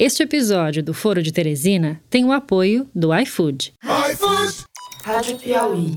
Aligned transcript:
Este 0.00 0.22
episódio 0.22 0.80
do 0.80 0.94
Foro 0.94 1.20
de 1.20 1.32
Teresina 1.32 2.00
tem 2.08 2.24
o 2.24 2.30
apoio 2.30 2.88
do 2.94 3.12
iFood. 3.12 3.74
iFood! 4.12 4.64
Rádio 5.02 5.36
Piauí. 5.38 5.96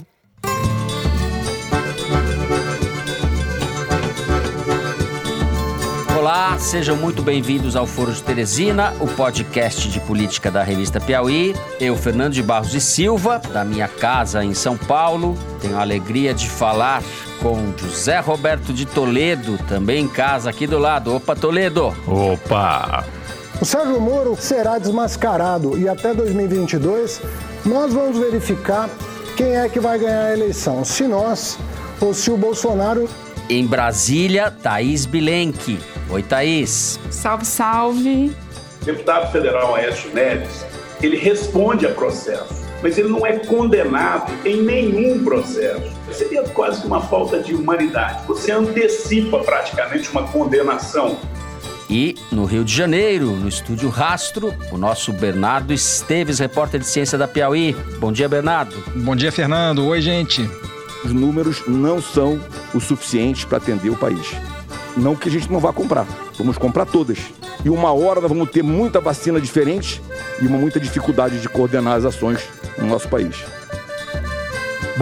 Olá, 6.17 6.57
sejam 6.57 6.95
muito 6.95 7.21
bem-vindos 7.21 7.75
ao 7.75 7.85
Foro 7.85 8.11
de 8.11 8.23
Teresina, 8.23 8.91
o 8.99 9.07
podcast 9.07 9.87
de 9.87 9.99
política 9.99 10.49
da 10.49 10.63
revista 10.63 10.99
Piauí. 10.99 11.53
Eu, 11.79 11.95
Fernando 11.95 12.33
de 12.33 12.41
Barros 12.41 12.73
e 12.73 12.81
Silva, 12.81 13.37
da 13.53 13.63
minha 13.63 13.87
casa 13.87 14.43
em 14.43 14.55
São 14.55 14.75
Paulo, 14.75 15.37
tenho 15.61 15.77
a 15.77 15.81
alegria 15.81 16.33
de 16.33 16.49
falar 16.49 17.03
com 17.39 17.71
José 17.77 18.19
Roberto 18.19 18.73
de 18.73 18.87
Toledo, 18.87 19.59
também 19.67 20.05
em 20.05 20.07
casa 20.07 20.49
aqui 20.49 20.65
do 20.65 20.79
lado. 20.79 21.13
Opa, 21.13 21.35
Toledo! 21.35 21.95
Opa! 22.07 23.20
O 23.61 23.65
Sérgio 23.65 24.01
Moro 24.01 24.35
será 24.39 24.79
desmascarado 24.79 25.77
e 25.77 25.87
até 25.87 26.15
2022 26.15 27.21
nós 27.63 27.93
vamos 27.93 28.17
verificar 28.17 28.89
quem 29.37 29.55
é 29.55 29.69
que 29.69 29.79
vai 29.79 29.99
ganhar 29.99 30.25
a 30.25 30.33
eleição, 30.33 30.83
se 30.83 31.03
nós 31.03 31.59
ou 32.01 32.11
se 32.11 32.31
o 32.31 32.37
Bolsonaro. 32.37 33.07
Em 33.47 33.67
Brasília, 33.67 34.49
Thaís 34.49 35.05
Bilenque. 35.05 35.79
Oi, 36.09 36.23
Thaís. 36.23 36.99
Salve, 37.11 37.45
salve. 37.45 38.35
O 38.81 38.85
deputado 38.85 39.31
federal 39.31 39.75
Aécio 39.75 40.11
Neves, 40.11 40.65
ele 40.99 41.17
responde 41.17 41.85
a 41.85 41.91
processo, 41.91 42.65
mas 42.81 42.97
ele 42.97 43.09
não 43.09 43.23
é 43.23 43.37
condenado 43.37 44.33
em 44.43 44.63
nenhum 44.63 45.23
processo. 45.23 45.87
Seria 46.11 46.41
quase 46.49 46.81
que 46.81 46.87
uma 46.87 47.01
falta 47.01 47.39
de 47.39 47.53
humanidade. 47.53 48.25
Você 48.25 48.51
antecipa 48.51 49.37
praticamente 49.43 50.09
uma 50.09 50.27
condenação. 50.29 51.19
E 51.91 52.15
no 52.31 52.45
Rio 52.45 52.63
de 52.63 52.73
Janeiro, 52.73 53.31
no 53.31 53.49
estúdio 53.49 53.89
Rastro, 53.89 54.55
o 54.71 54.77
nosso 54.77 55.11
Bernardo 55.11 55.73
Esteves, 55.73 56.39
repórter 56.39 56.79
de 56.79 56.85
ciência 56.85 57.17
da 57.17 57.27
Piauí. 57.27 57.75
Bom 57.99 58.13
dia, 58.13 58.29
Bernardo. 58.29 58.73
Bom 58.95 59.13
dia, 59.13 59.29
Fernando. 59.29 59.85
Oi, 59.85 59.99
gente. 59.99 60.49
Os 61.03 61.11
números 61.11 61.63
não 61.67 62.01
são 62.01 62.39
o 62.73 62.79
suficiente 62.79 63.45
para 63.45 63.57
atender 63.57 63.89
o 63.89 63.97
país. 63.97 64.25
Não 64.95 65.17
que 65.17 65.27
a 65.27 65.31
gente 65.31 65.51
não 65.51 65.59
vá 65.59 65.73
comprar, 65.73 66.07
vamos 66.37 66.57
comprar 66.57 66.85
todas. 66.85 67.17
E 67.65 67.69
uma 67.69 67.91
hora 67.91 68.21
nós 68.21 68.29
vamos 68.29 68.49
ter 68.49 68.63
muita 68.63 69.01
vacina 69.01 69.41
diferente 69.41 70.01
e 70.41 70.47
uma 70.47 70.57
muita 70.57 70.79
dificuldade 70.79 71.41
de 71.41 71.49
coordenar 71.49 71.97
as 71.97 72.05
ações 72.05 72.39
no 72.77 72.87
nosso 72.87 73.09
país. 73.09 73.35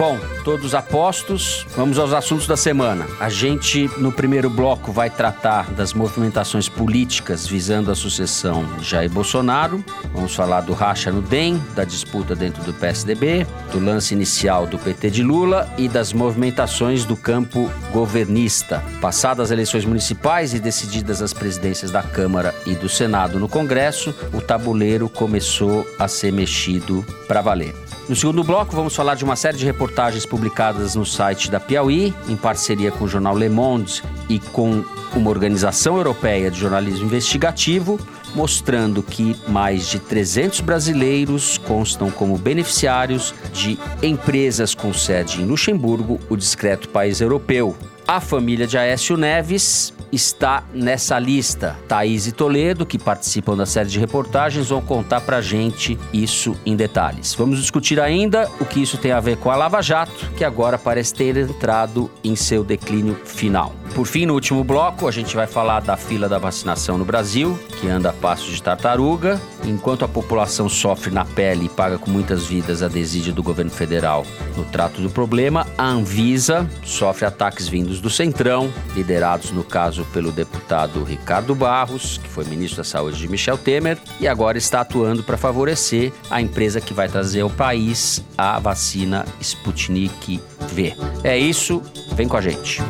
Bom, 0.00 0.18
todos 0.44 0.74
apostos, 0.74 1.66
vamos 1.76 1.98
aos 1.98 2.14
assuntos 2.14 2.46
da 2.46 2.56
semana. 2.56 3.06
A 3.20 3.28
gente, 3.28 3.86
no 3.98 4.10
primeiro 4.10 4.48
bloco, 4.48 4.90
vai 4.90 5.10
tratar 5.10 5.70
das 5.72 5.92
movimentações 5.92 6.70
políticas 6.70 7.46
visando 7.46 7.90
a 7.90 7.94
sucessão 7.94 8.64
de 8.78 8.84
Jair 8.88 9.10
Bolsonaro. 9.10 9.84
Vamos 10.14 10.34
falar 10.34 10.62
do 10.62 10.72
racha 10.72 11.12
no 11.12 11.20
DEM, 11.20 11.62
da 11.76 11.84
disputa 11.84 12.34
dentro 12.34 12.62
do 12.64 12.72
PSDB, 12.72 13.46
do 13.70 13.78
lance 13.78 14.14
inicial 14.14 14.66
do 14.66 14.78
PT 14.78 15.10
de 15.10 15.22
Lula 15.22 15.70
e 15.76 15.86
das 15.86 16.14
movimentações 16.14 17.04
do 17.04 17.14
campo 17.14 17.70
governista. 17.92 18.82
Passadas 19.02 19.48
as 19.48 19.50
eleições 19.50 19.84
municipais 19.84 20.54
e 20.54 20.58
decididas 20.58 21.20
as 21.20 21.34
presidências 21.34 21.90
da 21.90 22.02
Câmara 22.02 22.54
e 22.64 22.74
do 22.74 22.88
Senado 22.88 23.38
no 23.38 23.50
Congresso, 23.50 24.14
o 24.32 24.40
tabuleiro 24.40 25.10
começou 25.10 25.86
a 25.98 26.08
ser 26.08 26.32
mexido 26.32 27.04
para 27.28 27.42
valer. 27.42 27.89
No 28.08 28.16
segundo 28.16 28.42
bloco, 28.42 28.74
vamos 28.74 28.94
falar 28.94 29.14
de 29.14 29.24
uma 29.24 29.36
série 29.36 29.56
de 29.56 29.64
reportagens 29.64 30.26
publicadas 30.26 30.94
no 30.94 31.06
site 31.06 31.50
da 31.50 31.60
Piauí, 31.60 32.12
em 32.28 32.36
parceria 32.36 32.90
com 32.90 33.04
o 33.04 33.08
jornal 33.08 33.36
Le 33.38 33.48
Monde 33.48 34.02
e 34.28 34.38
com 34.38 34.84
uma 35.14 35.30
organização 35.30 35.96
europeia 35.96 36.50
de 36.50 36.58
jornalismo 36.58 37.06
investigativo, 37.06 38.00
mostrando 38.34 39.02
que 39.02 39.36
mais 39.48 39.88
de 39.88 39.98
300 39.98 40.60
brasileiros 40.60 41.58
constam 41.58 42.10
como 42.10 42.36
beneficiários 42.36 43.34
de 43.52 43.78
empresas 44.02 44.74
com 44.74 44.92
sede 44.92 45.42
em 45.42 45.46
Luxemburgo, 45.46 46.20
o 46.28 46.36
discreto 46.36 46.88
país 46.88 47.20
europeu. 47.20 47.76
A 48.06 48.20
família 48.20 48.66
de 48.66 48.76
Aécio 48.76 49.16
Neves 49.16 49.92
está 50.12 50.64
nessa 50.72 51.18
lista. 51.18 51.76
Thaís 51.88 52.26
e 52.26 52.32
Toledo, 52.32 52.86
que 52.86 52.98
participam 52.98 53.56
da 53.56 53.66
série 53.66 53.88
de 53.88 53.98
reportagens, 53.98 54.68
vão 54.68 54.80
contar 54.80 55.20
pra 55.20 55.40
gente 55.40 55.98
isso 56.12 56.56
em 56.64 56.76
detalhes. 56.76 57.34
Vamos 57.34 57.58
discutir 57.58 58.00
ainda 58.00 58.48
o 58.60 58.64
que 58.64 58.82
isso 58.82 58.98
tem 58.98 59.12
a 59.12 59.20
ver 59.20 59.36
com 59.36 59.50
a 59.50 59.56
Lava 59.56 59.80
Jato, 59.82 60.30
que 60.36 60.44
agora 60.44 60.78
parece 60.78 61.14
ter 61.14 61.36
entrado 61.36 62.10
em 62.24 62.34
seu 62.34 62.64
declínio 62.64 63.14
final. 63.24 63.74
Por 64.00 64.06
fim, 64.06 64.24
no 64.24 64.32
último 64.32 64.64
bloco, 64.64 65.06
a 65.06 65.10
gente 65.10 65.36
vai 65.36 65.46
falar 65.46 65.80
da 65.80 65.94
fila 65.94 66.26
da 66.26 66.38
vacinação 66.38 66.96
no 66.96 67.04
Brasil, 67.04 67.60
que 67.78 67.86
anda 67.86 68.08
a 68.08 68.12
passos 68.14 68.54
de 68.54 68.62
tartaruga. 68.62 69.38
Enquanto 69.62 70.06
a 70.06 70.08
população 70.08 70.70
sofre 70.70 71.10
na 71.10 71.22
pele 71.22 71.66
e 71.66 71.68
paga 71.68 71.98
com 71.98 72.10
muitas 72.10 72.46
vidas 72.46 72.82
a 72.82 72.88
desídia 72.88 73.30
do 73.30 73.42
governo 73.42 73.70
federal 73.70 74.24
no 74.56 74.64
trato 74.64 75.02
do 75.02 75.10
problema, 75.10 75.66
a 75.76 75.86
Anvisa 75.86 76.66
sofre 76.82 77.26
ataques 77.26 77.68
vindos 77.68 78.00
do 78.00 78.08
Centrão, 78.08 78.72
liderados 78.94 79.50
no 79.50 79.62
caso 79.62 80.06
pelo 80.14 80.32
deputado 80.32 81.04
Ricardo 81.04 81.54
Barros, 81.54 82.16
que 82.16 82.28
foi 82.30 82.46
ministro 82.46 82.78
da 82.78 82.84
Saúde 82.84 83.18
de 83.18 83.28
Michel 83.28 83.58
Temer, 83.58 83.98
e 84.18 84.26
agora 84.26 84.56
está 84.56 84.80
atuando 84.80 85.22
para 85.22 85.36
favorecer 85.36 86.10
a 86.30 86.40
empresa 86.40 86.80
que 86.80 86.94
vai 86.94 87.06
trazer 87.06 87.42
ao 87.42 87.50
país 87.50 88.24
a 88.38 88.58
vacina 88.58 89.26
Sputnik 89.42 90.40
V. 90.72 90.96
É 91.22 91.36
isso, 91.36 91.82
vem 92.14 92.26
com 92.26 92.38
a 92.38 92.40
gente. 92.40 92.80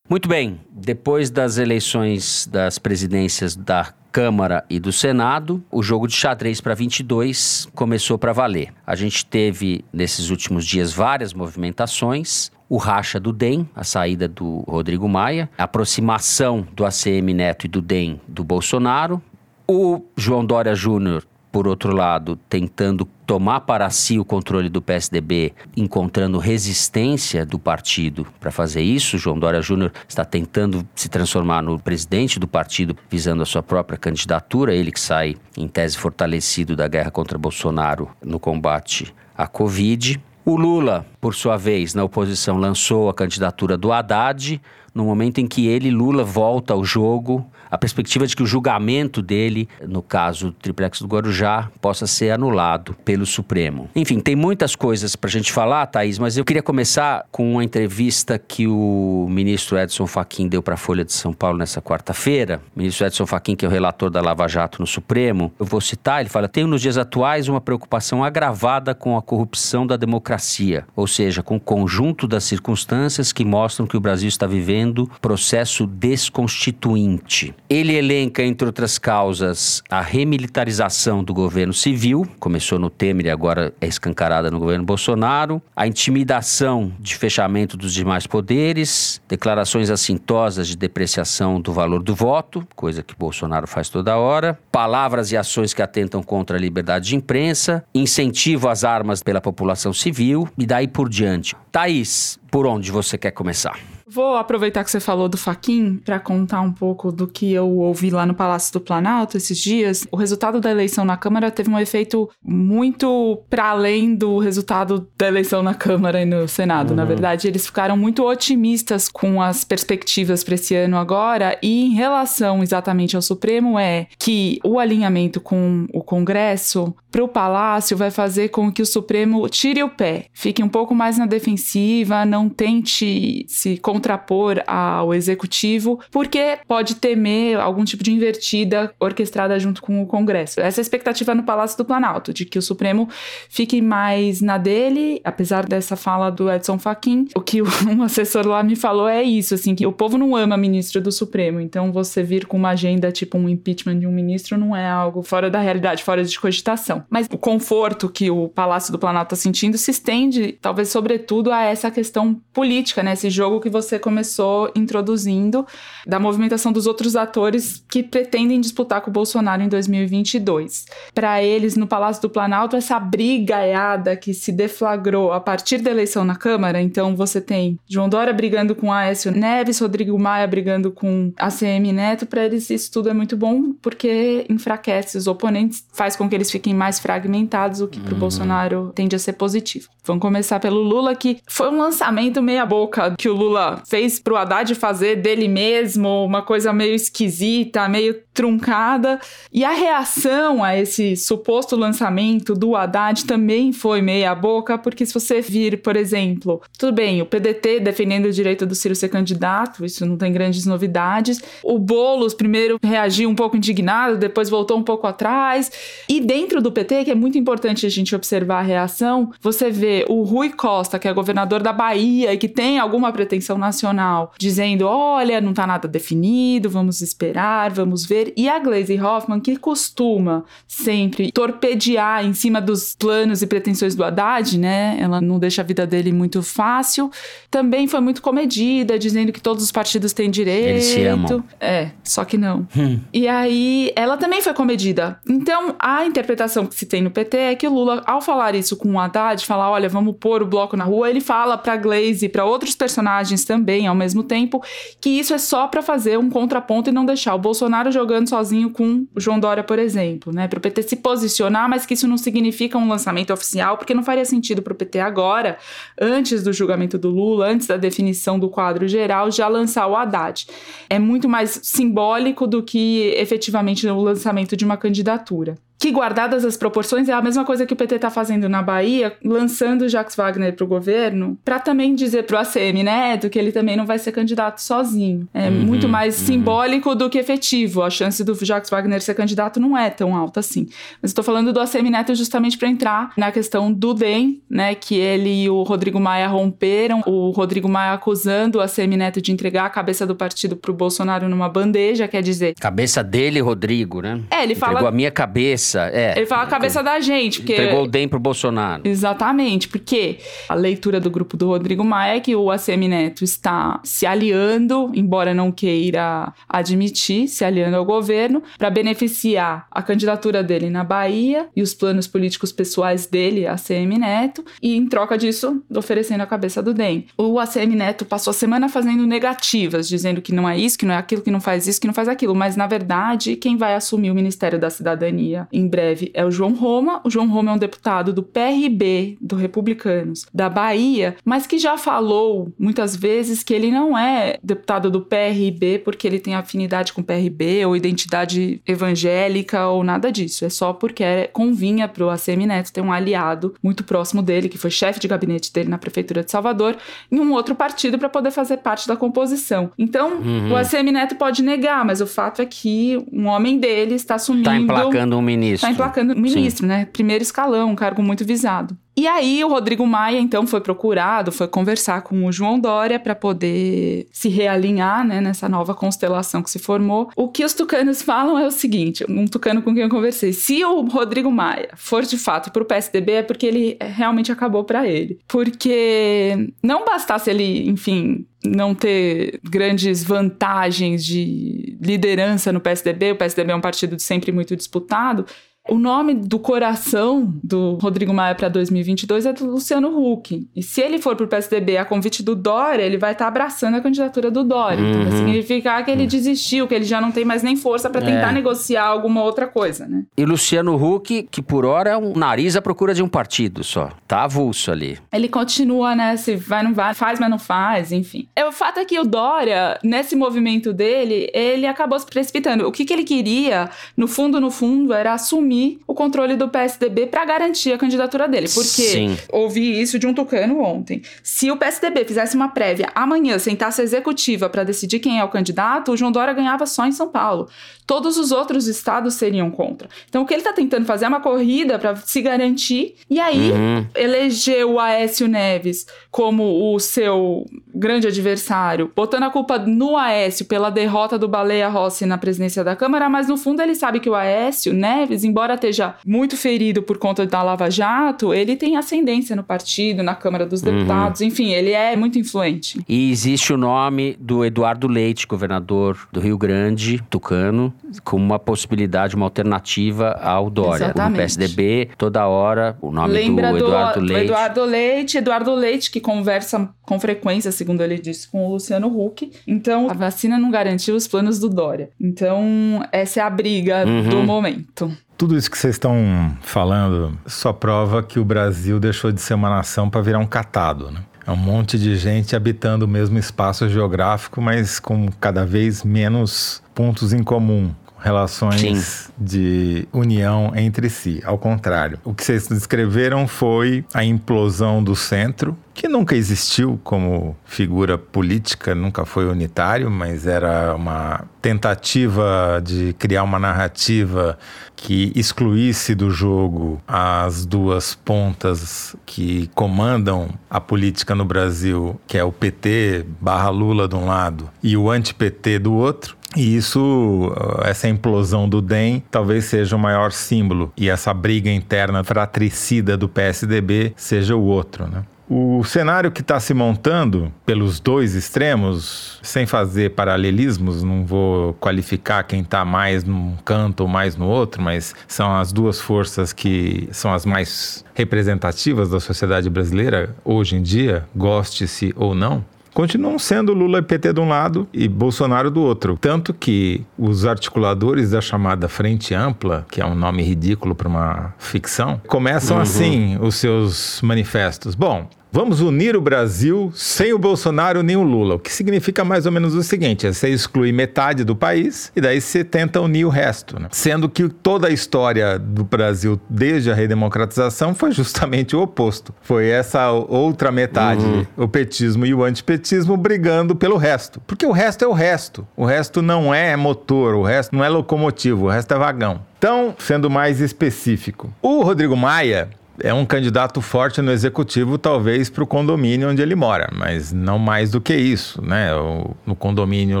Muito 0.10 0.28
bem, 0.28 0.60
depois 0.72 1.30
das 1.30 1.56
eleições 1.56 2.44
das 2.50 2.80
presidências 2.80 3.54
da 3.54 3.94
Câmara 4.10 4.64
e 4.68 4.80
do 4.80 4.92
Senado, 4.92 5.62
o 5.70 5.84
jogo 5.84 6.08
de 6.08 6.14
xadrez 6.14 6.60
para 6.60 6.74
22 6.74 7.68
começou 7.76 8.18
para 8.18 8.32
valer. 8.32 8.74
A 8.84 8.96
gente 8.96 9.24
teve 9.24 9.84
nesses 9.92 10.30
últimos 10.30 10.66
dias 10.66 10.92
várias 10.92 11.32
movimentações. 11.32 12.50
O 12.68 12.76
racha 12.76 13.20
do 13.20 13.32
DEM, 13.32 13.68
a 13.72 13.84
saída 13.84 14.26
do 14.26 14.64
Rodrigo 14.66 15.08
Maia, 15.08 15.48
a 15.56 15.62
aproximação 15.62 16.66
do 16.72 16.84
ACM 16.84 17.32
Neto 17.32 17.66
e 17.66 17.68
do 17.68 17.80
DEM 17.80 18.20
do 18.26 18.42
Bolsonaro, 18.42 19.22
o 19.64 20.02
João 20.16 20.44
Dória 20.44 20.74
Júnior 20.74 21.24
por 21.52 21.66
outro 21.66 21.94
lado, 21.94 22.38
tentando 22.48 23.04
tomar 23.26 23.60
para 23.60 23.88
si 23.90 24.18
o 24.18 24.24
controle 24.24 24.68
do 24.68 24.80
PSDB, 24.80 25.52
encontrando 25.76 26.38
resistência 26.38 27.44
do 27.44 27.58
partido 27.58 28.26
para 28.38 28.50
fazer 28.50 28.82
isso. 28.82 29.18
João 29.18 29.38
Dória 29.38 29.60
Júnior 29.60 29.92
está 30.08 30.24
tentando 30.24 30.86
se 30.94 31.08
transformar 31.08 31.62
no 31.62 31.78
presidente 31.78 32.38
do 32.38 32.48
partido, 32.48 32.96
visando 33.08 33.42
a 33.42 33.46
sua 33.46 33.62
própria 33.62 33.98
candidatura, 33.98 34.74
ele 34.74 34.92
que 34.92 35.00
sai, 35.00 35.36
em 35.56 35.68
tese, 35.68 35.96
fortalecido 35.96 36.76
da 36.76 36.88
guerra 36.88 37.10
contra 37.10 37.38
Bolsonaro 37.38 38.08
no 38.22 38.38
combate 38.38 39.14
à 39.36 39.46
Covid. 39.46 40.20
O 40.44 40.56
Lula, 40.56 41.06
por 41.20 41.34
sua 41.34 41.56
vez, 41.56 41.94
na 41.94 42.02
oposição, 42.02 42.56
lançou 42.56 43.08
a 43.08 43.14
candidatura 43.14 43.76
do 43.76 43.92
Haddad, 43.92 44.60
no 44.94 45.04
momento 45.04 45.38
em 45.38 45.46
que 45.46 45.66
ele, 45.66 45.90
Lula, 45.90 46.24
volta 46.24 46.74
ao 46.74 46.84
jogo, 46.84 47.46
a 47.70 47.78
perspectiva 47.78 48.26
de 48.26 48.34
que 48.34 48.42
o 48.42 48.46
julgamento 48.46 49.22
dele, 49.22 49.68
no 49.86 50.02
caso 50.02 50.46
do 50.46 50.52
triplex 50.52 51.00
do 51.00 51.06
Guarujá, 51.06 51.70
possa 51.80 52.06
ser 52.06 52.30
anulado 52.32 52.94
pelo 53.04 53.24
Supremo. 53.24 53.88
Enfim, 53.94 54.18
tem 54.18 54.34
muitas 54.34 54.74
coisas 54.74 55.14
para 55.14 55.28
a 55.28 55.30
gente 55.30 55.52
falar, 55.52 55.86
Thaís, 55.86 56.18
mas 56.18 56.36
eu 56.36 56.44
queria 56.44 56.62
começar 56.62 57.24
com 57.30 57.52
uma 57.52 57.64
entrevista 57.64 58.38
que 58.38 58.66
o 58.66 59.26
ministro 59.30 59.78
Edson 59.78 60.06
Fachin 60.06 60.48
deu 60.48 60.62
para 60.62 60.74
a 60.74 60.76
Folha 60.76 61.04
de 61.04 61.12
São 61.12 61.32
Paulo 61.32 61.58
nessa 61.58 61.80
quarta-feira. 61.80 62.60
O 62.74 62.78
ministro 62.78 63.06
Edson 63.06 63.26
Fachin, 63.26 63.54
que 63.54 63.64
é 63.64 63.68
o 63.68 63.70
relator 63.70 64.10
da 64.10 64.20
Lava 64.20 64.48
Jato 64.48 64.80
no 64.80 64.86
Supremo, 64.86 65.52
eu 65.58 65.66
vou 65.66 65.80
citar, 65.80 66.20
ele 66.20 66.28
fala: 66.28 66.48
tenho 66.48 66.66
nos 66.66 66.82
dias 66.82 66.98
atuais 66.98 67.48
uma 67.48 67.60
preocupação 67.60 68.24
agravada 68.24 68.94
com 68.94 69.16
a 69.16 69.22
corrupção 69.22 69.86
da 69.86 69.96
democracia, 69.96 70.84
ou 70.96 71.06
seja, 71.06 71.42
com 71.42 71.56
o 71.56 71.60
conjunto 71.60 72.26
das 72.26 72.44
circunstâncias 72.44 73.32
que 73.32 73.44
mostram 73.44 73.86
que 73.86 73.96
o 73.96 74.00
Brasil 74.00 74.28
está 74.28 74.46
vivendo 74.46 74.80
processo 75.20 75.86
desconstituinte. 75.86 77.54
Ele 77.68 77.94
elenca, 77.94 78.42
entre 78.42 78.66
outras 78.66 78.98
causas, 78.98 79.82
a 79.88 80.00
remilitarização 80.00 81.22
do 81.22 81.32
governo 81.32 81.72
civil, 81.72 82.26
começou 82.38 82.78
no 82.78 82.90
Temer 82.90 83.26
e 83.26 83.30
agora 83.30 83.72
é 83.80 83.86
escancarada 83.86 84.50
no 84.50 84.58
governo 84.58 84.84
Bolsonaro, 84.84 85.62
a 85.74 85.86
intimidação 85.86 86.92
de 86.98 87.14
fechamento 87.16 87.76
dos 87.76 87.92
demais 87.92 88.26
poderes, 88.26 89.20
declarações 89.28 89.90
assintosas 89.90 90.68
de 90.68 90.76
depreciação 90.76 91.60
do 91.60 91.72
valor 91.72 92.02
do 92.02 92.14
voto, 92.14 92.66
coisa 92.74 93.02
que 93.02 93.14
Bolsonaro 93.16 93.66
faz 93.66 93.88
toda 93.88 94.16
hora, 94.16 94.58
palavras 94.72 95.32
e 95.32 95.36
ações 95.36 95.74
que 95.74 95.82
atentam 95.82 96.22
contra 96.22 96.56
a 96.56 96.60
liberdade 96.60 97.08
de 97.08 97.16
imprensa, 97.16 97.84
incentivo 97.94 98.68
às 98.68 98.84
armas 98.84 99.22
pela 99.22 99.40
população 99.40 99.92
civil 99.92 100.48
e 100.58 100.66
daí 100.66 100.88
por 100.88 101.08
diante. 101.08 101.54
Thaís, 101.70 102.38
por 102.50 102.66
onde 102.66 102.90
você 102.90 103.16
quer 103.16 103.30
começar? 103.30 103.78
Vou 104.12 104.36
aproveitar 104.36 104.82
que 104.82 104.90
você 104.90 104.98
falou 104.98 105.28
do 105.28 105.36
Faquin 105.36 105.96
para 105.96 106.18
contar 106.18 106.60
um 106.62 106.72
pouco 106.72 107.12
do 107.12 107.28
que 107.28 107.52
eu 107.52 107.68
ouvi 107.78 108.10
lá 108.10 108.26
no 108.26 108.34
Palácio 108.34 108.72
do 108.72 108.80
Planalto 108.80 109.36
esses 109.36 109.56
dias. 109.56 110.04
O 110.10 110.16
resultado 110.16 110.60
da 110.60 110.68
eleição 110.68 111.04
na 111.04 111.16
Câmara 111.16 111.48
teve 111.48 111.70
um 111.70 111.78
efeito 111.78 112.28
muito 112.42 113.40
para 113.48 113.66
além 113.70 114.16
do 114.16 114.38
resultado 114.38 115.06
da 115.16 115.28
eleição 115.28 115.62
na 115.62 115.74
Câmara 115.74 116.20
e 116.20 116.24
no 116.24 116.48
Senado. 116.48 116.90
Uhum. 116.90 116.96
Na 116.96 117.04
verdade, 117.04 117.46
eles 117.46 117.64
ficaram 117.64 117.96
muito 117.96 118.24
otimistas 118.24 119.08
com 119.08 119.40
as 119.40 119.62
perspectivas 119.62 120.42
para 120.42 120.56
esse 120.56 120.74
ano 120.74 120.96
agora 120.96 121.56
e 121.62 121.86
em 121.86 121.94
relação 121.94 122.64
exatamente 122.64 123.14
ao 123.14 123.22
Supremo 123.22 123.78
é 123.78 124.08
que 124.18 124.58
o 124.64 124.80
alinhamento 124.80 125.40
com 125.40 125.86
o 125.92 126.02
Congresso 126.02 126.92
para 127.10 127.24
o 127.24 127.28
Palácio 127.28 127.96
vai 127.96 128.10
fazer 128.10 128.48
com 128.48 128.70
que 128.72 128.82
o 128.82 128.86
Supremo 128.86 129.48
tire 129.48 129.82
o 129.82 129.88
pé, 129.88 130.26
fique 130.32 130.62
um 130.62 130.68
pouco 130.68 130.94
mais 130.94 131.18
na 131.18 131.26
defensiva, 131.26 132.24
não 132.24 132.48
tente 132.48 133.44
se 133.48 133.76
contrapor 133.78 134.62
ao 134.66 135.12
executivo, 135.12 136.00
porque 136.10 136.58
pode 136.66 136.96
temer 136.96 137.58
algum 137.58 137.84
tipo 137.84 138.02
de 138.02 138.12
invertida 138.12 138.94
orquestrada 139.00 139.58
junto 139.58 139.82
com 139.82 140.02
o 140.02 140.06
Congresso. 140.06 140.60
Essa 140.60 140.80
é 140.80 140.82
a 140.82 140.82
expectativa 140.82 141.34
no 141.34 141.42
Palácio 141.42 141.76
do 141.76 141.84
Planalto, 141.84 142.32
de 142.32 142.44
que 142.44 142.58
o 142.58 142.62
Supremo 142.62 143.08
fique 143.48 143.82
mais 143.82 144.40
na 144.40 144.58
dele, 144.58 145.20
apesar 145.24 145.66
dessa 145.66 145.96
fala 145.96 146.30
do 146.30 146.50
Edson 146.50 146.78
Fachin. 146.78 147.26
O 147.34 147.40
que 147.40 147.60
um 147.88 148.02
assessor 148.02 148.46
lá 148.46 148.62
me 148.62 148.76
falou 148.76 149.08
é 149.08 149.22
isso, 149.22 149.54
assim, 149.54 149.74
que 149.74 149.86
o 149.86 149.92
povo 149.92 150.16
não 150.16 150.36
ama 150.36 150.56
ministro 150.56 151.00
do 151.00 151.10
Supremo, 151.10 151.60
então 151.60 151.92
você 151.92 152.22
vir 152.22 152.46
com 152.46 152.56
uma 152.56 152.70
agenda 152.70 153.10
tipo 153.10 153.36
um 153.36 153.48
impeachment 153.48 153.98
de 153.98 154.06
um 154.06 154.12
ministro 154.12 154.56
não 154.56 154.76
é 154.76 154.88
algo 154.88 155.22
fora 155.22 155.50
da 155.50 155.60
realidade, 155.60 156.04
fora 156.04 156.24
de 156.24 156.38
cogitação. 156.38 156.99
Mas 157.08 157.26
o 157.32 157.38
conforto 157.38 158.08
que 158.08 158.30
o 158.30 158.48
Palácio 158.48 158.92
do 158.92 158.98
Planalto 158.98 159.34
está 159.34 159.42
sentindo 159.42 159.78
se 159.78 159.90
estende, 159.90 160.58
talvez, 160.60 160.88
sobretudo, 160.88 161.52
a 161.52 161.62
essa 161.62 161.90
questão 161.90 162.40
política, 162.52 163.02
né? 163.02 163.12
Esse 163.12 163.30
jogo 163.30 163.60
que 163.60 163.70
você 163.70 163.98
começou 163.98 164.70
introduzindo, 164.74 165.66
da 166.06 166.18
movimentação 166.18 166.72
dos 166.72 166.86
outros 166.86 167.16
atores 167.16 167.84
que 167.88 168.02
pretendem 168.02 168.60
disputar 168.60 169.00
com 169.00 169.10
o 169.10 169.12
Bolsonaro 169.12 169.62
em 169.62 169.68
2022. 169.68 170.86
Para 171.14 171.42
eles, 171.42 171.76
no 171.76 171.86
Palácio 171.86 172.22
do 172.22 172.30
Planalto, 172.30 172.76
essa 172.76 172.98
brigaiada 172.98 174.16
que 174.16 174.34
se 174.34 174.52
deflagrou 174.52 175.32
a 175.32 175.40
partir 175.40 175.78
da 175.78 175.90
eleição 175.90 176.24
na 176.24 176.36
Câmara, 176.36 176.80
então 176.80 177.14
você 177.14 177.40
tem 177.40 177.78
João 177.88 178.08
Dória 178.08 178.32
brigando 178.32 178.74
com 178.74 178.92
Aécio 178.92 179.30
Neves, 179.30 179.78
Rodrigo 179.78 180.18
Maia 180.18 180.46
brigando 180.46 180.90
com 180.90 181.32
ACM 181.36 181.92
Neto, 181.92 182.26
para 182.26 182.44
eles 182.44 182.70
isso 182.70 182.90
tudo 182.90 183.08
é 183.08 183.14
muito 183.14 183.36
bom 183.36 183.72
porque 183.80 184.46
enfraquece 184.48 185.16
os 185.16 185.26
oponentes, 185.26 185.84
faz 185.92 186.16
com 186.16 186.28
que 186.28 186.34
eles 186.34 186.50
fiquem 186.50 186.74
mais 186.74 186.89
fragmentados, 186.98 187.80
o 187.80 187.88
que 187.88 188.00
para 188.00 188.10
o 188.10 188.14
uhum. 188.14 188.20
Bolsonaro 188.20 188.92
tende 188.94 189.14
a 189.14 189.18
ser 189.18 189.34
positivo. 189.34 189.88
Vamos 190.04 190.22
começar 190.22 190.58
pelo 190.58 190.80
Lula, 190.80 191.14
que 191.14 191.40
foi 191.46 191.68
um 191.68 191.78
lançamento 191.78 192.42
meia 192.42 192.64
boca 192.64 193.14
que 193.16 193.28
o 193.28 193.34
Lula 193.34 193.82
fez 193.86 194.18
pro 194.18 194.36
Haddad 194.36 194.74
fazer 194.74 195.16
dele 195.16 195.46
mesmo, 195.46 196.24
uma 196.24 196.42
coisa 196.42 196.72
meio 196.72 196.94
esquisita, 196.94 197.88
meio 197.88 198.14
truncada. 198.40 199.20
E 199.52 199.62
a 199.62 199.72
reação 199.72 200.64
a 200.64 200.74
esse 200.74 201.14
suposto 201.14 201.76
lançamento 201.76 202.54
do 202.54 202.74
Haddad 202.74 203.26
também 203.26 203.70
foi 203.70 204.00
meia 204.00 204.34
boca, 204.34 204.78
porque 204.78 205.04
se 205.04 205.12
você 205.12 205.42
vir, 205.42 205.82
por 205.82 205.94
exemplo, 205.94 206.62
tudo 206.78 206.94
bem, 206.94 207.20
o 207.20 207.26
PDT 207.26 207.80
defendendo 207.80 208.24
o 208.24 208.32
direito 208.32 208.64
do 208.64 208.74
Ciro 208.74 208.94
ser 208.94 209.10
candidato, 209.10 209.84
isso 209.84 210.06
não 210.06 210.16
tem 210.16 210.32
grandes 210.32 210.64
novidades. 210.64 211.42
O 211.62 211.78
Boulos 211.78 212.32
primeiro 212.32 212.78
reagiu 212.82 213.28
um 213.28 213.34
pouco 213.34 213.58
indignado, 213.58 214.16
depois 214.16 214.48
voltou 214.48 214.78
um 214.78 214.82
pouco 214.82 215.06
atrás. 215.06 215.70
E 216.08 216.18
dentro 216.18 216.62
do 216.62 216.72
PT, 216.72 217.04
que 217.04 217.10
é 217.10 217.14
muito 217.14 217.36
importante 217.36 217.84
a 217.84 217.90
gente 217.90 218.16
observar 218.16 218.60
a 218.60 218.62
reação, 218.62 219.32
você 219.38 219.70
vê 219.70 220.06
o 220.08 220.22
Rui 220.22 220.48
Costa, 220.48 220.98
que 220.98 221.06
é 221.06 221.12
governador 221.12 221.62
da 221.62 221.74
Bahia 221.74 222.32
e 222.32 222.38
que 222.38 222.48
tem 222.48 222.78
alguma 222.78 223.12
pretensão 223.12 223.58
nacional, 223.58 224.32
dizendo: 224.38 224.86
olha, 224.86 225.42
não 225.42 225.52
tá 225.52 225.66
nada 225.66 225.86
definido, 225.86 226.70
vamos 226.70 227.02
esperar, 227.02 227.70
vamos 227.70 228.06
ver. 228.06 228.29
E 228.36 228.48
a 228.48 228.58
Glaze 228.58 229.00
Hoffman, 229.00 229.40
que 229.40 229.56
costuma 229.56 230.44
sempre 230.66 231.30
torpedear 231.32 232.24
em 232.24 232.32
cima 232.32 232.60
dos 232.60 232.94
planos 232.94 233.42
e 233.42 233.46
pretensões 233.46 233.94
do 233.94 234.04
Haddad, 234.04 234.58
né? 234.58 234.96
Ela 235.00 235.20
não 235.20 235.38
deixa 235.38 235.62
a 235.62 235.64
vida 235.64 235.86
dele 235.86 236.12
muito 236.12 236.42
fácil. 236.42 237.10
Também 237.50 237.86
foi 237.86 238.00
muito 238.00 238.22
comedida, 238.22 238.98
dizendo 238.98 239.32
que 239.32 239.40
todos 239.40 239.62
os 239.62 239.72
partidos 239.72 240.12
têm 240.12 240.30
direito. 240.30 240.68
Eles 240.68 240.84
se 240.84 241.04
amam. 241.04 241.44
É, 241.60 241.90
só 242.04 242.24
que 242.24 242.36
não. 242.36 242.66
Hum. 242.76 243.00
E 243.12 243.28
aí, 243.28 243.92
ela 243.96 244.16
também 244.16 244.40
foi 244.40 244.54
comedida. 244.54 245.18
Então, 245.28 245.74
a 245.78 246.04
interpretação 246.04 246.66
que 246.66 246.74
se 246.74 246.86
tem 246.86 247.02
no 247.02 247.10
PT 247.10 247.36
é 247.36 247.54
que 247.54 247.66
o 247.66 247.72
Lula, 247.72 248.02
ao 248.06 248.20
falar 248.20 248.54
isso 248.54 248.76
com 248.76 248.92
o 248.92 248.98
Haddad, 248.98 249.44
falar, 249.44 249.70
olha, 249.70 249.88
vamos 249.88 250.16
pôr 250.18 250.42
o 250.42 250.46
bloco 250.46 250.76
na 250.76 250.84
rua, 250.84 251.10
ele 251.10 251.20
fala 251.20 251.56
pra 251.58 251.76
Glaze 251.76 252.26
e 252.26 252.28
pra 252.28 252.44
outros 252.44 252.74
personagens 252.74 253.44
também, 253.44 253.86
ao 253.86 253.94
mesmo 253.94 254.22
tempo, 254.22 254.62
que 255.00 255.10
isso 255.10 255.34
é 255.34 255.38
só 255.38 255.66
para 255.66 255.82
fazer 255.82 256.18
um 256.18 256.30
contraponto 256.30 256.90
e 256.90 256.92
não 256.92 257.04
deixar 257.04 257.34
o 257.34 257.38
Bolsonaro 257.38 257.90
jogando 258.10 258.28
sozinho 258.28 258.70
com 258.70 259.06
o 259.14 259.20
João 259.20 259.38
Dória, 259.38 259.62
por 259.62 259.78
exemplo, 259.78 260.32
né? 260.32 260.48
Pro 260.48 260.60
PT 260.60 260.82
se 260.82 260.96
posicionar, 260.96 261.68
mas 261.68 261.86
que 261.86 261.94
isso 261.94 262.08
não 262.08 262.18
significa 262.18 262.76
um 262.76 262.88
lançamento 262.88 263.32
oficial, 263.32 263.78
porque 263.78 263.94
não 263.94 264.02
faria 264.02 264.24
sentido 264.24 264.60
pro 264.60 264.74
PT 264.74 264.98
agora, 264.98 265.58
antes 266.00 266.42
do 266.42 266.52
julgamento 266.52 266.98
do 266.98 267.08
Lula, 267.08 267.46
antes 267.46 267.68
da 267.68 267.76
definição 267.76 268.38
do 268.38 268.48
quadro 268.48 268.88
geral, 268.88 269.30
já 269.30 269.46
lançar 269.46 269.86
o 269.86 269.94
Haddad. 269.94 270.46
É 270.88 270.98
muito 270.98 271.28
mais 271.28 271.60
simbólico 271.62 272.48
do 272.48 272.62
que 272.62 273.14
efetivamente 273.16 273.86
o 273.86 274.00
lançamento 274.00 274.56
de 274.56 274.64
uma 274.64 274.76
candidatura 274.76 275.56
que, 275.80 275.90
guardadas 275.90 276.44
as 276.44 276.58
proporções, 276.58 277.08
é 277.08 277.12
a 277.14 277.22
mesma 277.22 277.42
coisa 277.42 277.64
que 277.64 277.72
o 277.72 277.76
PT 277.76 277.94
está 277.94 278.10
fazendo 278.10 278.50
na 278.50 278.60
Bahia, 278.62 279.16
lançando 279.24 279.82
o 279.82 279.88
Jacques 279.88 280.14
Wagner 280.14 280.54
para 280.54 280.62
o 280.62 280.68
governo, 280.68 281.38
para 281.42 281.58
também 281.58 281.94
dizer 281.94 282.24
para 282.24 282.36
o 282.36 282.38
ACM 282.38 282.82
Neto 282.84 283.30
que 283.30 283.38
ele 283.38 283.50
também 283.50 283.78
não 283.78 283.86
vai 283.86 283.98
ser 283.98 284.12
candidato 284.12 284.58
sozinho. 284.58 285.26
É 285.32 285.48
uhum, 285.48 285.62
muito 285.62 285.88
mais 285.88 286.20
uhum. 286.20 286.26
simbólico 286.26 286.94
do 286.94 287.08
que 287.08 287.16
efetivo. 287.16 287.82
A 287.82 287.88
chance 287.88 288.22
do 288.22 288.34
Jacques 288.44 288.68
Wagner 288.68 289.00
ser 289.00 289.14
candidato 289.14 289.58
não 289.58 289.76
é 289.76 289.88
tão 289.88 290.14
alta 290.14 290.40
assim. 290.40 290.68
Mas 291.00 291.12
estou 291.12 291.24
falando 291.24 291.50
do 291.50 291.58
ACM 291.58 291.88
Neto 291.88 292.14
justamente 292.14 292.58
para 292.58 292.68
entrar 292.68 293.14
na 293.16 293.32
questão 293.32 293.72
do 293.72 293.94
DEM, 293.94 294.42
né, 294.50 294.74
que 294.74 294.96
ele 294.96 295.44
e 295.44 295.48
o 295.48 295.62
Rodrigo 295.62 295.98
Maia 295.98 296.28
romperam, 296.28 297.02
o 297.06 297.30
Rodrigo 297.30 297.70
Maia 297.70 297.94
acusando 297.94 298.58
o 298.58 298.60
ACM 298.60 298.98
Neto 298.98 299.22
de 299.22 299.32
entregar 299.32 299.64
a 299.64 299.70
cabeça 299.70 300.06
do 300.06 300.14
partido 300.14 300.56
para 300.56 300.70
o 300.70 300.74
Bolsonaro 300.74 301.26
numa 301.26 301.48
bandeja, 301.48 302.06
quer 302.06 302.20
dizer... 302.20 302.52
Cabeça 302.60 303.02
dele, 303.02 303.40
Rodrigo, 303.40 304.02
né? 304.02 304.20
É, 304.30 304.42
ele 304.42 304.54
fala... 304.54 304.72
Entregou 304.72 304.88
a 304.90 304.92
minha 304.92 305.10
cabeça 305.10 305.69
cabeça, 305.70 305.90
é. 305.92 306.14
Ele 306.16 306.26
fala 306.26 306.42
a 306.42 306.46
cabeça 306.46 306.82
da 306.82 307.00
gente. 307.00 307.40
Porque... 307.40 307.52
Entregou 307.52 307.84
o 307.84 307.88
DEM 307.88 308.08
pro 308.08 308.18
Bolsonaro. 308.18 308.82
Exatamente, 308.84 309.68
porque 309.68 310.18
a 310.48 310.54
leitura 310.54 311.00
do 311.00 311.10
grupo 311.10 311.36
do 311.36 311.48
Rodrigo 311.48 311.84
Maia 311.84 312.16
é 312.16 312.20
que 312.20 312.34
o 312.34 312.50
ACM 312.50 312.88
Neto 312.88 313.24
está 313.24 313.80
se 313.84 314.06
aliando, 314.06 314.90
embora 314.94 315.34
não 315.34 315.52
queira 315.52 316.32
admitir, 316.48 317.28
se 317.28 317.44
aliando 317.44 317.76
ao 317.76 317.84
governo, 317.84 318.42
para 318.58 318.70
beneficiar 318.70 319.66
a 319.70 319.82
candidatura 319.82 320.42
dele 320.42 320.70
na 320.70 320.82
Bahia 320.82 321.48
e 321.54 321.62
os 321.62 321.74
planos 321.74 322.06
políticos 322.06 322.52
pessoais 322.52 323.06
dele, 323.06 323.46
ACM 323.46 323.98
Neto, 323.98 324.44
e 324.62 324.76
em 324.76 324.86
troca 324.86 325.16
disso, 325.16 325.62
oferecendo 325.74 326.22
a 326.22 326.26
cabeça 326.26 326.62
do 326.62 326.74
DEM. 326.74 327.06
O 327.16 327.38
ACM 327.38 327.76
Neto 327.76 328.04
passou 328.04 328.30
a 328.30 328.34
semana 328.34 328.68
fazendo 328.68 329.06
negativas, 329.06 329.88
dizendo 329.88 330.20
que 330.20 330.34
não 330.34 330.48
é 330.48 330.58
isso, 330.58 330.78
que 330.78 330.86
não 330.86 330.94
é 330.94 330.98
aquilo, 330.98 331.22
que 331.22 331.30
não 331.30 331.40
faz 331.40 331.66
isso, 331.66 331.80
que 331.80 331.86
não 331.86 331.94
faz 331.94 332.08
aquilo, 332.08 332.34
mas 332.34 332.56
na 332.56 332.66
verdade, 332.66 333.36
quem 333.36 333.56
vai 333.56 333.74
assumir 333.74 334.10
o 334.10 334.14
Ministério 334.14 334.58
da 334.58 334.70
Cidadania 334.70 335.46
em 335.52 335.59
breve 335.68 336.10
é 336.14 336.24
o 336.24 336.30
João 336.30 336.54
Roma. 336.54 337.00
O 337.04 337.10
João 337.10 337.28
Roma 337.28 337.52
é 337.52 337.54
um 337.54 337.58
deputado 337.58 338.12
do 338.12 338.22
PRB, 338.22 339.16
do 339.20 339.36
Republicanos, 339.36 340.26
da 340.32 340.48
Bahia, 340.48 341.16
mas 341.24 341.46
que 341.46 341.58
já 341.58 341.76
falou 341.76 342.52
muitas 342.58 342.96
vezes 342.96 343.42
que 343.42 343.54
ele 343.54 343.70
não 343.70 343.96
é 343.96 344.38
deputado 344.42 344.90
do 344.90 345.00
PRB 345.00 345.80
porque 345.84 346.06
ele 346.06 346.18
tem 346.18 346.34
afinidade 346.34 346.92
com 346.92 347.00
o 347.00 347.04
PRB 347.04 347.64
ou 347.66 347.76
identidade 347.76 348.60
evangélica 348.66 349.66
ou 349.66 349.82
nada 349.84 350.10
disso. 350.10 350.44
É 350.44 350.48
só 350.48 350.72
porque 350.72 351.02
é, 351.02 351.26
convinha 351.26 351.88
para 351.88 352.04
o 352.04 352.10
ACM 352.10 352.46
Neto 352.46 352.72
ter 352.72 352.80
um 352.80 352.92
aliado 352.92 353.54
muito 353.62 353.84
próximo 353.84 354.22
dele, 354.22 354.48
que 354.48 354.58
foi 354.58 354.70
chefe 354.70 355.00
de 355.00 355.08
gabinete 355.08 355.52
dele 355.52 355.68
na 355.68 355.78
Prefeitura 355.78 356.22
de 356.22 356.30
Salvador, 356.30 356.76
em 357.10 357.20
um 357.20 357.32
outro 357.32 357.54
partido 357.54 357.98
para 357.98 358.08
poder 358.08 358.30
fazer 358.30 358.58
parte 358.58 358.86
da 358.86 358.96
composição. 358.96 359.70
Então, 359.78 360.18
uhum. 360.18 360.52
o 360.52 360.56
ACM 360.56 360.92
Neto 360.92 361.16
pode 361.16 361.42
negar, 361.42 361.84
mas 361.84 362.00
o 362.00 362.06
fato 362.06 362.42
é 362.42 362.46
que 362.46 362.98
um 363.12 363.26
homem 363.26 363.58
dele 363.58 363.94
está 363.94 364.14
assumindo. 364.14 364.48
Está 364.48 364.56
emplacando 364.56 365.16
um 365.16 365.22
ministro 365.22 365.49
ministro. 365.50 365.68
Está 365.68 365.70
emplacando 365.70 366.16
ministro, 366.16 366.62
Sim. 366.62 366.68
né? 366.68 366.84
Primeiro 366.86 367.22
escalão, 367.22 367.70
um 367.70 367.76
cargo 367.76 368.02
muito 368.02 368.24
visado. 368.24 368.76
E 368.96 369.06
aí 369.06 369.42
o 369.42 369.48
Rodrigo 369.48 369.86
Maia 369.86 370.18
então 370.18 370.46
foi 370.46 370.60
procurado, 370.60 371.32
foi 371.32 371.48
conversar 371.48 372.02
com 372.02 372.26
o 372.26 372.32
João 372.32 372.58
Dória 372.58 372.98
para 372.98 373.14
poder 373.14 374.06
se 374.12 374.28
realinhar, 374.28 375.06
né, 375.06 375.20
nessa 375.20 375.48
nova 375.48 375.74
constelação 375.74 376.42
que 376.42 376.50
se 376.50 376.58
formou. 376.58 377.08
O 377.16 377.28
que 377.28 377.44
os 377.44 377.54
tucanos 377.54 378.02
falam 378.02 378.38
é 378.38 378.46
o 378.46 378.50
seguinte, 378.50 379.04
um 379.08 379.26
tucano 379.26 379.62
com 379.62 379.72
quem 379.72 379.84
eu 379.84 379.88
conversei, 379.88 380.32
se 380.32 380.62
o 380.64 380.82
Rodrigo 380.82 381.30
Maia 381.30 381.70
for 381.76 382.02
de 382.02 382.18
fato 382.18 382.50
para 382.52 382.62
o 382.62 382.66
PSDB 382.66 383.12
é 383.12 383.22
porque 383.22 383.46
ele 383.46 383.78
realmente 383.80 384.30
acabou 384.32 384.64
para 384.64 384.86
ele. 384.86 385.18
Porque 385.26 386.52
não 386.62 386.84
bastasse 386.84 387.30
ele, 387.30 387.70
enfim, 387.70 388.26
não 388.44 388.74
ter 388.74 389.40
grandes 389.44 390.02
vantagens 390.02 391.04
de 391.04 391.76
liderança 391.80 392.52
no 392.52 392.60
PSDB, 392.60 393.12
o 393.12 393.16
PSDB 393.16 393.52
é 393.52 393.56
um 393.56 393.60
partido 393.60 393.98
sempre 394.00 394.32
muito 394.32 394.56
disputado, 394.56 395.26
O 395.68 395.78
nome 395.78 396.14
do 396.14 396.38
coração 396.38 397.32
do 397.44 397.74
Rodrigo 397.74 398.14
Maia 398.14 398.34
para 398.34 398.48
2022 398.48 399.26
é 399.26 399.32
do 399.32 399.46
Luciano 399.46 399.88
Huck. 399.88 400.48
E 400.56 400.62
se 400.62 400.80
ele 400.80 400.98
for 400.98 401.14
para 401.14 401.26
o 401.26 401.28
PSDB 401.28 401.76
a 401.76 401.84
convite 401.84 402.22
do 402.22 402.34
Dória, 402.34 402.82
ele 402.82 402.96
vai 402.96 403.12
estar 403.12 403.26
tá 403.26 403.28
abraçando 403.28 403.76
a 403.76 403.80
candidatura 403.80 404.30
do 404.30 404.42
Dória. 404.42 404.82
Uhum. 404.82 404.90
Então 404.90 405.02
vai 405.04 405.12
significar 405.12 405.84
que 405.84 405.90
ele 405.90 406.06
desistiu, 406.06 406.66
que 406.66 406.74
ele 406.74 406.84
já 406.84 407.00
não 407.00 407.12
tem 407.12 407.24
mais 407.24 407.42
nem 407.42 407.56
força 407.56 407.90
para 407.90 408.00
tentar 408.00 408.30
é. 408.30 408.32
negociar 408.32 408.86
alguma 408.86 409.22
outra 409.22 409.46
coisa, 409.46 409.86
né? 409.86 410.04
E 410.16 410.24
Luciano 410.24 410.74
Huck, 410.74 411.28
que 411.30 411.42
por 411.42 411.64
hora 411.64 411.90
é 411.90 411.96
um 411.96 412.14
nariz 412.14 412.56
à 412.56 412.62
procura 412.62 412.94
de 412.94 413.02
um 413.02 413.08
partido 413.08 413.62
só. 413.62 413.90
Tá 414.08 414.24
avulso 414.24 414.72
ali. 414.72 414.98
Ele 415.12 415.28
continua, 415.28 415.94
né? 415.94 416.16
Se 416.16 416.36
vai, 416.36 416.62
não 416.62 416.72
vai, 416.72 416.94
faz, 416.94 417.20
mas 417.20 417.30
não 417.30 417.38
faz, 417.38 417.92
enfim. 417.92 418.26
É, 418.34 418.46
o 418.46 418.52
fato 418.52 418.80
é 418.80 418.84
que 418.84 418.98
o 418.98 419.04
Dória, 419.04 419.78
nesse 419.84 420.16
movimento 420.16 420.72
dele, 420.72 421.30
ele 421.34 421.66
acabou 421.66 421.98
se 421.98 422.06
precipitando. 422.06 422.66
O 422.66 422.72
que, 422.72 422.84
que 422.84 422.92
ele 422.92 423.04
queria, 423.04 423.68
no 423.96 424.08
fundo, 424.08 424.40
no 424.40 424.50
fundo, 424.50 424.92
era 424.92 425.12
assumir 425.12 425.49
assumir 425.50 425.80
o 425.86 425.94
controle 425.94 426.36
do 426.36 426.48
PSDB 426.48 427.06
para 427.06 427.24
garantir 427.24 427.72
a 427.72 427.78
candidatura 427.78 428.28
dele. 428.28 428.48
Porque 428.48 428.82
Sim. 428.82 429.18
ouvi 429.30 429.80
isso 429.80 429.98
de 429.98 430.06
um 430.06 430.14
tucano 430.14 430.60
ontem. 430.60 431.02
Se 431.22 431.50
o 431.50 431.56
PSDB 431.56 432.04
fizesse 432.04 432.36
uma 432.36 432.48
prévia 432.48 432.90
amanhã, 432.94 433.38
sentasse 433.38 433.80
a 433.80 433.84
executiva 433.84 434.48
para 434.48 434.62
decidir 434.62 435.00
quem 435.00 435.18
é 435.18 435.24
o 435.24 435.28
candidato, 435.28 435.92
o 435.92 435.96
João 435.96 436.12
Dória 436.12 436.32
ganhava 436.32 436.64
só 436.66 436.86
em 436.86 436.92
São 436.92 437.08
Paulo. 437.08 437.48
Todos 437.86 438.16
os 438.16 438.30
outros 438.30 438.68
estados 438.68 439.14
seriam 439.14 439.50
contra. 439.50 439.88
Então 440.08 440.22
o 440.22 440.26
que 440.26 440.32
ele 440.32 440.42
está 440.42 440.52
tentando 440.52 440.86
fazer 440.86 441.06
é 441.06 441.08
uma 441.08 441.20
corrida 441.20 441.78
para 441.78 441.96
se 441.96 442.22
garantir 442.22 442.94
e 443.08 443.18
aí 443.18 443.50
uhum. 443.50 443.86
eleger 443.96 444.64
o 444.64 444.78
Aécio 444.78 445.26
Neves 445.26 445.86
como 446.10 446.72
o 446.72 446.78
seu 446.78 447.46
grande 447.74 448.06
adversário, 448.06 448.92
botando 448.94 449.24
a 449.24 449.30
culpa 449.30 449.58
no 449.58 449.96
Aécio 449.96 450.44
pela 450.44 450.70
derrota 450.70 451.18
do 451.18 451.26
Baleia 451.26 451.68
Rossi 451.68 452.04
na 452.06 452.18
presidência 452.18 452.62
da 452.62 452.76
Câmara, 452.76 453.08
mas 453.08 453.26
no 453.28 453.36
fundo 453.36 453.62
ele 453.62 453.74
sabe 453.74 454.00
que 454.00 454.10
o 454.10 454.14
Aécio 454.14 454.72
Neves, 454.72 455.24
embora 455.24 455.39
esteja 455.54 455.94
muito 456.06 456.36
ferido 456.36 456.82
por 456.82 456.98
conta 456.98 457.26
da 457.26 457.42
Lava 457.42 457.70
Jato, 457.70 458.32
ele 458.34 458.56
tem 458.56 458.76
ascendência 458.76 459.34
no 459.34 459.42
partido, 459.42 460.02
na 460.02 460.14
Câmara 460.14 460.46
dos 460.46 460.62
uhum. 460.62 460.72
Deputados, 460.72 461.20
uhum. 461.20 461.26
enfim, 461.26 461.50
ele 461.50 461.72
é 461.72 461.96
muito 461.96 462.18
influente. 462.18 462.80
E 462.88 463.10
existe 463.10 463.52
o 463.52 463.56
nome 463.56 464.16
do 464.20 464.44
Eduardo 464.44 464.86
Leite, 464.86 465.26
governador 465.26 466.08
do 466.12 466.20
Rio 466.20 466.36
Grande, 466.36 467.02
tucano, 467.08 467.72
como 468.04 468.24
uma 468.24 468.38
possibilidade, 468.38 469.16
uma 469.16 469.26
alternativa 469.26 470.12
ao 470.22 470.50
Dória. 470.50 470.84
Exatamente. 470.84 471.10
No 471.10 471.16
PSDB, 471.16 471.90
toda 471.96 472.26
hora, 472.26 472.76
o 472.80 472.90
nome 472.90 473.12
Lembra 473.12 473.50
do 473.50 473.58
Eduardo 473.58 474.00
do, 474.00 474.06
Leite. 474.06 474.24
Eduardo 474.24 474.64
Leite, 474.64 475.18
Eduardo 475.18 475.54
Leite, 475.54 475.90
que 475.90 476.00
conversa 476.00 476.68
com 476.82 476.98
frequência, 476.98 477.52
segundo 477.52 477.82
ele 477.82 477.98
disse, 477.98 478.28
com 478.28 478.46
o 478.46 478.52
Luciano 478.52 478.88
Huck. 478.88 479.30
Então, 479.46 479.88
a 479.88 479.94
vacina 479.94 480.38
não 480.38 480.50
garantiu 480.50 480.96
os 480.96 481.06
planos 481.06 481.38
do 481.38 481.48
Dória. 481.48 481.90
Então, 482.00 482.84
essa 482.90 483.20
é 483.20 483.22
a 483.22 483.30
briga 483.30 483.84
uhum. 483.86 484.08
do 484.08 484.22
momento. 484.22 484.90
Tudo 485.20 485.36
isso 485.36 485.50
que 485.50 485.58
vocês 485.58 485.74
estão 485.74 486.34
falando 486.40 487.14
só 487.26 487.52
prova 487.52 488.02
que 488.02 488.18
o 488.18 488.24
Brasil 488.24 488.80
deixou 488.80 489.12
de 489.12 489.20
ser 489.20 489.34
uma 489.34 489.50
nação 489.50 489.90
para 489.90 490.00
virar 490.00 490.18
um 490.18 490.26
catado, 490.26 490.90
né? 490.90 491.00
É 491.26 491.30
um 491.30 491.36
monte 491.36 491.78
de 491.78 491.94
gente 491.96 492.34
habitando 492.34 492.86
o 492.86 492.88
mesmo 492.88 493.18
espaço 493.18 493.68
geográfico, 493.68 494.40
mas 494.40 494.80
com 494.80 495.10
cada 495.20 495.44
vez 495.44 495.84
menos 495.84 496.62
pontos 496.74 497.12
em 497.12 497.22
comum 497.22 497.70
relações 498.02 498.60
Sim. 498.60 499.12
de 499.18 499.88
união 499.92 500.52
entre 500.56 500.88
si. 500.88 501.20
Ao 501.24 501.38
contrário, 501.38 501.98
o 502.04 502.14
que 502.14 502.24
vocês 502.24 502.48
descreveram 502.48 503.28
foi 503.28 503.84
a 503.92 504.04
implosão 504.04 504.82
do 504.82 504.96
centro, 504.96 505.56
que 505.74 505.88
nunca 505.88 506.14
existiu 506.14 506.78
como 506.84 507.36
figura 507.44 507.96
política, 507.96 508.74
nunca 508.74 509.04
foi 509.06 509.26
unitário, 509.26 509.90
mas 509.90 510.26
era 510.26 510.74
uma 510.74 511.24
tentativa 511.40 512.60
de 512.62 512.94
criar 512.98 513.22
uma 513.22 513.38
narrativa 513.38 514.38
que 514.76 515.12
excluísse 515.14 515.94
do 515.94 516.10
jogo 516.10 516.80
as 516.86 517.44
duas 517.44 517.94
pontas 517.94 518.96
que 519.04 519.50
comandam 519.54 520.28
a 520.48 520.60
política 520.60 521.14
no 521.14 521.24
Brasil, 521.24 522.00
que 522.06 522.16
é 522.16 522.24
o 522.24 522.32
PT 522.32 523.06
barra 523.20 523.50
Lula 523.50 523.86
de 523.86 523.94
um 523.94 524.06
lado 524.06 524.50
e 524.62 524.76
o 524.76 524.90
anti-PT 524.90 525.58
do 525.60 525.74
outro. 525.74 526.19
E 526.36 526.56
isso, 526.56 527.32
essa 527.64 527.88
implosão 527.88 528.48
do 528.48 528.60
DEM, 528.62 529.02
talvez 529.10 529.46
seja 529.46 529.74
o 529.74 529.78
maior 529.78 530.12
símbolo. 530.12 530.72
E 530.76 530.88
essa 530.88 531.12
briga 531.12 531.50
interna 531.50 532.04
fratricida 532.04 532.96
do 532.96 533.08
PSDB 533.08 533.92
seja 533.96 534.36
o 534.36 534.42
outro, 534.42 534.86
né? 534.86 535.04
O 535.32 535.62
cenário 535.62 536.10
que 536.10 536.22
está 536.22 536.40
se 536.40 536.52
montando 536.52 537.32
pelos 537.46 537.78
dois 537.78 538.16
extremos, 538.16 539.20
sem 539.22 539.46
fazer 539.46 539.90
paralelismos, 539.90 540.82
não 540.82 541.06
vou 541.06 541.54
qualificar 541.54 542.24
quem 542.24 542.40
está 542.40 542.64
mais 542.64 543.04
num 543.04 543.36
canto 543.44 543.82
ou 543.82 543.88
mais 543.88 544.16
no 544.16 544.26
outro, 544.26 544.60
mas 544.60 544.92
são 545.06 545.32
as 545.32 545.52
duas 545.52 545.80
forças 545.80 546.32
que 546.32 546.88
são 546.90 547.14
as 547.14 547.24
mais 547.24 547.84
representativas 547.94 548.90
da 548.90 548.98
sociedade 548.98 549.48
brasileira 549.48 550.16
hoje 550.24 550.56
em 550.56 550.62
dia, 550.62 551.04
goste-se 551.14 551.92
ou 551.96 552.12
não 552.12 552.44
continuam 552.80 553.18
sendo 553.18 553.52
Lula 553.52 553.80
e 553.80 553.82
PT 553.82 554.14
de 554.14 554.20
um 554.20 554.28
lado 554.28 554.66
e 554.72 554.88
Bolsonaro 554.88 555.50
do 555.50 555.60
outro. 555.60 555.98
Tanto 556.00 556.32
que 556.32 556.82
os 556.96 557.26
articuladores 557.26 558.12
da 558.12 558.22
chamada 558.22 558.70
Frente 558.70 559.12
Ampla, 559.12 559.66
que 559.70 559.82
é 559.82 559.84
um 559.84 559.94
nome 559.94 560.22
ridículo 560.22 560.74
para 560.74 560.88
uma 560.88 561.34
ficção, 561.38 562.00
começam 562.06 562.56
uhum. 562.56 562.62
assim 562.62 563.18
os 563.20 563.34
seus 563.34 564.00
manifestos. 564.00 564.74
Bom, 564.74 565.06
Vamos 565.32 565.60
unir 565.60 565.96
o 565.96 566.00
Brasil 566.00 566.72
sem 566.74 567.12
o 567.12 567.18
Bolsonaro 567.18 567.84
nem 567.84 567.96
o 567.96 568.02
Lula, 568.02 568.34
o 568.34 568.38
que 568.38 568.52
significa 568.52 569.04
mais 569.04 569.26
ou 569.26 569.32
menos 569.32 569.54
o 569.54 569.62
seguinte: 569.62 570.06
é 570.06 570.12
você 570.12 570.28
exclui 570.28 570.72
metade 570.72 571.22
do 571.22 571.36
país 571.36 571.92
e 571.94 572.00
daí 572.00 572.20
você 572.20 572.42
tenta 572.42 572.80
unir 572.80 573.04
o 573.04 573.08
resto. 573.08 573.60
Né? 573.60 573.68
Sendo 573.70 574.08
que 574.08 574.28
toda 574.28 574.66
a 574.66 574.70
história 574.70 575.38
do 575.38 575.62
Brasil 575.62 576.20
desde 576.28 576.70
a 576.70 576.74
redemocratização 576.74 577.74
foi 577.74 577.92
justamente 577.92 578.56
o 578.56 578.62
oposto. 578.62 579.14
Foi 579.22 579.48
essa 579.48 579.90
outra 579.90 580.50
metade, 580.50 581.04
uhum. 581.04 581.26
o 581.36 581.48
petismo 581.48 582.04
e 582.04 582.12
o 582.12 582.24
antipetismo, 582.24 582.96
brigando 582.96 583.54
pelo 583.54 583.76
resto. 583.76 584.20
Porque 584.26 584.44
o 584.44 584.52
resto 584.52 584.84
é 584.84 584.88
o 584.88 584.92
resto. 584.92 585.46
O 585.56 585.64
resto 585.64 586.02
não 586.02 586.34
é 586.34 586.56
motor, 586.56 587.14
o 587.14 587.22
resto 587.22 587.54
não 587.54 587.64
é 587.64 587.68
locomotivo, 587.68 588.46
o 588.46 588.48
resto 588.48 588.74
é 588.74 588.78
vagão. 588.78 589.20
Então, 589.38 589.74
sendo 589.78 590.10
mais 590.10 590.40
específico, 590.40 591.32
o 591.40 591.62
Rodrigo 591.62 591.96
Maia 591.96 592.50
é 592.82 592.92
um 592.92 593.04
candidato 593.04 593.60
forte 593.60 594.00
no 594.00 594.10
executivo, 594.10 594.78
talvez 594.78 595.28
para 595.30 595.42
o 595.44 595.46
condomínio 595.46 596.10
onde 596.10 596.22
ele 596.22 596.34
mora, 596.34 596.68
mas 596.72 597.12
não 597.12 597.38
mais 597.38 597.70
do 597.70 597.80
que 597.80 597.94
isso, 597.94 598.42
né? 598.42 598.74
O, 598.74 599.14
no 599.26 599.34
condomínio 599.34 600.00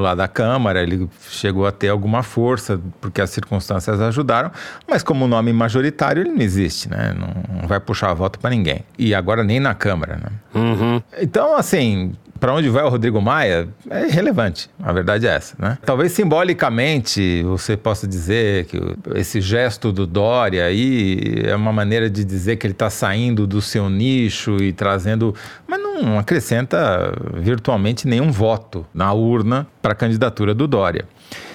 lá 0.00 0.14
da 0.14 0.26
Câmara, 0.26 0.82
ele 0.82 1.08
chegou 1.28 1.66
a 1.66 1.72
ter 1.72 1.88
alguma 1.88 2.22
força, 2.22 2.80
porque 3.00 3.20
as 3.20 3.30
circunstâncias 3.30 4.00
ajudaram, 4.00 4.50
mas 4.88 5.02
como 5.02 5.26
nome 5.26 5.52
majoritário, 5.52 6.22
ele 6.22 6.30
não 6.30 6.40
existe, 6.40 6.88
né? 6.90 7.14
Não, 7.18 7.60
não 7.60 7.68
vai 7.68 7.80
puxar 7.80 8.12
voto 8.14 8.38
para 8.38 8.50
ninguém. 8.50 8.84
E 8.98 9.14
agora 9.14 9.44
nem 9.44 9.60
na 9.60 9.74
Câmara, 9.74 10.16
né? 10.16 10.30
Uhum. 10.54 11.02
Então, 11.20 11.56
assim, 11.56 12.12
para 12.40 12.54
onde 12.54 12.68
vai 12.70 12.82
o 12.82 12.88
Rodrigo 12.88 13.20
Maia 13.20 13.68
é 13.88 14.08
irrelevante. 14.08 14.70
A 14.82 14.92
verdade 14.92 15.26
é 15.26 15.30
essa, 15.30 15.54
né? 15.58 15.78
Talvez 15.84 16.12
simbolicamente 16.12 17.42
você 17.44 17.76
possa 17.76 18.08
dizer 18.08 18.64
que 18.64 18.80
esse 19.14 19.40
gesto 19.40 19.92
do 19.92 20.06
Dória 20.06 20.64
aí 20.64 21.42
é 21.44 21.54
uma 21.54 21.72
maneira 21.72 22.08
de 22.08 22.24
dizer 22.24 22.56
que 22.56 22.66
ele 22.66 22.72
está 22.72 22.88
saindo 22.88 23.46
do 23.46 23.60
seu 23.60 23.90
nicho 23.90 24.56
e 24.56 24.72
trazendo, 24.72 25.34
mas 25.68 25.80
não 25.80 26.18
acrescenta 26.18 27.12
virtualmente 27.34 28.08
nenhum 28.08 28.32
voto 28.32 28.86
na 28.94 29.12
urna 29.12 29.66
para 29.82 29.92
a 29.92 29.94
candidatura 29.94 30.54
do 30.54 30.66
Dória 30.66 31.04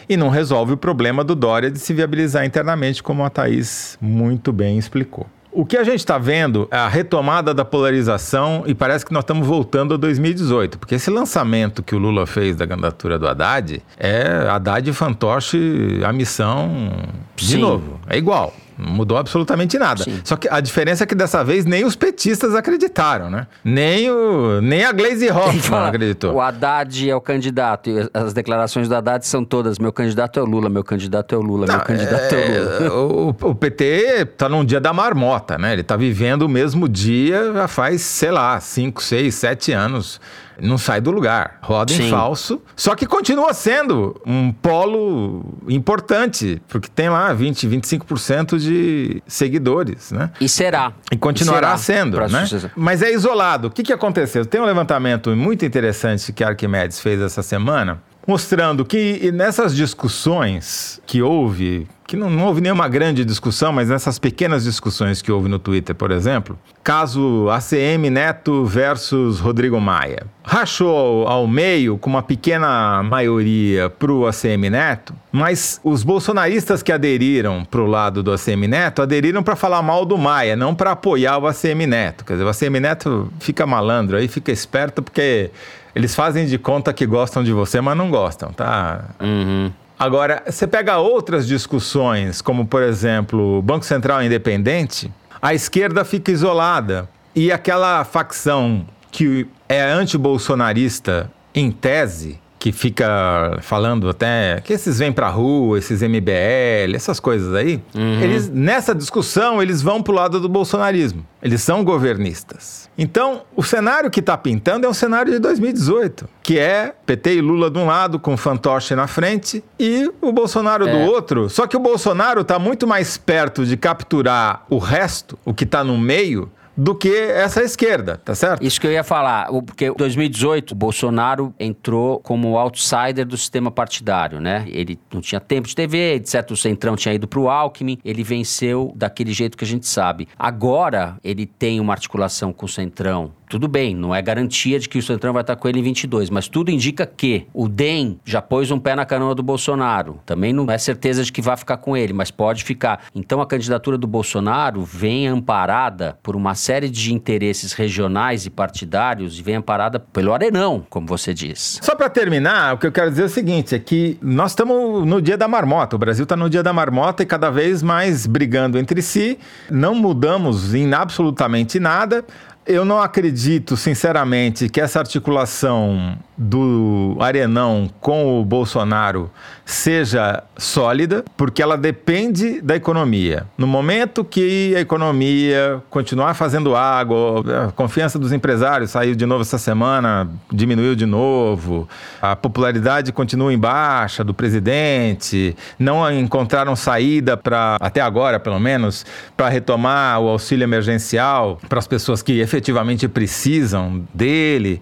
e 0.07 0.15
não 0.15 0.29
resolve 0.29 0.73
o 0.73 0.77
problema 0.77 1.23
do 1.23 1.35
Dória 1.35 1.71
de 1.71 1.79
se 1.79 1.93
viabilizar 1.93 2.45
internamente, 2.45 3.01
como 3.01 3.23
a 3.23 3.29
Thaís 3.29 3.97
muito 3.99 4.53
bem 4.53 4.77
explicou. 4.77 5.25
O 5.57 5.65
que 5.65 5.77
a 5.77 5.85
gente 5.85 6.00
está 6.00 6.17
vendo 6.17 6.67
é 6.69 6.75
a 6.75 6.89
retomada 6.89 7.53
da 7.53 7.63
polarização 7.63 8.65
e 8.67 8.75
parece 8.75 9.05
que 9.05 9.13
nós 9.13 9.24
estamos 9.24 9.47
voltando 9.47 9.93
a 9.93 9.97
2018, 9.97 10.77
porque 10.77 10.95
esse 10.95 11.09
lançamento 11.09 11.81
que 11.81 11.95
o 11.95 11.97
Lula 11.97 12.27
fez 12.27 12.57
da 12.57 12.67
candidatura 12.67 13.17
do 13.17 13.25
Haddad 13.25 13.81
é 13.97 14.50
Haddad 14.50 14.89
e 14.89 14.91
fantoche 14.91 16.01
a 16.03 16.12
missão 16.12 16.91
de 17.38 17.45
Sim. 17.53 17.59
novo. 17.59 18.01
É 18.09 18.17
igual. 18.17 18.53
Não 18.77 18.91
mudou 18.91 19.17
absolutamente 19.17 19.77
nada. 19.77 20.03
Sim. 20.03 20.20
Só 20.24 20.36
que 20.36 20.48
a 20.50 20.60
diferença 20.60 21.03
é 21.03 21.08
que 21.08 21.15
dessa 21.15 21.44
vez 21.44 21.65
nem 21.65 21.86
os 21.86 21.96
petistas 21.96 22.53
acreditaram, 22.55 23.29
né? 23.29 23.48
Nem, 23.63 24.10
o, 24.10 24.62
nem 24.62 24.84
a 24.84 24.91
Glaze 24.91 25.29
Hoffman 25.29 25.88
acreditou. 25.88 26.34
O 26.36 26.41
Haddad 26.41 27.10
é 27.10 27.15
o 27.15 27.22
candidato. 27.22 27.89
E 27.89 28.10
as 28.13 28.34
declarações 28.34 28.89
do 28.89 28.96
Haddad 28.96 29.25
são 29.25 29.46
todas: 29.46 29.79
meu 29.79 29.94
candidato 29.94 30.39
é 30.39 30.44
o 30.44 30.46
Lula, 30.46 30.70
meu 30.70 30.84
candidato 30.84 31.34
é 31.34 31.38
o 31.38 31.41
Lula, 31.41 31.65
Não, 31.65 31.75
meu 31.75 31.84
candidato 31.84 32.34
é, 32.36 32.58
é 32.58 32.89
o 32.89 33.08
Lula. 33.08 33.36
O, 33.41 33.50
o 33.50 33.55
PT 33.55 34.25
tá 34.38 34.50
num 34.50 34.65
dia 34.65 34.79
da 34.79 34.91
marmota, 34.94 35.58
né? 35.58 35.74
Ele 35.74 35.84
tá 35.84 35.96
vivendo 35.96 36.44
o 36.44 36.50
mesmo 36.50 36.89
dia 36.89 37.53
já 37.53 37.67
faz, 37.67 38.01
sei 38.01 38.32
lá, 38.32 38.60
5, 38.60 39.01
6, 39.01 39.36
7 39.36 39.72
anos 39.72 40.20
não 40.62 40.77
sai 40.77 41.01
do 41.01 41.12
lugar, 41.12 41.59
roda 41.62 41.93
Sim. 41.93 42.07
em 42.07 42.09
falso, 42.09 42.62
só 42.75 42.95
que 42.95 43.05
continua 43.05 43.53
sendo 43.53 44.19
um 44.25 44.51
polo 44.51 45.43
importante, 45.67 46.62
porque 46.67 46.88
tem 46.88 47.09
lá 47.09 47.33
20, 47.33 47.67
25% 47.67 48.57
de 48.57 49.21
seguidores, 49.27 50.12
né? 50.12 50.31
E 50.39 50.47
será. 50.47 50.93
E 51.12 51.17
continuará 51.17 51.75
e 51.75 51.77
será 51.79 52.00
sendo, 52.00 52.19
né? 52.27 52.47
Mas 52.75 53.01
é 53.01 53.12
isolado. 53.12 53.67
O 53.67 53.71
que, 53.71 53.83
que 53.83 53.93
aconteceu? 53.93 54.45
Tem 54.45 54.62
um 54.62 54.65
levantamento 54.65 55.35
muito 55.35 55.65
interessante 55.65 56.31
que 56.31 56.43
a 56.43 56.50
Arquimedes 56.50 57.00
fez 57.00 57.21
essa 57.21 57.43
semana, 57.43 58.01
mostrando 58.27 58.84
que 58.84 59.32
nessas 59.32 59.75
discussões 59.75 61.00
que 61.05 61.22
houve, 61.22 61.88
que 62.08 62.15
não, 62.15 62.29
não, 62.29 62.46
houve 62.46 62.62
nenhuma 62.62 62.88
grande 62.88 63.24
discussão, 63.24 63.72
mas 63.72 63.89
nessas 63.89 64.17
pequenas 64.17 64.63
discussões 64.63 65.22
que 65.22 65.32
houve 65.32 65.48
no 65.48 65.60
Twitter, 65.60 65.96
por 65.96 66.12
exemplo, 66.12 66.58
caso 66.84 67.48
ACM 67.50 68.10
Neto 68.10 68.65
versus 68.65 69.39
Rodrigo 69.39 69.79
Maia. 69.79 70.25
Rachou 70.44 71.27
ao 71.27 71.48
meio 71.48 71.98
com 71.98 72.10
uma 72.10 72.22
pequena 72.22 73.01
maioria 73.03 73.89
para 73.89 74.12
o 74.12 74.27
ACM 74.27 74.70
Neto, 74.70 75.13
mas 75.32 75.79
os 75.84 76.03
bolsonaristas 76.03 76.82
que 76.82 76.91
aderiram 76.91 77.65
para 77.65 77.82
o 77.82 77.88
lado 77.88 78.24
do 78.24 78.32
ACM 78.32 78.67
Neto 78.67 79.01
aderiram 79.01 79.44
para 79.44 79.55
falar 79.55 79.82
mal 79.82 80.05
do 80.05 80.17
Maia, 80.17 80.55
não 80.55 80.74
para 80.74 80.91
apoiar 80.91 81.38
o 81.38 81.48
ACM 81.48 81.86
Neto. 81.88 82.25
Quer 82.25 82.34
dizer, 82.34 82.46
o 82.46 82.50
ACM 82.50 82.79
Neto 82.79 83.32
fica 83.39 83.65
malandro 83.65 84.17
aí, 84.17 84.27
fica 84.27 84.51
esperto, 84.51 85.01
porque 85.01 85.51
eles 85.95 86.13
fazem 86.13 86.45
de 86.45 86.57
conta 86.57 86.91
que 86.91 87.05
gostam 87.05 87.43
de 87.43 87.53
você, 87.53 87.79
mas 87.79 87.97
não 87.97 88.11
gostam, 88.11 88.51
tá? 88.51 89.05
Uhum. 89.21 89.71
Agora, 89.97 90.43
você 90.45 90.67
pega 90.67 90.97
outras 90.97 91.47
discussões, 91.47 92.41
como 92.41 92.67
por 92.67 92.83
exemplo, 92.83 93.61
Banco 93.61 93.85
Central 93.85 94.21
Independente, 94.21 95.11
a 95.41 95.53
esquerda 95.53 96.03
fica 96.03 96.31
isolada. 96.31 97.07
E 97.33 97.51
aquela 97.51 98.03
facção 98.03 98.85
que 99.11 99.47
é 99.69 99.81
anti-bolsonarista 99.81 101.31
em 101.53 101.71
tese, 101.71 102.39
que 102.65 102.72
fica 102.72 103.60
falando 103.62 104.10
até 104.10 104.60
que 104.63 104.74
esses 104.74 104.98
vêm 104.98 105.12
pra 105.12 105.29
rua, 105.29 105.77
esses 105.77 106.01
MBL, 106.01 106.95
essas 106.95 107.19
coisas 107.19 107.53
aí, 107.53 107.79
Uhum. 107.93 108.19
eles 108.22 108.50
nessa 108.50 108.95
discussão 108.95 109.62
eles 109.62 109.84
vão 109.84 110.01
pro 110.01 110.12
lado 110.15 110.39
do 110.39 110.50
bolsonarismo. 110.50 111.24
Eles 111.43 111.62
são 111.62 111.84
governistas. 111.84 112.89
Então, 112.98 113.43
o 113.55 113.62
cenário 113.62 114.10
que 114.10 114.19
está 114.19 114.36
pintando 114.36 114.88
é 114.88 114.89
um 114.89 114.95
cenário 114.95 115.31
de 115.31 115.38
2018, 115.38 116.27
que 116.41 116.57
é 116.57 116.91
PT 117.05 117.36
e 117.36 117.41
Lula 117.41 117.69
de 117.69 117.77
um 117.77 117.86
lado 117.86 118.17
com 118.17 118.36
fantoche 118.36 118.95
na 118.95 119.05
frente 119.05 119.63
e 119.79 120.10
o 120.19 120.31
Bolsonaro 120.31 120.86
do 120.86 120.89
É. 120.98 121.05
outro. 121.05 121.48
Só 121.51 121.67
que 121.67 121.77
o 121.77 121.79
Bolsonaro 121.79 122.41
está 122.41 122.57
muito 122.57 122.88
mais 122.88 123.15
perto 123.15 123.63
de 123.63 123.77
capturar 123.77 124.65
o 124.72 124.79
resto, 124.79 125.38
o 125.45 125.53
que 125.53 125.65
está 125.65 125.84
no 125.84 126.00
meio, 126.00 126.50
do 126.77 126.94
que 126.94 127.13
essa 127.15 127.62
esquerda, 127.63 128.17
tá 128.17 128.36
certo? 128.36 128.63
Isso 128.63 128.79
que 128.79 128.88
eu 128.88 128.91
ia 128.91 129.03
falar, 129.03 129.48
porque 129.65 129.88
em 129.88 129.94
2018 129.94 130.72
o 130.72 130.75
Bolsonaro 130.75 131.53
entrou 131.60 132.20
como 132.20 132.58
outsider 132.58 133.25
do 133.25 133.38
sistema 133.38 133.72
partidário, 133.72 134.39
né? 134.39 134.65
Ele 134.67 135.00
não 135.13 135.22
tinha 135.22 135.39
tempo 135.39 135.67
de 135.67 135.75
TV, 135.75 136.15
etc. 136.15 136.51
O 136.51 136.58
Centrão 136.58 136.96
tinha 136.96 137.13
ido 137.13 137.27
pro 137.27 137.50
Alckmin, 137.50 137.98
ele 138.03 138.24
venceu 138.24 138.91
daquele 138.96 139.32
jeito 139.32 139.58
que 139.58 139.63
a 139.63 139.67
gente 139.67 139.88
sabe. 139.88 140.27
Agora 140.38 141.17
ele 141.24 141.46
tem 141.46 141.79
uma 141.79 141.94
articulação 141.94 142.51
com 142.51 142.65
o 142.65 142.70
Centrão. 142.70 143.32
Tudo 143.49 143.67
bem, 143.67 143.95
não 143.95 144.13
é 144.13 144.21
garantia 144.21 144.79
de 144.79 144.89
que 144.89 144.97
o 144.97 145.03
Centrão 145.03 145.33
vai 145.33 145.41
estar 145.41 145.55
com 145.55 145.67
ele 145.67 145.79
em 145.79 145.83
22, 145.83 146.29
mas 146.29 146.47
tudo 146.47 146.71
indica 146.71 147.05
que 147.05 147.45
o 147.53 147.67
DEM 147.67 148.19
já 148.25 148.41
pôs 148.41 148.71
um 148.71 148.79
pé 148.79 148.95
na 148.95 149.05
canoa 149.05 149.35
do 149.35 149.43
Bolsonaro. 149.43 150.19
Também 150.25 150.51
não 150.51 150.69
é 150.69 150.77
certeza 150.77 151.23
de 151.23 151.31
que 151.31 151.41
vai 151.41 151.55
ficar 151.55 151.77
com 151.77 151.95
ele, 151.95 152.13
mas 152.13 152.31
pode 152.31 152.63
ficar. 152.63 153.05
Então 153.13 153.41
a 153.41 153.45
candidatura 153.45 153.97
do 153.97 154.07
Bolsonaro 154.07 154.83
vem 154.83 155.27
amparada 155.27 156.17
por 156.23 156.35
uma 156.35 156.55
série 156.55 156.89
de 156.89 157.13
interesses 157.13 157.73
regionais 157.73 158.45
e 158.45 158.49
partidários 158.49 159.39
e 159.39 159.43
vem 159.43 159.55
amparada 159.55 159.99
pelo 159.99 160.33
Arenão, 160.33 160.85
como 160.89 161.07
você 161.07 161.33
diz. 161.33 161.79
Só 161.81 161.95
para 161.95 162.09
terminar, 162.09 162.73
o 162.73 162.77
que 162.77 162.87
eu 162.87 162.91
quero 162.91 163.09
dizer 163.09 163.23
é 163.23 163.25
o 163.25 163.29
seguinte: 163.29 163.75
é 163.75 163.79
que 163.79 164.17
nós 164.21 164.51
estamos 164.51 165.05
no 165.05 165.21
dia 165.21 165.37
da 165.37 165.47
marmota. 165.47 165.95
O 165.95 165.99
Brasil 165.99 166.23
está 166.23 166.35
no 166.35 166.49
dia 166.49 166.63
da 166.63 166.73
marmota 166.73 167.23
e 167.23 167.25
cada 167.25 167.49
vez 167.49 167.83
mais 167.83 168.25
brigando 168.25 168.77
entre 168.77 169.01
si. 169.01 169.37
Não 169.69 169.93
mudamos 169.93 170.73
em 170.73 170.91
absolutamente 170.93 171.79
nada. 171.79 172.25
Eu 172.65 172.84
não 172.84 173.00
acredito, 173.00 173.77
sinceramente, 173.77 174.67
que 174.67 174.81
essa 174.81 175.00
articulação 175.00 176.17
do 176.37 177.17
Arenão 177.19 177.89
com 177.99 178.39
o 178.39 178.45
Bolsonaro 178.45 179.31
seja 179.65 180.43
sólida, 180.57 181.25
porque 181.35 181.61
ela 181.61 181.77
depende 181.77 182.61
da 182.61 182.75
economia. 182.75 183.47
No 183.57 183.65
momento 183.65 184.23
que 184.23 184.75
a 184.75 184.79
economia 184.79 185.81
continuar 185.89 186.33
fazendo 186.35 186.75
água, 186.75 187.67
a 187.67 187.71
confiança 187.71 188.19
dos 188.19 188.31
empresários 188.31 188.91
saiu 188.91 189.15
de 189.15 189.25
novo 189.25 189.41
essa 189.41 189.57
semana, 189.57 190.29
diminuiu 190.51 190.95
de 190.95 191.05
novo, 191.05 191.89
a 192.21 192.35
popularidade 192.35 193.11
continua 193.11 193.51
em 193.51 193.57
baixa 193.57 194.23
do 194.23 194.33
presidente, 194.33 195.55
não 195.79 196.11
encontraram 196.11 196.75
saída 196.75 197.35
para, 197.35 197.77
até 197.79 198.01
agora 198.01 198.39
pelo 198.39 198.59
menos, 198.59 199.05
para 199.35 199.49
retomar 199.49 200.19
o 200.21 200.29
auxílio 200.29 200.63
emergencial 200.63 201.59
para 201.67 201.79
as 201.79 201.87
pessoas 201.87 202.21
que 202.21 202.39
efetivamente 202.39 203.07
precisam 203.07 204.05
dele. 204.13 204.81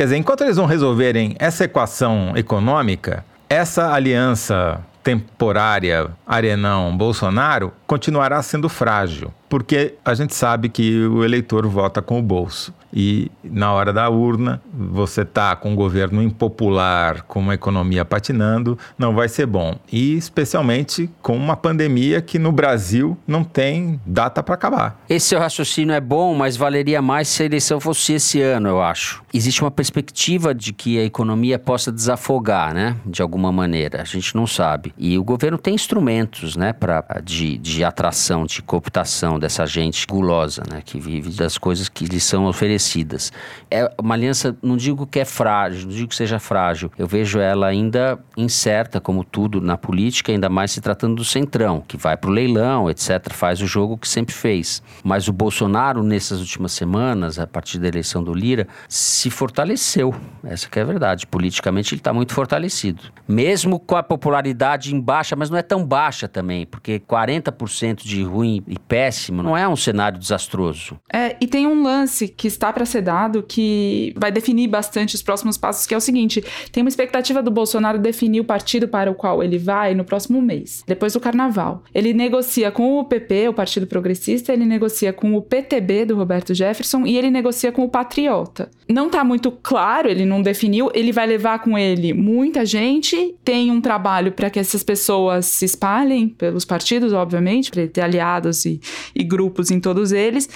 Quer 0.00 0.04
dizer, 0.04 0.16
enquanto 0.16 0.44
eles 0.44 0.56
não 0.56 0.64
resolverem 0.64 1.36
essa 1.38 1.64
equação 1.64 2.32
econômica, 2.34 3.22
essa 3.50 3.92
aliança 3.92 4.80
temporária 5.02 6.08
Arenão-Bolsonaro 6.26 7.70
continuará 7.90 8.40
sendo 8.40 8.68
frágil, 8.68 9.34
porque 9.48 9.94
a 10.04 10.14
gente 10.14 10.32
sabe 10.32 10.68
que 10.68 11.04
o 11.06 11.24
eleitor 11.24 11.66
vota 11.66 12.00
com 12.00 12.20
o 12.20 12.22
bolso. 12.22 12.72
E 12.92 13.30
na 13.42 13.72
hora 13.72 13.92
da 13.92 14.08
urna, 14.08 14.60
você 14.72 15.24
tá 15.24 15.54
com 15.54 15.72
um 15.72 15.76
governo 15.76 16.22
impopular, 16.22 17.22
com 17.22 17.40
uma 17.40 17.54
economia 17.54 18.04
patinando, 18.04 18.78
não 18.98 19.14
vai 19.14 19.28
ser 19.28 19.46
bom. 19.46 19.76
E 19.92 20.16
especialmente 20.16 21.10
com 21.22 21.36
uma 21.36 21.56
pandemia 21.56 22.20
que 22.20 22.38
no 22.38 22.52
Brasil 22.52 23.16
não 23.26 23.44
tem 23.44 24.00
data 24.04 24.42
para 24.42 24.54
acabar. 24.54 25.00
Esse 25.08 25.28
seu 25.28 25.38
raciocínio 25.38 25.94
é 25.94 26.00
bom, 26.00 26.34
mas 26.34 26.56
valeria 26.56 27.00
mais 27.00 27.28
se 27.28 27.42
a 27.42 27.46
eleição 27.46 27.80
fosse 27.80 28.14
esse 28.14 28.40
ano, 28.40 28.68
eu 28.68 28.82
acho. 28.82 29.22
Existe 29.32 29.62
uma 29.62 29.70
perspectiva 29.70 30.54
de 30.54 30.72
que 30.72 30.98
a 30.98 31.04
economia 31.04 31.58
possa 31.58 31.92
desafogar, 31.92 32.74
né? 32.74 32.96
De 33.06 33.22
alguma 33.22 33.52
maneira. 33.52 34.02
A 34.02 34.04
gente 34.04 34.34
não 34.34 34.46
sabe. 34.46 34.92
E 34.98 35.16
o 35.18 35.24
governo 35.24 35.58
tem 35.58 35.74
instrumentos, 35.74 36.56
né? 36.56 36.72
Pra, 36.72 37.04
de, 37.24 37.58
de 37.58 37.79
atração, 37.84 38.46
de 38.46 38.62
cooptação 38.62 39.38
dessa 39.38 39.66
gente 39.66 40.06
gulosa, 40.06 40.62
né? 40.70 40.82
Que 40.84 40.98
vive 40.98 41.30
das 41.30 41.58
coisas 41.58 41.88
que 41.88 42.04
lhes 42.04 42.24
são 42.24 42.46
oferecidas. 42.46 43.32
É 43.70 43.90
uma 43.98 44.14
aliança, 44.14 44.56
não 44.62 44.76
digo 44.76 45.06
que 45.06 45.20
é 45.20 45.24
frágil, 45.24 45.88
não 45.88 45.94
digo 45.94 46.08
que 46.08 46.16
seja 46.16 46.38
frágil. 46.38 46.90
Eu 46.98 47.06
vejo 47.06 47.38
ela 47.38 47.66
ainda 47.66 48.18
incerta, 48.36 49.00
como 49.00 49.24
tudo 49.24 49.60
na 49.60 49.76
política, 49.76 50.32
ainda 50.32 50.48
mais 50.48 50.72
se 50.72 50.80
tratando 50.80 51.16
do 51.16 51.24
Centrão, 51.24 51.82
que 51.86 51.96
vai 51.96 52.16
pro 52.16 52.30
leilão, 52.30 52.90
etc., 52.90 53.32
faz 53.32 53.60
o 53.60 53.66
jogo 53.66 53.96
que 53.96 54.08
sempre 54.08 54.34
fez. 54.34 54.82
Mas 55.02 55.28
o 55.28 55.32
Bolsonaro, 55.32 56.02
nessas 56.02 56.40
últimas 56.40 56.72
semanas, 56.72 57.38
a 57.38 57.46
partir 57.46 57.78
da 57.78 57.88
eleição 57.88 58.22
do 58.22 58.34
Lira, 58.34 58.66
se 58.88 59.30
fortaleceu. 59.30 60.14
Essa 60.44 60.68
que 60.68 60.78
é 60.78 60.82
a 60.82 60.84
verdade. 60.84 61.26
Politicamente 61.26 61.94
ele 61.94 62.00
está 62.00 62.12
muito 62.12 62.34
fortalecido. 62.34 63.02
Mesmo 63.26 63.78
com 63.78 63.96
a 63.96 64.02
popularidade 64.02 64.94
em 64.94 65.00
baixa, 65.00 65.36
mas 65.36 65.50
não 65.50 65.58
é 65.58 65.62
tão 65.62 65.84
baixa 65.84 66.28
também, 66.28 66.66
porque 66.66 67.00
40% 67.00 67.69
de 68.04 68.22
ruim 68.22 68.62
e 68.66 68.78
péssimo 68.78 69.42
não 69.42 69.56
é 69.56 69.68
um 69.68 69.76
cenário 69.76 70.18
desastroso. 70.18 70.98
É, 71.12 71.36
e 71.40 71.46
tem 71.46 71.66
um 71.66 71.82
lance 71.82 72.28
que 72.28 72.46
está 72.46 72.72
para 72.72 72.84
ser 72.84 73.02
dado 73.02 73.42
que 73.42 74.14
vai 74.16 74.30
definir 74.30 74.68
bastante 74.68 75.14
os 75.14 75.22
próximos 75.22 75.56
passos, 75.56 75.86
que 75.86 75.94
é 75.94 75.96
o 75.96 76.00
seguinte: 76.00 76.42
tem 76.72 76.82
uma 76.82 76.88
expectativa 76.88 77.42
do 77.42 77.50
Bolsonaro 77.50 77.98
definir 77.98 78.40
o 78.40 78.44
partido 78.44 78.88
para 78.88 79.10
o 79.10 79.14
qual 79.14 79.42
ele 79.42 79.58
vai 79.58 79.94
no 79.94 80.04
próximo 80.04 80.40
mês, 80.40 80.82
depois 80.86 81.12
do 81.12 81.20
carnaval. 81.20 81.82
Ele 81.94 82.12
negocia 82.12 82.70
com 82.70 82.98
o 82.98 83.04
PP, 83.04 83.48
o 83.48 83.54
Partido 83.54 83.86
Progressista, 83.86 84.52
ele 84.52 84.64
negocia 84.64 85.12
com 85.12 85.34
o 85.34 85.42
PTB 85.42 86.06
do 86.06 86.16
Roberto 86.16 86.54
Jefferson 86.54 87.06
e 87.06 87.16
ele 87.16 87.30
negocia 87.30 87.72
com 87.72 87.84
o 87.84 87.88
Patriota. 87.88 88.70
Não 88.90 89.08
tá 89.08 89.22
muito 89.22 89.52
claro, 89.52 90.08
ele 90.08 90.26
não 90.26 90.42
definiu, 90.42 90.90
ele 90.92 91.12
vai 91.12 91.24
levar 91.24 91.60
com 91.60 91.78
ele 91.78 92.12
muita 92.12 92.66
gente, 92.66 93.36
tem 93.44 93.70
um 93.70 93.80
trabalho 93.80 94.32
para 94.32 94.50
que 94.50 94.58
essas 94.58 94.82
pessoas 94.82 95.46
se 95.46 95.64
espalhem 95.64 96.28
pelos 96.28 96.64
partidos, 96.64 97.12
obviamente, 97.12 97.70
para 97.70 97.82
ele 97.82 97.90
ter 97.90 98.00
aliados 98.00 98.64
e, 98.64 98.80
e 99.14 99.22
grupos 99.22 99.70
em 99.70 99.78
todos 99.78 100.10
eles. 100.10 100.48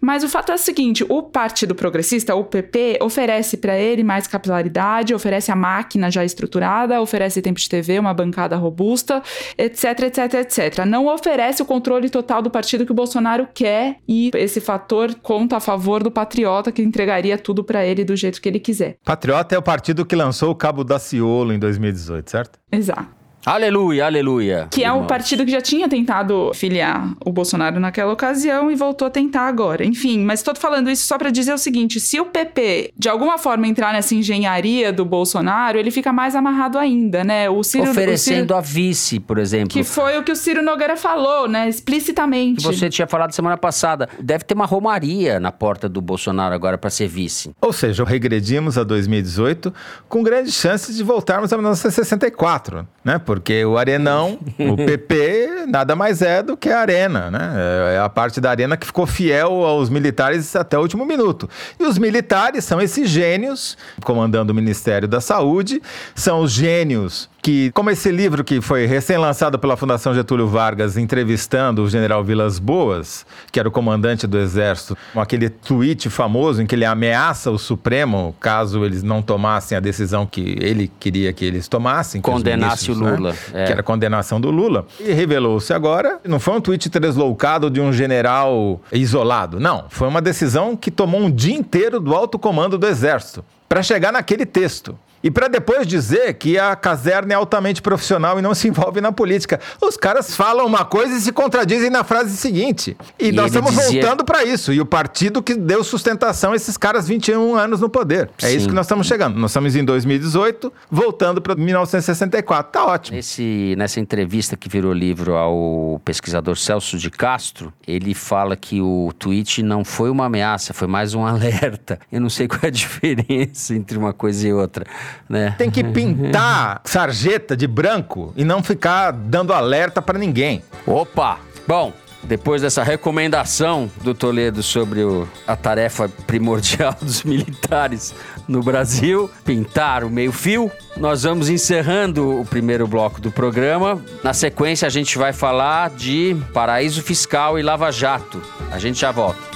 Mas 0.00 0.24
o 0.24 0.28
fato 0.28 0.50
é 0.50 0.56
o 0.56 0.58
seguinte: 0.58 1.04
o 1.08 1.22
Partido 1.22 1.76
Progressista, 1.76 2.34
o 2.34 2.42
PP, 2.42 2.98
oferece 3.00 3.56
para 3.56 3.78
ele 3.78 4.02
mais 4.02 4.26
capilaridade, 4.26 5.14
oferece 5.14 5.52
a 5.52 5.56
máquina 5.56 6.10
já 6.10 6.24
estruturada, 6.24 7.00
oferece 7.00 7.40
tempo 7.40 7.60
de 7.60 7.68
TV, 7.68 8.00
uma 8.00 8.12
bancada 8.12 8.56
robusta, 8.56 9.22
etc, 9.56 9.84
etc, 10.02 10.34
etc. 10.34 10.84
Não 10.84 11.06
oferece 11.06 11.62
o 11.62 11.64
controle 11.64 12.10
total 12.10 12.42
do 12.42 12.50
partido 12.50 12.84
que 12.84 12.90
o 12.92 12.96
Bolsonaro 12.96 13.46
quer 13.54 13.98
e 14.08 14.32
esse 14.34 14.60
fator 14.60 15.14
conta 15.22 15.58
a 15.58 15.60
favor 15.60 16.02
do 16.02 16.10
patriota 16.10 16.72
que 16.72 16.82
entregaria 16.82 17.38
tudo 17.38 17.62
para 17.62 17.75
ele 17.84 18.04
do 18.04 18.16
jeito 18.16 18.40
que 18.40 18.48
ele 18.48 18.60
quiser. 18.60 18.96
Patriota 19.04 19.54
é 19.54 19.58
o 19.58 19.62
partido 19.62 20.06
que 20.06 20.16
lançou 20.16 20.50
o 20.50 20.54
Cabo 20.54 20.84
Daciolo 20.84 21.52
em 21.52 21.58
2018, 21.58 22.30
certo? 22.30 22.58
Exato. 22.70 23.25
Aleluia, 23.46 24.06
aleluia. 24.06 24.66
Que 24.72 24.82
é 24.82 24.90
o 24.90 25.04
partido 25.04 25.44
que 25.44 25.52
já 25.52 25.60
tinha 25.60 25.88
tentado 25.88 26.50
filiar 26.52 27.14
o 27.24 27.30
Bolsonaro 27.30 27.78
naquela 27.78 28.12
ocasião 28.12 28.72
e 28.72 28.74
voltou 28.74 29.06
a 29.06 29.10
tentar 29.10 29.42
agora. 29.42 29.84
Enfim, 29.84 30.18
mas 30.18 30.40
estou 30.40 30.52
falando 30.56 30.90
isso 30.90 31.06
só 31.06 31.16
para 31.16 31.30
dizer 31.30 31.52
o 31.52 31.58
seguinte: 31.58 32.00
se 32.00 32.18
o 32.18 32.24
PP 32.24 32.92
de 32.98 33.08
alguma 33.08 33.38
forma 33.38 33.68
entrar 33.68 33.92
nessa 33.92 34.16
engenharia 34.16 34.92
do 34.92 35.04
Bolsonaro, 35.04 35.78
ele 35.78 35.92
fica 35.92 36.12
mais 36.12 36.34
amarrado 36.34 36.76
ainda, 36.76 37.22
né? 37.22 37.48
O 37.48 37.62
Ciro, 37.62 37.88
Oferecendo 37.88 38.38
o 38.38 38.46
Ciro, 38.46 38.56
a 38.56 38.60
vice, 38.60 39.20
por 39.20 39.38
exemplo. 39.38 39.68
Que 39.68 39.84
foi 39.84 40.18
o 40.18 40.24
que 40.24 40.32
o 40.32 40.36
Ciro 40.36 40.60
Nogueira 40.60 40.96
falou, 40.96 41.46
né? 41.46 41.68
Explicitamente. 41.68 42.66
Que 42.68 42.74
você 42.74 42.90
tinha 42.90 43.06
falado 43.06 43.30
semana 43.30 43.56
passada. 43.56 44.08
Deve 44.20 44.42
ter 44.42 44.54
uma 44.54 44.66
romaria 44.66 45.38
na 45.38 45.52
porta 45.52 45.88
do 45.88 46.00
Bolsonaro 46.00 46.52
agora 46.52 46.76
para 46.76 46.90
ser 46.90 47.06
vice. 47.06 47.52
Ou 47.60 47.72
seja, 47.72 48.02
regredimos 48.02 48.76
a 48.76 48.82
2018 48.82 49.72
com 50.08 50.20
grandes 50.24 50.54
chances 50.54 50.96
de 50.96 51.04
voltarmos 51.04 51.52
a 51.52 51.56
1964, 51.56 52.88
né? 53.04 53.20
Porque 53.36 53.62
o 53.66 53.76
Arenão, 53.76 54.38
o 54.58 54.76
PP, 54.82 55.66
nada 55.68 55.94
mais 55.94 56.22
é 56.22 56.42
do 56.42 56.56
que 56.56 56.70
a 56.70 56.80
Arena, 56.80 57.30
né? 57.30 57.52
É 57.94 57.98
a 57.98 58.08
parte 58.08 58.40
da 58.40 58.48
Arena 58.48 58.78
que 58.78 58.86
ficou 58.86 59.06
fiel 59.06 59.62
aos 59.62 59.90
militares 59.90 60.56
até 60.56 60.78
o 60.78 60.80
último 60.80 61.04
minuto. 61.04 61.48
E 61.78 61.84
os 61.84 61.98
militares 61.98 62.64
são 62.64 62.80
esses 62.80 63.10
gênios 63.10 63.76
comandando 64.02 64.52
o 64.52 64.56
Ministério 64.56 65.06
da 65.06 65.20
Saúde, 65.20 65.82
são 66.14 66.40
os 66.40 66.50
gênios 66.50 67.28
que, 67.46 67.70
como 67.70 67.90
esse 67.90 68.10
livro 68.10 68.42
que 68.42 68.60
foi 68.60 68.86
recém-lançado 68.86 69.56
pela 69.56 69.76
Fundação 69.76 70.12
Getúlio 70.12 70.48
Vargas, 70.48 70.96
entrevistando 70.96 71.84
o 71.84 71.88
general 71.88 72.24
Vilas 72.24 72.58
Boas, 72.58 73.24
que 73.52 73.60
era 73.60 73.68
o 73.68 73.70
comandante 73.70 74.26
do 74.26 74.36
Exército, 74.36 74.98
com 75.12 75.20
aquele 75.20 75.48
tweet 75.48 76.10
famoso 76.10 76.60
em 76.60 76.66
que 76.66 76.74
ele 76.74 76.84
ameaça 76.84 77.48
o 77.52 77.56
Supremo 77.56 78.34
caso 78.40 78.84
eles 78.84 79.04
não 79.04 79.22
tomassem 79.22 79.78
a 79.78 79.80
decisão 79.80 80.26
que 80.26 80.58
ele 80.60 80.90
queria 80.98 81.32
que 81.32 81.44
eles 81.44 81.68
tomassem. 81.68 82.20
Condenasse 82.20 82.90
o 82.90 82.96
né, 82.96 83.12
Lula. 83.12 83.30
Né? 83.30 83.62
É. 83.62 83.64
Que 83.66 83.70
era 83.70 83.80
a 83.80 83.84
condenação 83.84 84.40
do 84.40 84.50
Lula. 84.50 84.84
E 84.98 85.12
revelou-se 85.12 85.72
agora, 85.72 86.18
não 86.26 86.40
foi 86.40 86.54
um 86.54 86.60
tweet 86.60 86.90
tresloucado 86.90 87.70
de 87.70 87.80
um 87.80 87.92
general 87.92 88.80
isolado. 88.90 89.60
Não, 89.60 89.84
foi 89.88 90.08
uma 90.08 90.20
decisão 90.20 90.76
que 90.76 90.90
tomou 90.90 91.20
um 91.20 91.30
dia 91.30 91.54
inteiro 91.54 92.00
do 92.00 92.12
alto 92.12 92.40
comando 92.40 92.76
do 92.76 92.88
Exército 92.88 93.44
para 93.68 93.84
chegar 93.84 94.12
naquele 94.12 94.44
texto. 94.44 94.98
E 95.22 95.30
para 95.30 95.48
depois 95.48 95.86
dizer 95.86 96.34
que 96.34 96.58
a 96.58 96.76
caserna 96.76 97.32
é 97.32 97.36
altamente 97.36 97.82
profissional 97.82 98.38
e 98.38 98.42
não 98.42 98.54
se 98.54 98.68
envolve 98.68 99.00
na 99.00 99.10
política. 99.10 99.58
Os 99.80 99.96
caras 99.96 100.36
falam 100.36 100.66
uma 100.66 100.84
coisa 100.84 101.16
e 101.16 101.20
se 101.20 101.32
contradizem 101.32 101.90
na 101.90 102.04
frase 102.04 102.36
seguinte. 102.36 102.96
E, 103.18 103.28
e 103.28 103.32
nós 103.32 103.46
estamos 103.46 103.74
dizia... 103.74 104.00
voltando 104.02 104.24
para 104.24 104.44
isso. 104.44 104.72
E 104.72 104.80
o 104.80 104.86
partido 104.86 105.42
que 105.42 105.54
deu 105.54 105.82
sustentação 105.82 106.52
a 106.52 106.56
esses 106.56 106.76
caras 106.76 107.08
21 107.08 107.56
anos 107.56 107.80
no 107.80 107.88
poder. 107.88 108.30
É 108.40 108.48
Sim. 108.48 108.56
isso 108.56 108.68
que 108.68 108.74
nós 108.74 108.86
estamos 108.86 109.06
chegando. 109.06 109.38
Nós 109.38 109.50
estamos 109.50 109.74
em 109.74 109.84
2018, 109.84 110.72
voltando 110.90 111.40
para 111.40 111.54
1964. 111.54 112.72
Tá 112.72 112.86
ótimo. 112.86 113.16
Nesse, 113.16 113.74
nessa 113.76 114.00
entrevista 114.00 114.56
que 114.56 114.68
virou 114.68 114.92
livro 114.92 115.34
ao 115.34 116.00
pesquisador 116.04 116.56
Celso 116.56 116.98
de 116.98 117.10
Castro, 117.10 117.72
ele 117.86 118.14
fala 118.14 118.56
que 118.56 118.80
o 118.80 119.12
tweet 119.18 119.62
não 119.62 119.84
foi 119.84 120.10
uma 120.10 120.26
ameaça, 120.26 120.72
foi 120.72 120.86
mais 120.86 121.14
um 121.14 121.24
alerta. 121.26 121.98
Eu 122.12 122.20
não 122.20 122.30
sei 122.30 122.46
qual 122.46 122.60
é 122.62 122.66
a 122.66 122.70
diferença 122.70 123.74
entre 123.74 123.96
uma 123.98 124.12
coisa 124.12 124.46
e 124.46 124.52
outra 124.52 124.84
né? 125.28 125.54
Tem 125.58 125.70
que 125.70 125.82
pintar 125.84 126.80
sarjeta 126.84 127.56
de 127.56 127.66
branco 127.66 128.32
e 128.36 128.44
não 128.44 128.62
ficar 128.62 129.10
dando 129.10 129.52
alerta 129.52 130.00
para 130.00 130.18
ninguém. 130.18 130.62
Opa! 130.86 131.38
Bom, 131.66 131.92
depois 132.26 132.62
dessa 132.62 132.82
recomendação 132.82 133.90
do 134.02 134.12
Toledo 134.12 134.62
sobre 134.62 135.02
o, 135.02 135.28
a 135.46 135.54
tarefa 135.54 136.08
primordial 136.26 136.94
dos 137.00 137.22
militares 137.22 138.14
no 138.48 138.62
Brasil, 138.62 139.30
pintar 139.44 140.04
o 140.04 140.10
meio-fio, 140.10 140.70
nós 140.96 141.22
vamos 141.22 141.48
encerrando 141.48 142.40
o 142.40 142.44
primeiro 142.44 142.86
bloco 142.86 143.20
do 143.20 143.30
programa. 143.30 144.02
Na 144.22 144.32
sequência, 144.32 144.86
a 144.86 144.90
gente 144.90 145.16
vai 145.16 145.32
falar 145.32 145.90
de 145.90 146.36
paraíso 146.52 147.02
fiscal 147.02 147.58
e 147.58 147.62
lava-jato. 147.62 148.42
A 148.70 148.78
gente 148.78 149.00
já 149.00 149.12
volta. 149.12 149.55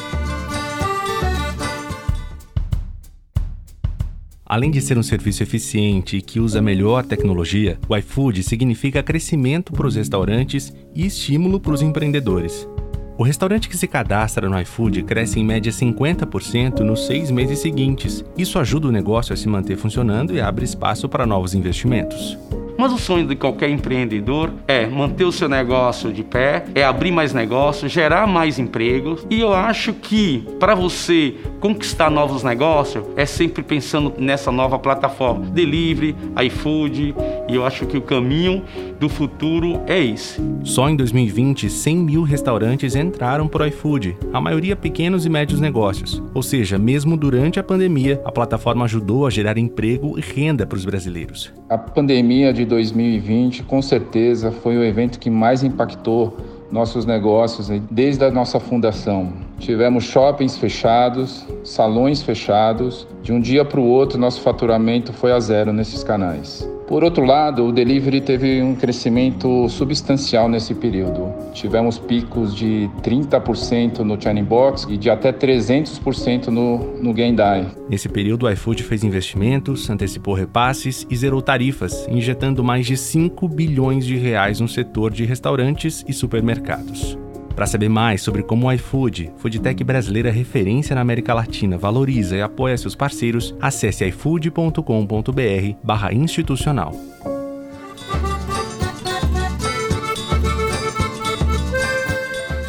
Além 4.51 4.73
de 4.73 4.81
ser 4.81 4.99
um 4.99 5.03
serviço 5.05 5.45
eficiente 5.45 6.17
e 6.17 6.21
que 6.21 6.41
usa 6.41 6.61
melhor 6.61 7.05
tecnologia, 7.05 7.79
o 7.89 7.97
iFood 7.97 8.43
significa 8.43 9.01
crescimento 9.01 9.73
para 9.73 9.87
os 9.87 9.95
restaurantes 9.95 10.73
e 10.93 11.07
estímulo 11.07 11.61
para 11.61 11.73
os 11.73 11.83
empreendedores. 11.83 12.69
O 13.17 13.23
restaurante 13.23 13.69
que 13.69 13.77
se 13.77 13.87
cadastra 13.87 14.49
no 14.49 14.61
iFood 14.61 15.05
cresce 15.05 15.39
em 15.39 15.45
média 15.45 15.71
50% 15.71 16.81
nos 16.81 17.07
seis 17.07 17.31
meses 17.31 17.61
seguintes. 17.61 18.25
Isso 18.37 18.59
ajuda 18.59 18.89
o 18.89 18.93
negócio 18.93 19.33
a 19.33 19.37
se 19.37 19.49
manter 19.49 19.77
funcionando 19.77 20.35
e 20.35 20.41
abre 20.41 20.65
espaço 20.65 21.09
para 21.09 21.25
novos 21.25 21.55
investimentos. 21.55 22.37
Mas 22.81 22.95
o 22.95 22.99
sonho 22.99 23.27
de 23.27 23.37
qualquer 23.37 23.69
empreendedor 23.69 24.55
é 24.67 24.87
manter 24.87 25.27
o 25.27 25.31
seu 25.31 25.51
negócio 25.51 26.11
de 26.11 26.25
pé, 26.25 26.65
é 26.75 26.83
abrir 26.83 27.13
mais 27.13 27.35
negócios, 27.35 27.93
gerar 27.93 28.27
mais 28.27 28.59
empregos. 28.59 29.27
E 29.29 29.39
eu 29.39 29.53
acho 29.53 29.93
que 29.93 30.49
para 30.59 30.75
você 30.75 31.35
conquistar 31.61 32.11
novos 32.11 32.43
negócios 32.43 33.05
é 33.19 33.27
sempre 33.27 33.63
pensando 33.63 34.15
nessa 34.17 34.51
nova 34.51 34.79
plataforma, 34.79 35.45
delivery, 35.45 36.17
iFood. 36.47 37.15
E 37.51 37.55
eu 37.55 37.67
acho 37.67 37.85
que 37.85 37.99
o 37.99 38.01
caminho 38.01 38.65
do 38.99 39.11
futuro 39.11 39.83
é 39.87 40.03
esse. 40.03 40.41
Só 40.65 40.89
em 40.89 40.97
2020, 40.97 41.69
100 41.69 41.97
mil 41.99 42.23
restaurantes 42.23 42.95
entraram 42.95 43.47
para 43.47 43.65
o 43.65 43.67
iFood, 43.67 44.17
a 44.33 44.41
maioria 44.41 44.75
pequenos 44.75 45.27
e 45.27 45.29
médios 45.29 45.61
negócios. 45.61 46.23
Ou 46.33 46.43
seja, 46.43 46.79
mesmo 46.79 47.15
durante 47.15 47.61
a 47.61 47.63
pandemia, 47.63 48.23
a 48.25 48.33
plataforma 48.33 48.87
ajudou 48.87 49.27
a 49.27 49.31
gerar 49.31 49.59
emprego 49.59 50.19
e 50.19 50.23
renda 50.23 50.67
para 50.67 50.79
os 50.79 50.85
brasileiros. 50.87 51.53
A 51.69 51.77
pandemia 51.77 52.55
de 52.55 52.70
2020, 52.71 53.65
com 53.65 53.83
certeza, 53.83 54.51
foi 54.51 54.79
o 54.79 54.83
evento 54.83 55.19
que 55.19 55.29
mais 55.29 55.63
impactou 55.63 56.35
nossos 56.71 57.05
negócios 57.05 57.69
desde 57.91 58.25
a 58.25 58.31
nossa 58.31 58.59
fundação. 58.59 59.50
Tivemos 59.61 60.05
shoppings 60.05 60.57
fechados, 60.57 61.47
salões 61.63 62.23
fechados. 62.23 63.07
De 63.23 63.31
um 63.31 63.39
dia 63.39 63.63
para 63.63 63.79
o 63.79 63.85
outro, 63.85 64.19
nosso 64.19 64.41
faturamento 64.41 65.13
foi 65.13 65.33
a 65.33 65.39
zero 65.39 65.71
nesses 65.71 66.03
canais. 66.03 66.67
Por 66.89 67.05
outro 67.05 67.25
lado, 67.25 67.67
o 67.67 67.73
delivery 67.73 68.21
teve 68.21 68.61
um 68.63 68.75
crescimento 68.75 69.69
substancial 69.69 70.49
nesse 70.49 70.75
período. 70.75 71.33
Tivemos 71.53 71.99
picos 71.99 72.53
de 72.53 72.91
30% 73.03 73.99
no 73.99 74.21
China 74.21 74.43
Box 74.43 74.89
e 74.91 74.97
de 74.97 75.09
até 75.09 75.31
300% 75.31 76.49
no, 76.49 76.79
no 77.01 77.15
Gendai. 77.15 77.69
Nesse 77.89 78.09
período, 78.09 78.47
o 78.47 78.51
iFood 78.51 78.83
fez 78.83 79.05
investimentos, 79.05 79.89
antecipou 79.89 80.35
repasses 80.35 81.07
e 81.09 81.17
zerou 81.17 81.41
tarifas, 81.41 82.09
injetando 82.09 82.65
mais 82.65 82.87
de 82.87 82.97
5 82.97 83.47
bilhões 83.47 84.05
de 84.05 84.17
reais 84.17 84.59
no 84.59 84.67
setor 84.67 85.13
de 85.13 85.25
restaurantes 85.25 86.05
e 86.09 86.13
supermercados. 86.13 87.17
Para 87.61 87.67
saber 87.67 87.91
mais 87.91 88.23
sobre 88.23 88.43
como 88.43 88.69
o 88.69 88.73
iFood, 88.73 89.35
foodtech 89.37 89.85
brasileira 89.85 90.31
referência 90.31 90.95
na 90.95 91.03
América 91.03 91.35
Latina, 91.35 91.77
valoriza 91.77 92.35
e 92.35 92.41
apoia 92.41 92.75
seus 92.79 92.95
parceiros, 92.95 93.55
acesse 93.61 94.03
ifood.com.br/institucional. 94.07 96.95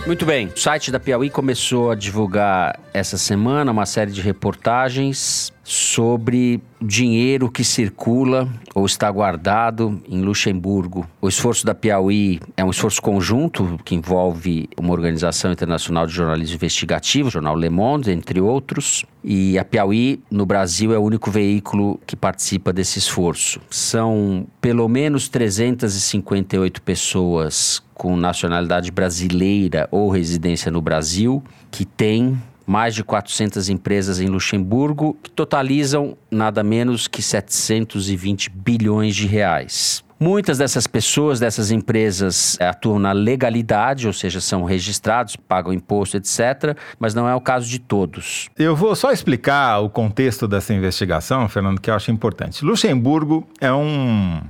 Muito 0.05 0.25
bem, 0.25 0.47
o 0.47 0.59
site 0.59 0.91
da 0.91 0.99
Piauí 0.99 1.29
começou 1.29 1.89
a 1.89 1.95
divulgar 1.95 2.77
essa 2.93 3.17
semana 3.17 3.71
uma 3.71 3.85
série 3.85 4.11
de 4.11 4.19
reportagens 4.19 5.53
sobre 5.71 6.61
dinheiro 6.81 7.49
que 7.49 7.63
circula 7.63 8.45
ou 8.75 8.85
está 8.85 9.09
guardado 9.09 10.01
em 10.09 10.21
Luxemburgo. 10.21 11.07
O 11.21 11.29
esforço 11.29 11.65
da 11.65 11.73
Piauí 11.73 12.41
é 12.57 12.65
um 12.65 12.71
esforço 12.71 13.01
conjunto 13.01 13.79
que 13.85 13.95
envolve 13.95 14.67
uma 14.77 14.91
organização 14.91 15.49
internacional 15.49 16.05
de 16.05 16.11
jornalismo 16.11 16.55
investigativo, 16.55 17.29
o 17.29 17.31
jornal 17.31 17.55
Le 17.55 17.69
Monde, 17.69 18.11
entre 18.11 18.41
outros. 18.41 19.05
E 19.23 19.57
a 19.57 19.63
Piauí, 19.63 20.21
no 20.29 20.45
Brasil, 20.45 20.93
é 20.93 20.97
o 20.97 21.01
único 21.03 21.31
veículo 21.31 21.97
que 22.05 22.17
participa 22.17 22.73
desse 22.73 22.99
esforço. 22.99 23.61
São 23.69 24.45
pelo 24.59 24.89
menos 24.89 25.29
358 25.29 26.81
pessoas 26.81 27.81
com 27.93 28.17
nacionalidade 28.17 28.91
brasileira 28.91 29.87
ou 29.89 30.09
residência 30.09 30.69
no 30.69 30.81
Brasil 30.81 31.41
que 31.69 31.85
têm 31.85 32.37
mais 32.65 32.95
de 32.95 33.03
400 33.03 33.69
empresas 33.69 34.19
em 34.19 34.27
Luxemburgo, 34.27 35.17
que 35.21 35.29
totalizam 35.29 36.17
nada 36.29 36.63
menos 36.63 37.07
que 37.07 37.21
720 37.21 38.49
bilhões 38.49 39.15
de 39.15 39.27
reais. 39.27 40.03
Muitas 40.21 40.59
dessas 40.59 40.85
pessoas, 40.85 41.39
dessas 41.39 41.71
empresas, 41.71 42.55
eh, 42.59 42.67
atuam 42.67 42.99
na 42.99 43.11
legalidade, 43.11 44.05
ou 44.05 44.13
seja, 44.13 44.39
são 44.39 44.63
registrados, 44.63 45.35
pagam 45.35 45.73
imposto, 45.73 46.15
etc., 46.15 46.77
mas 46.99 47.15
não 47.15 47.27
é 47.27 47.33
o 47.33 47.41
caso 47.41 47.67
de 47.67 47.79
todos. 47.79 48.47
Eu 48.55 48.75
vou 48.75 48.95
só 48.95 49.11
explicar 49.11 49.79
o 49.79 49.89
contexto 49.89 50.47
dessa 50.47 50.75
investigação, 50.75 51.49
Fernando, 51.49 51.81
que 51.81 51.89
eu 51.89 51.95
acho 51.95 52.11
importante. 52.11 52.63
Luxemburgo 52.63 53.47
é 53.59 53.73
um 53.73 54.41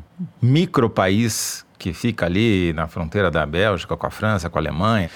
micro 0.41 0.89
país 0.89 1.65
que 1.79 1.93
fica 1.93 2.25
ali 2.25 2.73
na 2.73 2.89
fronteira 2.89 3.31
da 3.31 3.45
Bélgica 3.45 3.95
com 3.95 4.05
a 4.05 4.11
França, 4.11 4.49
com 4.49 4.59
a 4.59 4.61
Alemanha 4.61 5.09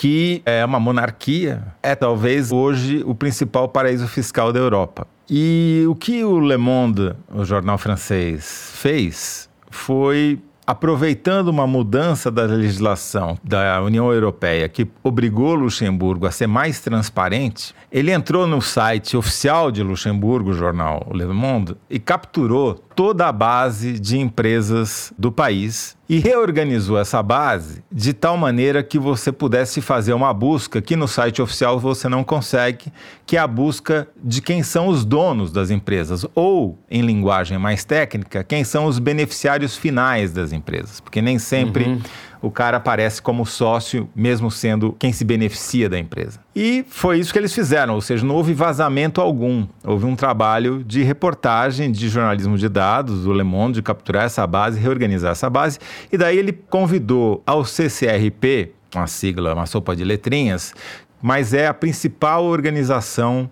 que 0.00 0.40
é 0.46 0.64
uma 0.64 0.80
monarquia, 0.80 1.62
é 1.82 1.94
talvez 1.94 2.50
hoje 2.50 3.02
o 3.04 3.14
principal 3.14 3.68
paraíso 3.68 4.08
fiscal 4.08 4.50
da 4.50 4.58
Europa. 4.58 5.06
E 5.28 5.84
o 5.86 5.94
que 5.94 6.24
o 6.24 6.40
Le 6.40 6.56
Monde, 6.56 7.12
o 7.30 7.44
jornal 7.44 7.76
francês, 7.76 8.72
fez 8.76 9.46
foi 9.70 10.40
aproveitando 10.66 11.48
uma 11.48 11.66
mudança 11.66 12.30
da 12.30 12.44
legislação 12.44 13.36
da 13.44 13.82
União 13.82 14.10
Europeia 14.10 14.70
que 14.70 14.88
obrigou 15.02 15.54
Luxemburgo 15.54 16.26
a 16.26 16.30
ser 16.30 16.46
mais 16.46 16.80
transparente, 16.80 17.74
ele 17.92 18.10
entrou 18.10 18.46
no 18.46 18.62
site 18.62 19.18
oficial 19.18 19.70
de 19.70 19.82
Luxemburgo, 19.82 20.50
o 20.50 20.54
jornal 20.54 21.08
Le 21.12 21.26
Monde, 21.26 21.76
e 21.90 21.98
capturou 21.98 22.82
toda 23.00 23.28
a 23.28 23.32
base 23.32 23.98
de 23.98 24.18
empresas 24.18 25.10
do 25.16 25.32
país 25.32 25.96
e 26.06 26.18
reorganizou 26.18 26.98
essa 26.98 27.22
base 27.22 27.82
de 27.90 28.12
tal 28.12 28.36
maneira 28.36 28.82
que 28.82 28.98
você 28.98 29.32
pudesse 29.32 29.80
fazer 29.80 30.12
uma 30.12 30.34
busca 30.34 30.82
que 30.82 30.94
no 30.96 31.08
site 31.08 31.40
oficial 31.40 31.80
você 31.80 32.10
não 32.10 32.22
consegue, 32.22 32.92
que 33.24 33.38
é 33.38 33.40
a 33.40 33.46
busca 33.46 34.06
de 34.22 34.42
quem 34.42 34.62
são 34.62 34.86
os 34.86 35.02
donos 35.02 35.50
das 35.50 35.70
empresas 35.70 36.26
ou, 36.34 36.78
em 36.90 37.00
linguagem 37.00 37.56
mais 37.56 37.86
técnica, 37.86 38.44
quem 38.44 38.64
são 38.64 38.84
os 38.84 38.98
beneficiários 38.98 39.78
finais 39.78 40.30
das 40.30 40.52
empresas, 40.52 41.00
porque 41.00 41.22
nem 41.22 41.38
sempre 41.38 41.84
uhum 41.84 42.02
o 42.42 42.50
cara 42.50 42.78
aparece 42.78 43.20
como 43.20 43.44
sócio, 43.44 44.08
mesmo 44.14 44.50
sendo 44.50 44.94
quem 44.98 45.12
se 45.12 45.24
beneficia 45.24 45.88
da 45.88 45.98
empresa. 45.98 46.40
E 46.54 46.84
foi 46.88 47.18
isso 47.18 47.32
que 47.32 47.38
eles 47.38 47.54
fizeram, 47.54 47.94
ou 47.94 48.00
seja, 48.00 48.24
não 48.24 48.34
houve 48.34 48.54
vazamento 48.54 49.20
algum. 49.20 49.66
Houve 49.84 50.06
um 50.06 50.16
trabalho 50.16 50.82
de 50.84 51.02
reportagem, 51.02 51.92
de 51.92 52.08
jornalismo 52.08 52.56
de 52.56 52.68
dados, 52.68 53.24
do 53.24 53.32
Le 53.32 53.42
Monde, 53.42 53.76
de 53.76 53.82
capturar 53.82 54.24
essa 54.24 54.46
base, 54.46 54.80
reorganizar 54.80 55.32
essa 55.32 55.50
base. 55.50 55.78
E 56.10 56.16
daí 56.16 56.38
ele 56.38 56.52
convidou 56.52 57.42
ao 57.46 57.64
CCRP, 57.64 58.72
uma 58.94 59.06
sigla, 59.06 59.54
uma 59.54 59.66
sopa 59.66 59.94
de 59.94 60.04
letrinhas, 60.04 60.74
mas 61.22 61.52
é 61.52 61.66
a 61.66 61.74
principal 61.74 62.44
organização 62.44 63.48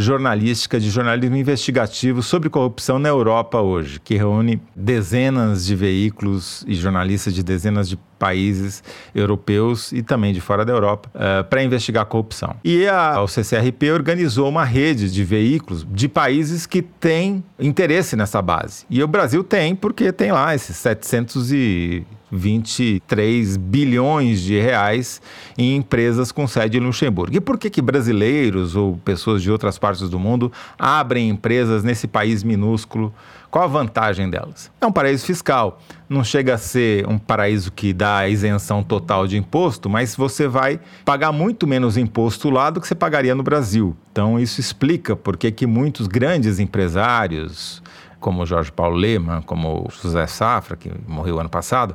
jornalística 0.00 0.78
de 0.78 0.88
jornalismo 0.88 1.36
investigativo 1.36 2.22
sobre 2.22 2.48
corrupção 2.48 3.00
na 3.00 3.08
Europa 3.08 3.60
hoje, 3.60 3.98
que 3.98 4.14
reúne 4.14 4.62
dezenas 4.74 5.66
de 5.66 5.74
veículos 5.74 6.64
e 6.68 6.74
jornalistas 6.76 7.34
de 7.34 7.42
dezenas 7.42 7.88
de 7.88 7.98
países 8.16 8.82
europeus 9.12 9.90
e 9.90 10.00
também 10.00 10.32
de 10.32 10.40
fora 10.40 10.64
da 10.64 10.72
Europa 10.72 11.10
uh, 11.14 11.42
para 11.44 11.64
investigar 11.64 12.06
corrupção. 12.06 12.54
E 12.64 12.86
a, 12.86 13.20
o 13.20 13.26
CCRP 13.26 13.90
organizou 13.90 14.48
uma 14.48 14.64
rede 14.64 15.10
de 15.10 15.24
veículos 15.24 15.84
de 15.90 16.08
países 16.08 16.64
que 16.64 16.80
têm 16.80 17.42
interesse 17.58 18.14
nessa 18.14 18.40
base. 18.40 18.86
E 18.88 19.02
o 19.02 19.08
Brasil 19.08 19.42
tem, 19.42 19.74
porque 19.74 20.12
tem 20.12 20.30
lá 20.30 20.54
esses 20.54 20.76
700 20.76 21.52
e 21.52 22.06
23 22.30 23.56
bilhões 23.56 24.40
de 24.40 24.58
reais 24.58 25.20
em 25.56 25.76
empresas 25.76 26.30
com 26.30 26.46
sede 26.46 26.78
em 26.78 26.80
Luxemburgo. 26.80 27.36
E 27.36 27.40
por 27.40 27.58
que, 27.58 27.70
que 27.70 27.82
brasileiros 27.82 28.76
ou 28.76 28.96
pessoas 29.04 29.42
de 29.42 29.50
outras 29.50 29.78
partes 29.78 30.08
do 30.08 30.18
mundo 30.18 30.52
abrem 30.78 31.28
empresas 31.28 31.82
nesse 31.82 32.06
país 32.06 32.42
minúsculo? 32.42 33.12
Qual 33.50 33.64
a 33.64 33.66
vantagem 33.66 34.28
delas? 34.28 34.70
É 34.78 34.86
um 34.86 34.92
paraíso 34.92 35.24
fiscal. 35.24 35.80
Não 36.06 36.22
chega 36.22 36.54
a 36.54 36.58
ser 36.58 37.08
um 37.08 37.18
paraíso 37.18 37.72
que 37.72 37.94
dá 37.94 38.28
isenção 38.28 38.82
total 38.82 39.26
de 39.26 39.38
imposto, 39.38 39.88
mas 39.88 40.14
você 40.14 40.46
vai 40.46 40.78
pagar 41.02 41.32
muito 41.32 41.66
menos 41.66 41.96
imposto 41.96 42.50
lá 42.50 42.68
do 42.68 42.78
que 42.80 42.86
você 42.86 42.94
pagaria 42.94 43.34
no 43.34 43.42
Brasil. 43.42 43.96
Então 44.12 44.38
isso 44.38 44.60
explica 44.60 45.16
por 45.16 45.36
que 45.36 45.66
muitos 45.66 46.06
grandes 46.06 46.58
empresários, 46.58 47.82
como 48.20 48.44
Jorge 48.46 48.72
Paulo 48.72 48.96
Lehmann, 48.96 49.42
como 49.42 49.88
José 50.02 50.26
Safra, 50.26 50.76
que 50.76 50.90
morreu 51.06 51.38
ano 51.38 51.48
passado, 51.48 51.94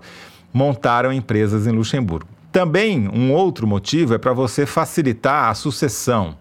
montaram 0.54 1.12
empresas 1.12 1.68
em 1.68 1.72
Luxemburgo. 1.72 2.28
Também 2.52 3.10
um 3.10 3.34
outro 3.34 3.66
motivo 3.66 4.14
é 4.14 4.18
para 4.18 4.34
você 4.34 4.66
facilitar 4.66 5.50
a 5.50 5.54
sucessão, 5.54 6.38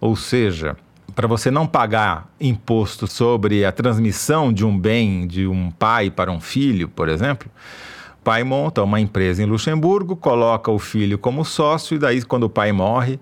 ou 0.00 0.16
seja, 0.16 0.76
para 1.14 1.28
você 1.28 1.50
não 1.50 1.66
pagar 1.66 2.28
imposto 2.40 3.06
sobre 3.06 3.64
a 3.64 3.70
transmissão 3.70 4.52
de 4.52 4.64
um 4.64 4.76
bem 4.76 5.26
de 5.26 5.46
um 5.46 5.70
pai 5.70 6.10
para 6.10 6.32
um 6.32 6.40
filho, 6.40 6.88
por 6.88 7.08
exemplo. 7.08 7.48
O 8.20 8.24
pai 8.24 8.42
monta 8.44 8.82
uma 8.82 9.00
empresa 9.00 9.42
em 9.42 9.46
Luxemburgo, 9.46 10.16
coloca 10.16 10.70
o 10.70 10.78
filho 10.78 11.18
como 11.18 11.44
sócio, 11.44 11.96
e 11.96 11.98
daí, 11.98 12.22
quando 12.22 12.44
o 12.44 12.50
pai 12.50 12.72
morre, 12.72 13.18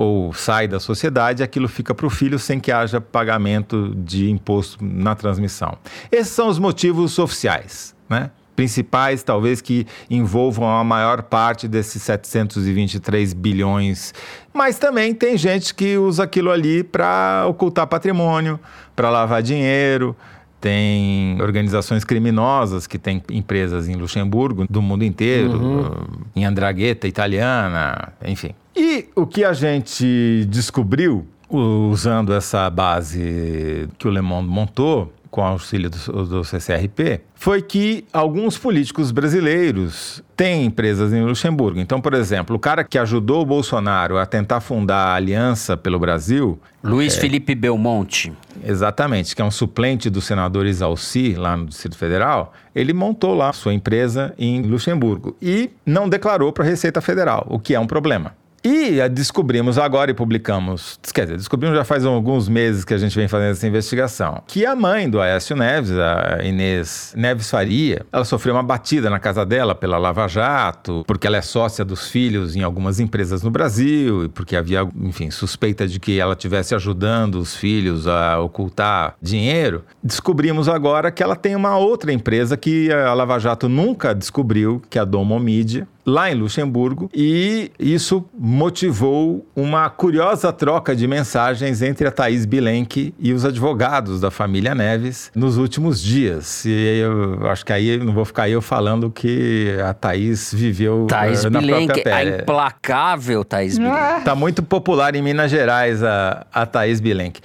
ou 0.00 0.32
sai 0.32 0.66
da 0.66 0.80
sociedade, 0.80 1.42
aquilo 1.42 1.68
fica 1.68 1.94
para 1.94 2.06
o 2.06 2.10
filho 2.10 2.38
sem 2.38 2.58
que 2.58 2.72
haja 2.72 3.02
pagamento 3.02 3.94
de 3.94 4.30
imposto 4.30 4.82
na 4.82 5.14
transmissão. 5.14 5.76
Esses 6.10 6.32
são 6.32 6.48
os 6.48 6.58
motivos 6.58 7.18
oficiais, 7.18 7.94
né? 8.08 8.30
principais, 8.56 9.22
talvez 9.22 9.60
que 9.60 9.86
envolvam 10.08 10.66
a 10.70 10.82
maior 10.82 11.24
parte 11.24 11.68
desses 11.68 12.02
723 12.02 13.34
bilhões. 13.34 14.14
Mas 14.54 14.78
também 14.78 15.14
tem 15.14 15.36
gente 15.36 15.74
que 15.74 15.98
usa 15.98 16.24
aquilo 16.24 16.50
ali 16.50 16.82
para 16.82 17.44
ocultar 17.46 17.86
patrimônio, 17.86 18.58
para 18.96 19.10
lavar 19.10 19.42
dinheiro. 19.42 20.16
Tem 20.60 21.40
organizações 21.40 22.04
criminosas 22.04 22.86
que 22.86 22.98
têm 22.98 23.22
empresas 23.30 23.88
em 23.88 23.94
Luxemburgo, 23.94 24.66
do 24.68 24.82
mundo 24.82 25.04
inteiro, 25.04 25.58
uhum. 25.58 26.06
em 26.36 26.44
Andragueta 26.44 27.08
italiana, 27.08 28.12
enfim. 28.26 28.50
E 28.76 29.08
o 29.16 29.26
que 29.26 29.44
a 29.44 29.52
gente 29.52 30.46
descobriu 30.48 31.26
usando 31.48 32.32
essa 32.32 32.68
base 32.70 33.88
que 33.98 34.06
o 34.06 34.10
Le 34.10 34.20
Monde 34.20 34.48
montou, 34.48 35.12
com 35.30 35.42
auxílio 35.42 35.88
do, 35.88 36.26
do, 36.26 36.44
CCRP, 36.44 37.20
foi 37.34 37.62
que 37.62 38.04
alguns 38.12 38.58
políticos 38.58 39.12
brasileiros 39.12 40.22
têm 40.36 40.64
empresas 40.64 41.12
em 41.12 41.22
Luxemburgo. 41.22 41.78
Então, 41.78 42.00
por 42.00 42.14
exemplo, 42.14 42.56
o 42.56 42.58
cara 42.58 42.82
que 42.82 42.98
ajudou 42.98 43.42
o 43.42 43.46
Bolsonaro 43.46 44.18
a 44.18 44.26
tentar 44.26 44.60
fundar 44.60 45.08
a 45.08 45.14
Aliança 45.14 45.76
pelo 45.76 45.98
Brasil. 45.98 46.58
Luiz 46.82 47.16
é, 47.16 47.20
Felipe 47.20 47.54
Belmonte. 47.54 48.32
Exatamente, 48.64 49.36
que 49.36 49.42
é 49.42 49.44
um 49.44 49.50
suplente 49.50 50.10
do 50.10 50.20
senador 50.20 50.66
Isalci, 50.66 51.34
lá 51.34 51.56
no 51.56 51.66
Distrito 51.66 51.96
Federal. 51.96 52.52
Ele 52.74 52.92
montou 52.92 53.34
lá 53.34 53.52
sua 53.52 53.72
empresa 53.72 54.34
em 54.38 54.62
Luxemburgo 54.62 55.36
e 55.40 55.70
não 55.86 56.08
declarou 56.08 56.52
para 56.52 56.64
a 56.64 56.66
Receita 56.66 57.00
Federal, 57.00 57.46
o 57.48 57.58
que 57.58 57.74
é 57.74 57.80
um 57.80 57.86
problema. 57.86 58.34
E 58.62 59.08
descobrimos 59.08 59.78
agora 59.78 60.10
e 60.10 60.14
publicamos, 60.14 60.98
quer 61.14 61.22
dizer, 61.22 61.36
descobrimos 61.38 61.76
já 61.76 61.84
faz 61.84 62.04
alguns 62.04 62.46
meses 62.46 62.84
que 62.84 62.92
a 62.92 62.98
gente 62.98 63.16
vem 63.16 63.26
fazendo 63.26 63.52
essa 63.52 63.66
investigação, 63.66 64.42
que 64.46 64.66
a 64.66 64.76
mãe 64.76 65.08
do 65.08 65.18
Aécio 65.18 65.56
Neves, 65.56 65.92
a 65.92 66.40
Inês 66.44 67.14
Neves 67.16 67.50
Faria, 67.50 68.04
ela 68.12 68.24
sofreu 68.24 68.54
uma 68.54 68.62
batida 68.62 69.08
na 69.08 69.18
casa 69.18 69.46
dela 69.46 69.74
pela 69.74 69.96
Lava 69.96 70.28
Jato, 70.28 71.04
porque 71.06 71.26
ela 71.26 71.38
é 71.38 71.42
sócia 71.42 71.84
dos 71.84 72.08
filhos 72.08 72.54
em 72.54 72.62
algumas 72.62 73.00
empresas 73.00 73.42
no 73.42 73.50
Brasil 73.50 74.24
e 74.24 74.28
porque 74.28 74.54
havia, 74.54 74.86
enfim, 75.02 75.30
suspeita 75.30 75.88
de 75.88 75.98
que 75.98 76.20
ela 76.20 76.34
estivesse 76.34 76.74
ajudando 76.74 77.36
os 77.36 77.56
filhos 77.56 78.06
a 78.06 78.38
ocultar 78.40 79.14
dinheiro. 79.22 79.84
Descobrimos 80.02 80.68
agora 80.68 81.10
que 81.10 81.22
ela 81.22 81.34
tem 81.34 81.56
uma 81.56 81.78
outra 81.78 82.12
empresa 82.12 82.58
que 82.58 82.92
a 82.92 83.14
Lava 83.14 83.38
Jato 83.38 83.70
nunca 83.70 84.14
descobriu, 84.14 84.82
que 84.90 84.98
é 84.98 85.00
a 85.00 85.04
Domo 85.04 85.38
Media, 85.40 85.88
lá 86.04 86.30
em 86.30 86.34
Luxemburgo, 86.34 87.10
e 87.14 87.70
isso 87.78 88.24
motivou 88.36 89.46
uma 89.54 89.88
curiosa 89.90 90.52
troca 90.52 90.94
de 90.94 91.06
mensagens 91.06 91.82
entre 91.82 92.06
a 92.06 92.10
Thaís 92.10 92.44
Bilenque 92.44 93.14
e 93.18 93.32
os 93.32 93.44
advogados 93.44 94.20
da 94.20 94.30
família 94.30 94.74
Neves 94.74 95.30
nos 95.34 95.56
últimos 95.56 96.02
dias. 96.02 96.64
E 96.64 97.00
eu 97.00 97.46
acho 97.48 97.64
que 97.64 97.72
aí 97.72 97.98
não 97.98 98.12
vou 98.12 98.24
ficar 98.24 98.48
eu 98.48 98.62
falando 98.62 99.10
que 99.10 99.76
a 99.84 99.92
Thaís 99.92 100.52
viveu 100.52 101.06
Thaís 101.06 101.44
uh, 101.44 101.50
na 101.50 101.60
Bilenque, 101.60 101.86
própria 101.86 102.16
pele. 102.16 102.34
A 102.34 102.38
implacável 102.38 103.44
Thaís 103.44 103.78
Bilenque. 103.78 104.24
Tá 104.24 104.34
muito 104.34 104.62
popular 104.62 105.14
em 105.14 105.22
Minas 105.22 105.50
Gerais 105.50 106.02
a, 106.02 106.46
a 106.52 106.66
Thaís 106.66 107.00
Bilenque. 107.00 107.40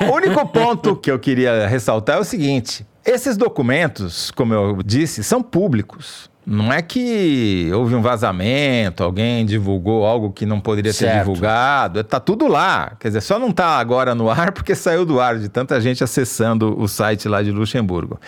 O 0.00 0.12
único 0.14 0.46
ponto 0.48 0.96
que 0.96 1.10
eu 1.10 1.18
queria 1.18 1.66
ressaltar 1.66 2.16
é 2.16 2.20
o 2.20 2.24
seguinte: 2.24 2.86
esses 3.04 3.36
documentos, 3.36 4.30
como 4.30 4.52
eu 4.52 4.82
disse, 4.84 5.24
são 5.24 5.42
públicos. 5.42 6.30
Não 6.50 6.72
é 6.72 6.80
que 6.80 7.70
houve 7.74 7.94
um 7.94 8.00
vazamento, 8.00 9.04
alguém 9.04 9.44
divulgou 9.44 10.06
algo 10.06 10.32
que 10.32 10.46
não 10.46 10.58
poderia 10.58 10.94
certo. 10.94 11.12
ser 11.12 11.18
divulgado. 11.18 12.02
Tá 12.02 12.18
tudo 12.18 12.48
lá. 12.48 12.96
Quer 12.98 13.08
dizer, 13.08 13.20
só 13.20 13.38
não 13.38 13.52
tá 13.52 13.78
agora 13.78 14.14
no 14.14 14.30
ar 14.30 14.50
porque 14.56 14.74
saiu 14.74 15.04
do 15.04 15.20
ar 15.20 15.38
de 15.38 15.50
tanta 15.50 15.78
gente 15.78 16.02
acessando 16.02 16.74
o 16.80 16.88
site 16.88 17.28
lá 17.28 17.42
de 17.42 17.50
Luxemburgo. 17.50 18.18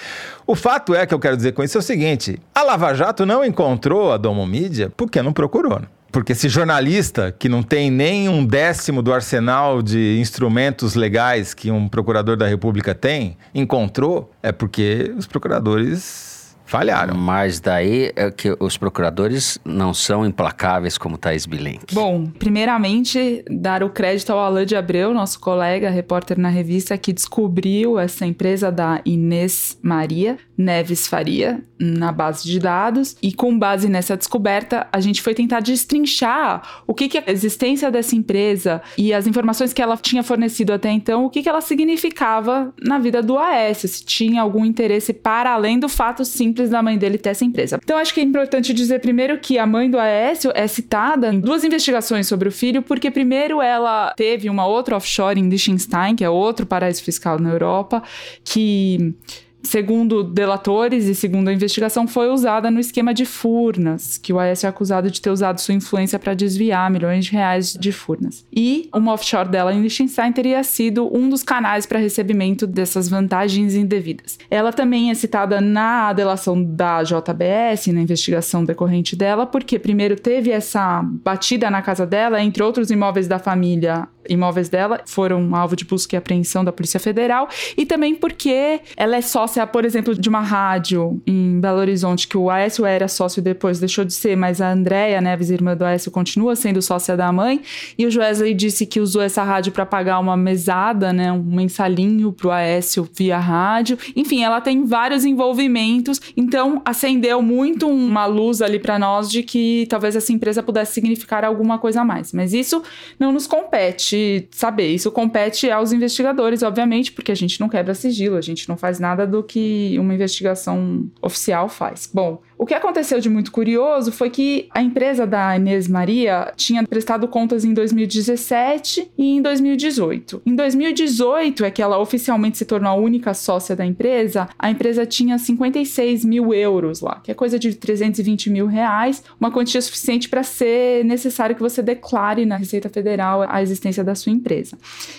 O 0.46 0.54
fato 0.54 0.94
é 0.94 1.06
que 1.06 1.14
eu 1.14 1.18
quero 1.18 1.34
dizer 1.34 1.52
com 1.52 1.64
isso 1.64 1.78
é 1.78 1.80
o 1.80 1.82
seguinte: 1.82 2.38
a 2.54 2.62
Lava 2.62 2.92
Jato 2.92 3.24
não 3.24 3.42
encontrou 3.42 4.12
a 4.12 4.18
Domo 4.18 4.46
Mídia 4.46 4.92
porque 4.94 5.22
não 5.22 5.32
procurou. 5.32 5.80
Né? 5.80 5.86
Porque 6.12 6.32
esse 6.32 6.46
jornalista 6.46 7.34
que 7.38 7.48
não 7.48 7.62
tem 7.62 7.90
nem 7.90 8.28
um 8.28 8.44
décimo 8.44 9.00
do 9.00 9.14
arsenal 9.14 9.80
de 9.80 10.18
instrumentos 10.20 10.94
legais 10.94 11.54
que 11.54 11.70
um 11.70 11.88
procurador 11.88 12.36
da 12.36 12.46
República 12.46 12.94
tem, 12.94 13.38
encontrou, 13.54 14.30
é 14.42 14.52
porque 14.52 15.10
os 15.16 15.26
procuradores 15.26 16.39
falharam. 16.70 17.16
Mas 17.16 17.60
daí 17.60 18.12
é 18.14 18.30
que 18.30 18.56
os 18.60 18.76
procuradores 18.76 19.58
não 19.64 19.92
são 19.92 20.24
implacáveis 20.24 20.96
como 20.96 21.18
Thais 21.18 21.44
Bilenque. 21.44 21.94
Bom, 21.94 22.26
primeiramente, 22.26 23.44
dar 23.50 23.82
o 23.82 23.90
crédito 23.90 24.30
ao 24.30 24.38
Alain 24.38 24.64
de 24.64 24.76
Abreu, 24.76 25.12
nosso 25.12 25.40
colega, 25.40 25.90
repórter 25.90 26.38
na 26.38 26.48
revista, 26.48 26.96
que 26.96 27.12
descobriu 27.12 27.98
essa 27.98 28.24
empresa 28.24 28.70
da 28.70 29.00
Inês 29.04 29.76
Maria 29.82 30.38
Neves 30.56 31.06
Faria 31.06 31.64
na 31.78 32.12
base 32.12 32.44
de 32.44 32.58
dados. 32.58 33.16
E 33.22 33.32
com 33.32 33.58
base 33.58 33.88
nessa 33.88 34.16
descoberta, 34.16 34.86
a 34.92 35.00
gente 35.00 35.22
foi 35.22 35.34
tentar 35.34 35.60
destrinchar 35.60 36.82
o 36.86 36.94
que, 36.94 37.08
que 37.08 37.18
a 37.18 37.24
existência 37.26 37.90
dessa 37.90 38.14
empresa 38.14 38.82
e 38.96 39.12
as 39.14 39.26
informações 39.26 39.72
que 39.72 39.80
ela 39.80 39.96
tinha 39.96 40.22
fornecido 40.22 40.72
até 40.72 40.90
então, 40.90 41.24
o 41.24 41.30
que, 41.30 41.42
que 41.42 41.48
ela 41.48 41.62
significava 41.62 42.72
na 42.80 42.98
vida 42.98 43.22
do 43.22 43.38
Aécio, 43.38 43.88
se 43.88 44.04
tinha 44.04 44.42
algum 44.42 44.64
interesse 44.64 45.14
para 45.14 45.52
além 45.52 45.78
do 45.78 45.88
fato 45.88 46.24
simples 46.24 46.59
simples 46.60 46.70
da 46.70 46.82
mãe 46.82 46.98
dele 46.98 47.16
ter 47.16 47.30
essa 47.30 47.44
empresa. 47.44 47.80
Então 47.82 47.96
acho 47.96 48.12
que 48.12 48.20
é 48.20 48.22
importante 48.22 48.74
dizer 48.74 49.00
primeiro 49.00 49.38
que 49.38 49.58
a 49.58 49.66
mãe 49.66 49.90
do 49.90 49.98
Aécio 49.98 50.52
é 50.54 50.66
citada 50.66 51.32
em 51.32 51.40
duas 51.40 51.64
investigações 51.64 52.26
sobre 52.26 52.48
o 52.48 52.52
filho, 52.52 52.82
porque 52.82 53.10
primeiro 53.10 53.62
ela 53.62 54.12
teve 54.16 54.50
uma 54.50 54.66
outra 54.66 54.96
offshore 54.96 55.40
em 55.40 55.48
Liechtenstein, 55.48 56.14
que 56.14 56.24
é 56.24 56.30
outro 56.30 56.66
paraíso 56.66 57.02
fiscal 57.02 57.38
na 57.38 57.50
Europa, 57.50 58.02
que 58.44 59.14
segundo 59.62 60.22
delatores 60.22 61.04
e 61.04 61.14
segundo 61.14 61.48
a 61.48 61.52
investigação, 61.52 62.06
foi 62.06 62.28
usada 62.28 62.70
no 62.70 62.80
esquema 62.80 63.12
de 63.12 63.24
Furnas, 63.24 64.18
que 64.18 64.32
o 64.32 64.38
Aécio 64.38 64.66
é 64.66 64.70
acusado 64.70 65.10
de 65.10 65.20
ter 65.20 65.30
usado 65.30 65.60
sua 65.60 65.74
influência 65.74 66.18
para 66.18 66.34
desviar 66.34 66.90
milhões 66.90 67.24
de 67.26 67.32
reais 67.32 67.74
de 67.74 67.92
Furnas. 67.92 68.44
E 68.52 68.88
uma 68.94 69.12
offshore 69.12 69.48
dela 69.48 69.72
em 69.72 69.80
Liechtenstein 69.80 70.32
teria 70.32 70.62
sido 70.62 71.14
um 71.14 71.28
dos 71.28 71.42
canais 71.42 71.86
para 71.86 71.98
recebimento 71.98 72.66
dessas 72.66 73.08
vantagens 73.08 73.74
indevidas. 73.74 74.38
Ela 74.50 74.72
também 74.72 75.10
é 75.10 75.14
citada 75.14 75.60
na 75.60 76.12
delação 76.12 76.62
da 76.62 77.02
JBS, 77.02 77.88
na 77.88 78.00
investigação 78.00 78.64
decorrente 78.64 79.16
dela, 79.16 79.46
porque 79.46 79.78
primeiro 79.78 80.16
teve 80.16 80.50
essa 80.50 81.02
batida 81.02 81.70
na 81.70 81.82
casa 81.82 82.06
dela, 82.06 82.42
entre 82.42 82.62
outros 82.62 82.90
imóveis 82.90 83.28
da 83.28 83.38
família, 83.38 84.08
imóveis 84.28 84.68
dela 84.68 85.00
foram 85.06 85.54
alvo 85.54 85.74
de 85.74 85.84
busca 85.84 86.14
e 86.14 86.18
apreensão 86.18 86.64
da 86.64 86.72
Polícia 86.72 87.00
Federal, 87.00 87.48
e 87.76 87.84
também 87.84 88.14
porque 88.14 88.80
ela 88.96 89.16
é 89.16 89.20
sócia, 89.20 89.49
por 89.72 89.84
exemplo, 89.84 90.14
de 90.14 90.28
uma 90.28 90.40
rádio 90.40 91.20
em 91.26 91.60
Belo 91.60 91.78
Horizonte, 91.78 92.28
que 92.28 92.36
o 92.36 92.50
Aécio 92.50 92.84
era 92.84 93.08
sócio 93.08 93.42
depois, 93.42 93.78
deixou 93.78 94.04
de 94.04 94.12
ser, 94.12 94.36
mas 94.36 94.60
a 94.60 94.70
Andréia 94.70 95.20
Neves, 95.20 95.50
irmã 95.50 95.76
do 95.76 95.84
Aécio, 95.84 96.10
continua 96.10 96.56
sendo 96.56 96.80
sócia 96.82 97.16
da 97.16 97.32
mãe, 97.32 97.60
e 97.98 98.06
o 98.06 98.18
Wesley 98.18 98.54
disse 98.54 98.86
que 98.86 99.00
usou 99.00 99.22
essa 99.22 99.42
rádio 99.42 99.72
para 99.72 99.86
pagar 99.86 100.18
uma 100.18 100.36
mesada, 100.36 101.12
né, 101.12 101.32
um 101.32 101.42
mensalinho 101.42 102.32
pro 102.32 102.50
Aécio 102.50 103.08
via 103.14 103.38
rádio. 103.38 103.98
Enfim, 104.14 104.42
ela 104.42 104.60
tem 104.60 104.84
vários 104.84 105.24
envolvimentos, 105.24 106.20
então 106.36 106.80
acendeu 106.84 107.42
muito 107.42 107.88
uma 107.88 108.26
luz 108.26 108.62
ali 108.62 108.78
para 108.78 108.98
nós 108.98 109.30
de 109.30 109.42
que 109.42 109.86
talvez 109.88 110.16
essa 110.16 110.32
empresa 110.32 110.62
pudesse 110.62 110.92
significar 110.92 111.44
alguma 111.44 111.78
coisa 111.78 112.02
a 112.02 112.04
mais. 112.04 112.32
Mas 112.32 112.52
isso 112.52 112.82
não 113.18 113.32
nos 113.32 113.46
compete 113.46 114.48
saber. 114.50 114.88
Isso 114.88 115.10
compete 115.10 115.70
aos 115.70 115.92
investigadores, 115.92 116.62
obviamente, 116.62 117.12
porque 117.12 117.32
a 117.32 117.34
gente 117.34 117.60
não 117.60 117.68
quebra 117.68 117.94
sigilo, 117.94 118.36
a 118.36 118.40
gente 118.40 118.68
não 118.68 118.76
faz 118.76 118.98
nada 118.98 119.26
do 119.26 119.39
que 119.42 119.96
uma 119.98 120.14
investigação 120.14 121.10
oficial 121.22 121.68
faz. 121.68 122.08
Bom, 122.12 122.42
o 122.60 122.66
que 122.66 122.74
aconteceu 122.74 123.18
de 123.20 123.30
muito 123.30 123.50
curioso 123.50 124.12
foi 124.12 124.28
que 124.28 124.68
a 124.70 124.82
empresa 124.82 125.26
da 125.26 125.56
Inês 125.56 125.88
Maria 125.88 126.52
tinha 126.56 126.86
prestado 126.86 127.26
contas 127.26 127.64
em 127.64 127.72
2017 127.72 129.12
e 129.16 129.36
em 129.36 129.40
2018. 129.40 130.42
Em 130.44 130.54
2018 130.54 131.64
é 131.64 131.70
que 131.70 131.80
ela 131.80 131.98
oficialmente 131.98 132.58
se 132.58 132.66
tornou 132.66 132.92
a 132.92 132.94
única 132.94 133.32
sócia 133.32 133.74
da 133.74 133.86
empresa. 133.86 134.46
A 134.58 134.70
empresa 134.70 135.06
tinha 135.06 135.38
56 135.38 136.22
mil 136.22 136.52
euros 136.52 137.00
lá, 137.00 137.22
que 137.24 137.30
é 137.30 137.34
coisa 137.34 137.58
de 137.58 137.74
320 137.74 138.50
mil 138.50 138.66
reais, 138.66 139.24
uma 139.40 139.50
quantia 139.50 139.80
suficiente 139.80 140.28
para 140.28 140.42
ser 140.42 141.02
necessário 141.06 141.56
que 141.56 141.62
você 141.62 141.80
declare 141.80 142.44
na 142.44 142.58
Receita 142.58 142.90
Federal 142.90 143.42
a 143.48 143.62
existência 143.62 144.04
da 144.04 144.14
sua 144.14 144.32
empresa. 144.32 144.76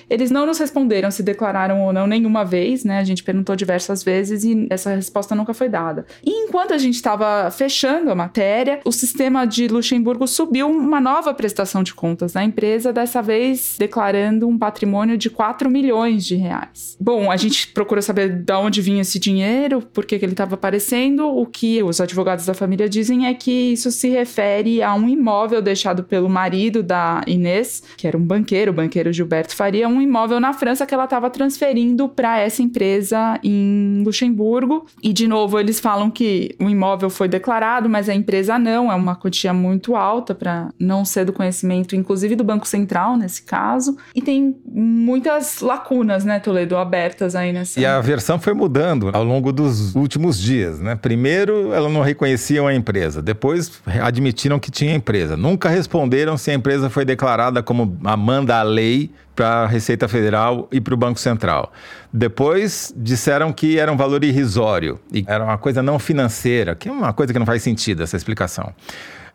Eles 0.08 0.30
não 0.30 0.46
nos 0.46 0.60
responderam 0.60 1.10
se 1.10 1.24
declararam 1.24 1.82
ou 1.82 1.92
não 1.92 2.06
nenhuma 2.06 2.46
vez, 2.46 2.84
né? 2.84 3.00
A 3.00 3.04
gente 3.04 3.24
perguntou 3.24 3.56
diversas 3.56 4.04
vezes 4.04 4.44
e 4.44 4.68
essa 4.70 4.94
resposta 4.94 5.34
nunca 5.34 5.56
foi 5.56 5.70
dada. 5.70 6.06
E 6.24 6.30
enquanto 6.30 6.76
a 6.76 6.78
gente 6.78 6.94
estava 6.94 7.31
fechando 7.52 8.12
a 8.12 8.16
matéria, 8.16 8.80
o 8.86 8.92
sistema 8.92 9.46
de 9.46 9.68
Luxemburgo 9.68 10.28
subiu 10.28 10.70
uma 10.70 11.00
nova 11.00 11.34
prestação 11.34 11.84
de 11.84 11.94
contas 11.94 12.34
da 12.34 12.44
empresa, 12.44 12.94
dessa 12.94 13.22
vez 13.22 13.76
declarando 13.78 14.48
um 14.48 14.58
patrimônio 14.58 15.18
de 15.18 15.30
4 15.30 15.70
milhões 15.70 16.26
de 16.26 16.36
reais. 16.36 16.98
Bom, 17.00 17.32
a 17.32 17.38
gente 17.38 17.68
procurou 17.68 18.02
saber 18.02 18.30
de 18.30 18.54
onde 18.54 18.82
vinha 18.82 19.02
esse 19.02 19.20
dinheiro, 19.20 19.82
por 19.82 20.06
que, 20.06 20.18
que 20.18 20.26
ele 20.26 20.34
estava 20.34 20.56
aparecendo. 20.56 21.28
O 21.28 21.46
que 21.46 21.82
os 21.84 22.00
advogados 22.00 22.46
da 22.46 22.54
família 22.54 22.88
dizem 22.88 23.28
é 23.28 23.34
que 23.34 23.52
isso 23.74 23.92
se 23.92 24.10
refere 24.10 24.84
a 24.84 24.94
um 24.94 25.08
imóvel 25.08 25.62
deixado 25.62 26.04
pelo 26.04 26.30
marido 26.30 26.84
da 26.84 27.22
Inês, 27.28 27.84
que 27.98 28.08
era 28.08 28.18
um 28.18 28.24
banqueiro, 28.24 28.72
o 28.72 28.74
banqueiro 28.74 29.12
Gilberto 29.12 29.56
Faria, 29.56 29.88
um 29.88 30.02
imóvel 30.02 30.40
na 30.40 30.54
França 30.54 30.86
que 30.86 30.94
ela 30.94 31.06
estava 31.06 31.30
transferindo 31.30 32.08
para 32.10 32.40
essa 32.40 32.62
empresa 32.62 33.40
em 33.44 34.04
Luxemburgo. 34.06 34.86
E 35.02 35.14
de 35.14 35.28
novo, 35.28 35.60
eles 35.60 35.80
falam 35.80 36.10
que 36.10 36.56
o 36.60 36.70
imóvel 36.70 37.10
foi 37.10 37.21
foi 37.22 37.28
declarado, 37.28 37.88
mas 37.88 38.10
a 38.10 38.16
empresa 38.16 38.58
não, 38.58 38.92
é 38.92 38.96
uma 38.96 39.16
quantia 39.16 39.54
muito 39.54 39.96
alta 39.96 40.34
para 40.34 40.70
não 40.80 41.06
ser 41.06 41.24
do 41.24 41.32
conhecimento, 41.32 41.96
inclusive 41.96 42.36
do 42.36 42.44
Banco 42.44 42.68
Central 42.68 43.16
nesse 43.16 43.44
caso. 43.44 43.96
E 44.16 44.24
tem 44.24 44.56
muitas 44.66 45.62
lacunas, 45.62 46.26
né, 46.26 46.40
Toledo, 46.40 46.76
abertas 46.76 47.36
aí 47.36 47.54
nessa. 47.54 47.80
E 47.80 47.86
a 47.86 48.02
versão 48.02 48.40
foi 48.40 48.56
mudando 48.56 49.12
ao 49.14 49.24
longo 49.24 49.54
dos 49.54 49.94
últimos 49.94 50.40
dias, 50.40 50.80
né? 50.80 50.96
Primeiro, 50.96 51.72
ela 51.72 51.90
não 51.90 52.02
reconheciam 52.02 52.66
a 52.66 52.74
empresa, 52.74 53.22
depois 53.22 53.80
admitiram 54.02 54.58
que 54.58 54.72
tinha 54.72 54.96
empresa. 54.96 55.38
Nunca 55.38 55.70
responderam 55.70 56.36
se 56.38 56.50
a 56.50 56.56
empresa 56.56 56.90
foi 56.90 57.06
declarada 57.06 57.62
como 57.62 58.00
manda 58.18 58.60
a 58.60 58.64
lei 58.64 59.12
para 59.36 59.64
a 59.64 59.68
Receita 59.68 60.08
Federal 60.08 60.68
e 60.72 60.82
para 60.82 60.94
o 60.94 60.98
Banco 60.98 61.20
Central. 61.20 61.72
Depois 62.12 62.94
disseram 62.96 63.54
que 63.54 63.80
era 63.80 63.92
um 63.92 63.98
valor 63.98 64.24
irrisório 64.24 65.00
e 65.12 65.24
era 65.28 65.44
uma 65.44 65.58
coisa 65.58 65.82
não 65.82 65.98
financeira, 65.98 66.76
que 66.76 66.90
é 66.90 66.92
uma 66.92 67.14
coisa 67.14 67.32
que 67.34 67.40
não 67.40 67.46
faz 67.46 67.64
sentido 67.64 68.04
essa 68.04 68.18
explicação. 68.18 68.74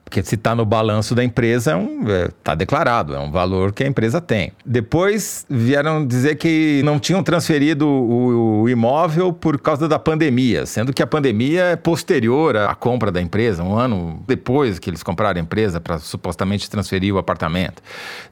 Porque 0.06 0.22
se 0.22 0.36
está 0.36 0.54
no 0.54 0.64
balanço 0.64 1.16
da 1.16 1.24
empresa, 1.24 1.72
está 1.72 1.72
é 1.72 1.76
um, 1.76 2.08
é, 2.08 2.28
tá 2.42 2.54
declarado, 2.54 3.12
é 3.12 3.18
um 3.18 3.32
valor 3.32 3.72
que 3.72 3.82
a 3.82 3.86
empresa 3.88 4.20
tem. 4.20 4.52
Depois 4.64 5.44
vieram 5.50 6.06
dizer 6.06 6.36
que 6.36 6.80
não 6.84 7.00
tinham 7.00 7.24
transferido 7.24 7.88
o, 7.88 8.62
o, 8.62 8.68
imóvel 8.68 9.32
por 9.32 9.60
causa 9.60 9.88
da 9.88 9.98
pandemia, 9.98 10.64
sendo 10.64 10.92
que 10.92 11.02
a 11.02 11.06
pandemia 11.08 11.64
é 11.64 11.76
posterior 11.76 12.56
à 12.56 12.72
compra 12.72 13.10
da 13.10 13.20
empresa, 13.20 13.64
um 13.64 13.76
ano 13.76 14.22
depois 14.28 14.78
que 14.78 14.88
eles 14.88 15.02
compraram 15.02 15.40
a 15.40 15.42
empresa 15.42 15.80
para 15.80 15.98
supostamente 15.98 16.70
transferir 16.70 17.12
o 17.12 17.18
apartamento. 17.18 17.82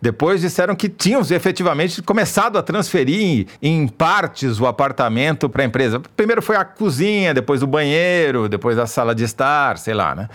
Depois 0.00 0.42
disseram 0.42 0.76
que 0.76 0.88
tinham 0.88 1.22
efetivamente 1.22 2.00
começado 2.02 2.56
a 2.56 2.62
transferir 2.62 3.48
em, 3.60 3.80
em 3.82 3.88
partes 3.88 4.60
o 4.60 4.66
apartamento 4.66 5.48
para 5.48 5.64
a 5.64 5.66
empresa. 5.66 6.00
Primeiro 6.16 6.40
foi 6.40 6.54
a 6.54 6.64
cozinha, 6.64 7.34
depois 7.34 7.64
o 7.64 7.66
banheiro, 7.66 8.48
depois 8.48 8.78
a 8.78 8.87
sala 8.87 9.12
de 9.12 9.24
estar, 9.24 9.76
sei 9.76 9.92
lá, 9.92 10.14
né? 10.14 10.28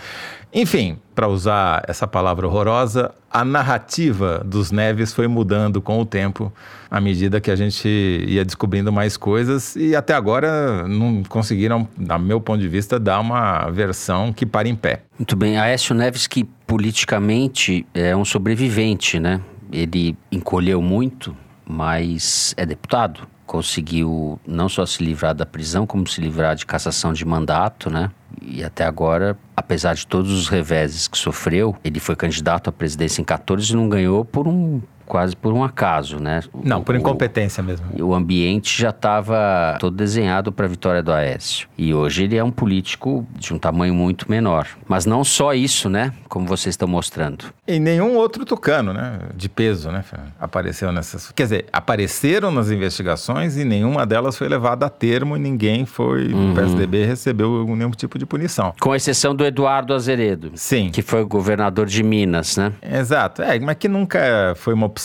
Enfim, 0.52 0.98
para 1.20 1.28
usar 1.28 1.84
essa 1.86 2.08
palavra 2.08 2.46
horrorosa, 2.46 3.14
a 3.30 3.44
narrativa 3.44 4.42
dos 4.42 4.70
Neves 4.70 5.12
foi 5.12 5.28
mudando 5.28 5.78
com 5.82 6.00
o 6.00 6.06
tempo, 6.06 6.50
à 6.90 6.98
medida 6.98 7.42
que 7.42 7.50
a 7.50 7.56
gente 7.56 7.86
ia 8.26 8.42
descobrindo 8.42 8.90
mais 8.90 9.18
coisas 9.18 9.76
e 9.76 9.94
até 9.94 10.14
agora 10.14 10.88
não 10.88 11.22
conseguiram, 11.22 11.86
do 11.94 12.18
meu 12.18 12.40
ponto 12.40 12.58
de 12.58 12.68
vista, 12.68 12.98
dar 12.98 13.20
uma 13.20 13.68
versão 13.68 14.32
que 14.32 14.46
pare 14.46 14.70
em 14.70 14.74
pé. 14.74 15.02
Muito 15.18 15.36
bem, 15.36 15.58
Aécio 15.58 15.94
Neves 15.94 16.26
que 16.26 16.42
politicamente 16.66 17.84
é 17.92 18.16
um 18.16 18.24
sobrevivente, 18.24 19.20
né? 19.20 19.42
Ele 19.70 20.16
encolheu 20.32 20.80
muito, 20.80 21.36
mas 21.66 22.54
é 22.56 22.64
deputado 22.64 23.28
conseguiu 23.50 24.38
não 24.46 24.68
só 24.68 24.86
se 24.86 25.02
livrar 25.02 25.34
da 25.34 25.44
prisão, 25.44 25.84
como 25.84 26.06
se 26.06 26.20
livrar 26.20 26.54
de 26.54 26.64
cassação 26.64 27.12
de 27.12 27.24
mandato, 27.24 27.90
né? 27.90 28.08
E 28.40 28.62
até 28.62 28.84
agora, 28.84 29.36
apesar 29.56 29.96
de 29.96 30.06
todos 30.06 30.30
os 30.30 30.48
reveses 30.48 31.08
que 31.08 31.18
sofreu, 31.18 31.74
ele 31.82 31.98
foi 31.98 32.14
candidato 32.14 32.70
à 32.70 32.72
presidência 32.72 33.20
em 33.20 33.24
14 33.24 33.72
e 33.72 33.74
não 33.74 33.88
ganhou 33.88 34.24
por 34.24 34.46
um 34.46 34.80
quase 35.10 35.34
por 35.34 35.52
um 35.52 35.64
acaso, 35.64 36.20
né? 36.20 36.40
Não, 36.62 36.84
por 36.84 36.94
incompetência 36.94 37.60
mesmo. 37.64 37.84
O 38.00 38.14
ambiente 38.14 38.80
já 38.80 38.90
estava 38.90 39.76
todo 39.80 39.96
desenhado 39.96 40.52
para 40.52 40.66
a 40.66 40.68
vitória 40.68 41.02
do 41.02 41.10
Aécio. 41.10 41.68
E 41.76 41.92
hoje 41.92 42.22
ele 42.22 42.36
é 42.36 42.44
um 42.44 42.50
político 42.52 43.26
de 43.34 43.52
um 43.52 43.58
tamanho 43.58 43.92
muito 43.92 44.30
menor. 44.30 44.68
Mas 44.86 45.06
não 45.06 45.24
só 45.24 45.52
isso, 45.52 45.90
né? 45.90 46.12
Como 46.28 46.46
vocês 46.46 46.74
estão 46.74 46.86
mostrando. 46.86 47.46
E 47.66 47.80
nenhum 47.80 48.14
outro 48.14 48.44
tucano, 48.44 48.92
né? 48.92 49.18
De 49.34 49.48
peso, 49.48 49.90
né? 49.90 50.04
Apareceu 50.38 50.92
nessas. 50.92 51.32
Quer 51.32 51.42
dizer, 51.42 51.66
apareceram 51.72 52.52
nas 52.52 52.70
investigações 52.70 53.56
e 53.56 53.64
nenhuma 53.64 54.06
delas 54.06 54.38
foi 54.38 54.48
levada 54.48 54.86
a 54.86 54.88
termo 54.88 55.36
e 55.36 55.40
ninguém 55.40 55.86
foi. 55.86 56.32
Uhum. 56.32 56.52
O 56.52 56.54
PSDB 56.54 57.04
recebeu 57.04 57.66
nenhum 57.74 57.90
tipo 57.90 58.16
de 58.16 58.24
punição. 58.24 58.72
Com 58.78 58.94
exceção 58.94 59.34
do 59.34 59.44
Eduardo 59.44 59.92
Azeredo. 59.92 60.52
Sim. 60.54 60.90
Que 60.90 61.02
foi 61.02 61.22
o 61.22 61.26
governador 61.26 61.86
de 61.86 62.00
Minas, 62.04 62.56
né? 62.56 62.72
Exato. 62.80 63.42
É, 63.42 63.58
mas 63.58 63.74
que 63.76 63.88
nunca 63.88 64.54
foi 64.54 64.72
uma 64.72 64.86
opção 64.86 64.99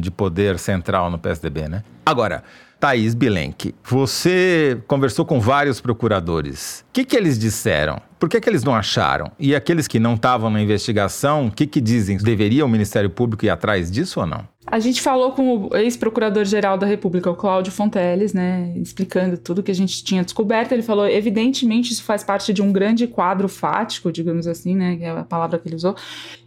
de 0.00 0.10
poder 0.10 0.58
central 0.58 1.10
no 1.10 1.18
PSDB, 1.18 1.68
né? 1.68 1.82
Agora, 2.04 2.42
Thaís 2.82 3.14
Bilenque, 3.14 3.74
você 3.84 4.82
conversou 4.88 5.24
com 5.24 5.38
vários 5.38 5.80
procuradores. 5.80 6.84
O 6.88 6.92
que, 6.92 7.04
que 7.04 7.16
eles 7.16 7.38
disseram? 7.38 8.00
Por 8.18 8.28
que, 8.28 8.40
que 8.40 8.48
eles 8.48 8.64
não 8.64 8.74
acharam? 8.74 9.30
E 9.38 9.54
aqueles 9.54 9.86
que 9.86 10.00
não 10.00 10.14
estavam 10.14 10.50
na 10.50 10.60
investigação, 10.60 11.46
o 11.46 11.50
que, 11.50 11.64
que 11.64 11.80
dizem? 11.80 12.16
Deveria 12.16 12.64
o 12.64 12.68
Ministério 12.68 13.08
Público 13.08 13.44
ir 13.44 13.50
atrás 13.50 13.88
disso 13.88 14.18
ou 14.18 14.26
não? 14.26 14.48
A 14.64 14.78
gente 14.78 15.02
falou 15.02 15.32
com 15.32 15.66
o 15.66 15.76
ex-procurador-geral 15.76 16.78
da 16.78 16.86
República, 16.86 17.28
o 17.28 17.34
Cláudio 17.34 17.72
Fonteles, 17.72 18.32
né, 18.32 18.72
explicando 18.76 19.36
tudo 19.36 19.62
que 19.62 19.72
a 19.72 19.74
gente 19.74 20.04
tinha 20.04 20.22
descoberto. 20.22 20.72
Ele 20.72 20.82
falou, 20.82 21.06
evidentemente, 21.06 21.92
isso 21.92 22.04
faz 22.04 22.22
parte 22.22 22.52
de 22.52 22.62
um 22.62 22.72
grande 22.72 23.08
quadro 23.08 23.48
fático, 23.48 24.12
digamos 24.12 24.46
assim, 24.46 24.76
né, 24.76 24.96
que 24.96 25.04
é 25.04 25.10
a 25.10 25.24
palavra 25.24 25.58
que 25.58 25.68
ele 25.68 25.74
usou. 25.74 25.96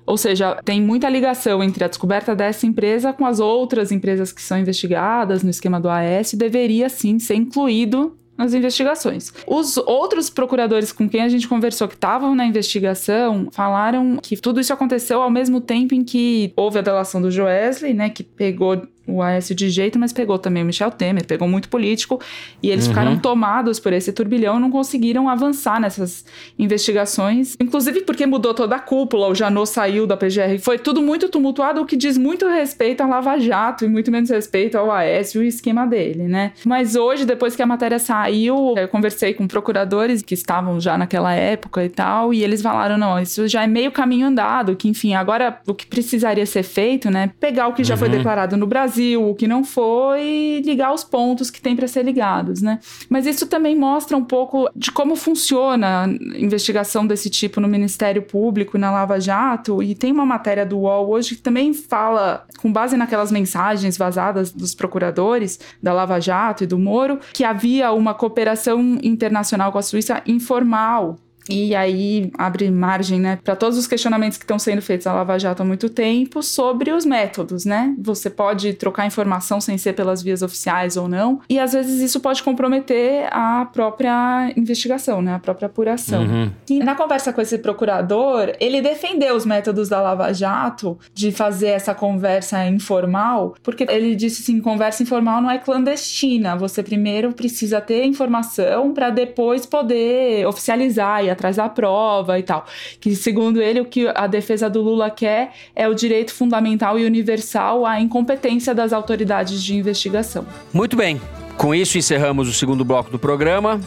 Ou 0.06 0.18
seja, 0.18 0.56
tem 0.64 0.82
muita 0.82 1.10
ligação 1.10 1.62
entre 1.62 1.84
a 1.84 1.88
descoberta 1.88 2.34
dessa 2.34 2.66
empresa 2.66 3.12
com 3.12 3.26
as 3.26 3.40
outras 3.40 3.92
empresas 3.92 4.32
que 4.32 4.42
são 4.42 4.58
investigadas 4.58 5.44
no 5.44 5.50
esquema 5.50 5.80
do 5.80 5.90
AS, 5.90 6.34
deveria 6.34 6.88
sim 6.88 7.20
ser 7.20 7.36
incluído 7.36 8.18
nas 8.38 8.54
investigações. 8.54 9.32
Os 9.48 9.78
outros 9.78 10.30
procuradores 10.30 10.92
com 10.92 11.08
quem 11.08 11.22
a 11.22 11.30
gente 11.30 11.48
conversou 11.48 11.88
que 11.88 11.96
estavam 11.96 12.36
na 12.36 12.46
investigação 12.46 13.48
falaram 13.52 14.18
que 14.22 14.36
tudo 14.36 14.60
isso 14.60 14.74
aconteceu 14.74 15.22
ao 15.22 15.30
mesmo 15.30 15.62
tempo 15.62 15.94
em 15.94 16.04
que 16.04 16.52
houve 16.56 16.80
a 16.80 16.82
delação 16.82 17.22
do 17.22 17.32
Joesley, 17.32 17.94
né, 17.94 18.10
que 18.10 18.24
pegou 18.24 18.82
o 19.08 19.22
Aécio 19.22 19.56
de 19.56 19.70
jeito, 19.70 20.00
mas 20.00 20.12
pegou 20.12 20.40
também 20.40 20.64
o 20.64 20.66
Michel 20.66 20.92
Temer, 20.92 21.26
pegou 21.26 21.48
muito 21.48 21.70
político, 21.70 22.20
e 22.62 22.70
eles 22.70 22.86
uhum. 22.86 22.92
ficaram 22.92 23.18
tomados 23.18 23.80
por 23.80 23.94
esse 23.94 24.12
turbilhão, 24.12 24.60
não 24.60 24.72
conseguiram 24.72 25.30
avançar 25.30 25.80
nessas 25.80 26.26
investigações, 26.58 27.56
inclusive 27.60 28.02
porque 28.02 28.26
mudou 28.26 28.54
toda 28.54 28.76
a 28.76 28.80
cúpula, 28.80 29.28
o 29.28 29.36
Janot 29.36 29.70
saiu 29.70 30.08
da 30.08 30.18
PGR, 30.18 30.60
foi 30.60 30.78
tudo 30.78 31.02
muito 31.02 31.30
tumultuado, 31.30 31.82
o 31.82 31.86
que 31.86 31.96
diz 31.96 32.18
muito 32.18 32.48
respeito 32.48 33.02
à 33.02 33.08
Lava 33.08 33.38
Jato 33.40 33.86
e 33.86 33.88
muito 33.88 34.12
menos 34.12 34.30
respeito 34.30 34.78
ao 34.78 34.92
Aécio 34.92 35.42
e 35.42 35.46
o 35.46 35.48
esquema 35.48 35.86
dele, 35.86 36.24
né? 36.24 36.54
Mas 36.66 36.96
hoje, 36.96 37.26
depois 37.26 37.56
que 37.56 37.62
a 37.62 37.66
matéria 37.66 38.00
saiu, 38.00 38.76
eu 38.78 38.88
conversei 38.88 39.34
com 39.34 39.48
procuradores 39.48 40.22
que 40.22 40.34
estavam 40.34 40.80
já 40.80 40.98
naquela 40.98 41.34
época 41.34 41.84
e 41.84 41.90
tal, 41.90 42.34
e 42.34 42.44
eles 42.44 42.62
falaram, 42.62 42.98
não, 42.98 43.20
isso 43.20 43.48
já 43.48 43.64
é 43.64 43.68
meio 43.68 43.92
caminho 43.92 44.28
andado, 44.28 44.76
que 44.76 44.88
enfim, 44.88 45.14
agora 45.14 45.60
o 45.68 45.74
que 45.74 45.86
precisaria 45.86 46.46
ser 46.46 46.64
feito, 46.64 47.10
né, 47.10 47.32
pegar 47.40 47.68
o 47.68 47.74
que 47.74 47.84
já 47.84 47.94
uhum. 47.94 48.00
foi 48.00 48.10
declarado 48.10 48.58
no 48.58 48.66
Brasil, 48.66 48.95
Brasil, 48.96 49.30
o 49.30 49.36
que 49.36 49.48
não 49.48 49.64
foi, 49.64 50.62
ligar 50.66 50.94
os 50.94 51.04
pontos 51.04 51.52
que 51.52 51.62
tem 51.62 51.76
para 51.76 51.88
ser 51.88 52.04
ligados, 52.04 52.62
né? 52.62 52.80
Mas 53.10 53.26
isso 53.26 53.46
também 53.46 53.76
mostra 53.76 54.16
um 54.16 54.24
pouco 54.24 54.70
de 54.74 54.92
como 54.92 55.16
funciona 55.16 56.06
a 56.06 56.08
investigação 56.40 57.06
desse 57.06 57.30
tipo 57.30 57.60
no 57.60 57.68
Ministério 57.68 58.22
Público 58.22 58.78
e 58.78 58.80
na 58.80 58.92
Lava 58.92 59.20
Jato. 59.20 59.84
E 59.84 59.94
tem 59.94 60.12
uma 60.12 60.26
matéria 60.26 60.66
do 60.66 60.80
UOL 60.80 61.10
hoje 61.10 61.36
que 61.36 61.42
também 61.42 61.74
fala, 61.74 62.46
com 62.62 62.72
base 62.72 62.96
naquelas 62.96 63.32
mensagens 63.32 63.98
vazadas 63.98 64.52
dos 64.52 64.74
procuradores 64.74 65.60
da 65.84 65.92
Lava 65.92 66.20
Jato 66.20 66.64
e 66.64 66.68
do 66.68 66.80
Moro, 66.80 67.20
que 67.34 67.44
havia 67.44 67.92
uma 67.92 68.14
cooperação 68.14 68.98
internacional 69.04 69.72
com 69.72 69.78
a 69.78 69.82
Suíça 69.82 70.22
informal 70.26 71.18
e 71.50 71.76
aí 71.76 72.32
abre 72.38 72.70
margem, 72.72 73.20
né, 73.20 73.40
para 73.44 73.56
todos 73.56 73.78
os 73.78 73.88
questionamentos 73.88 74.38
que 74.38 74.44
estão 74.44 74.58
sendo 74.58 74.82
feitos 74.82 75.06
à 75.08 75.14
Lava 75.14 75.38
Jato 75.38 75.62
há 75.62 75.66
muito 75.66 75.90
tempo 75.90 76.42
sobre 76.42 76.92
os 76.92 77.06
métodos, 77.06 77.66
né? 77.66 77.94
Você 78.00 78.30
pode 78.30 78.74
trocar 78.74 79.06
informação 79.06 79.62
sem 79.62 79.78
ser 79.78 79.94
pelas 79.94 80.22
vias 80.22 80.42
oficiais 80.42 80.98
ou 80.98 81.08
não, 81.08 81.42
e 81.50 81.60
às 81.60 81.74
vezes 81.74 82.02
isso 82.02 82.20
pode 82.20 82.42
comprometer 82.42 83.28
a 83.32 83.66
própria 83.66 84.52
investigação, 84.56 85.22
né, 85.22 85.36
a 85.36 85.40
própria 85.40 85.68
apuração. 85.68 86.24
Uhum. 86.24 86.52
E 86.70 86.80
na 86.80 86.96
conversa 86.96 87.32
com 87.32 87.42
esse 87.42 87.58
procurador, 87.58 88.54
ele 88.60 88.82
defendeu 88.82 89.36
os 89.36 89.46
métodos 89.46 89.90
da 89.90 90.02
Lava 90.02 90.34
Jato 90.34 90.98
de 91.14 91.32
fazer 91.32 91.70
essa 91.70 91.94
conversa 91.94 92.66
informal, 92.66 93.56
porque 93.62 93.86
ele 93.90 94.16
disse 94.16 94.42
assim, 94.42 94.60
conversa 94.60 95.04
informal 95.04 95.42
não 95.42 95.52
é 95.52 95.58
clandestina, 95.58 96.56
você 96.56 96.82
primeiro 96.82 97.34
precisa 97.34 97.80
ter 97.80 98.04
informação 98.04 98.94
para 98.94 99.10
depois 99.10 99.66
poder 99.66 100.48
oficializar 100.48 101.24
e 101.24 101.35
atrás 101.36 101.58
da 101.58 101.70
prova 101.70 102.40
e 102.40 102.44
tal. 102.44 102.66
Que, 103.00 103.16
segundo 103.16 103.62
ele, 103.62 103.80
o 103.80 103.86
que 103.86 104.08
a 104.16 104.28
defesa 104.28 104.70
do 104.70 104.82
Lula 104.82 105.10
quer 105.10 105.52
é 105.76 105.88
o 105.88 105.94
direito 105.94 106.34
fundamental 106.34 106.98
e 106.98 107.06
universal 107.06 107.86
à 107.86 108.02
incompetência 108.02 108.74
das 108.74 108.92
autoridades 108.92 109.64
de 109.64 109.76
investigação. 109.76 110.46
Muito 110.74 110.98
bem. 110.98 111.22
Com 111.58 111.74
isso, 111.74 111.98
encerramos 111.98 112.50
o 112.50 112.54
segundo 112.54 112.84
bloco 112.84 113.10
do 113.10 113.20
programa. 113.20 113.80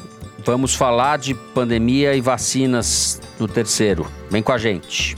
Vamos 0.45 0.75
falar 0.75 1.19
de 1.19 1.35
pandemia 1.35 2.15
e 2.15 2.21
vacinas 2.21 3.21
no 3.39 3.47
terceiro. 3.47 4.07
Vem 4.31 4.43
com 4.43 4.53
a 4.53 4.59
gente. 4.59 5.17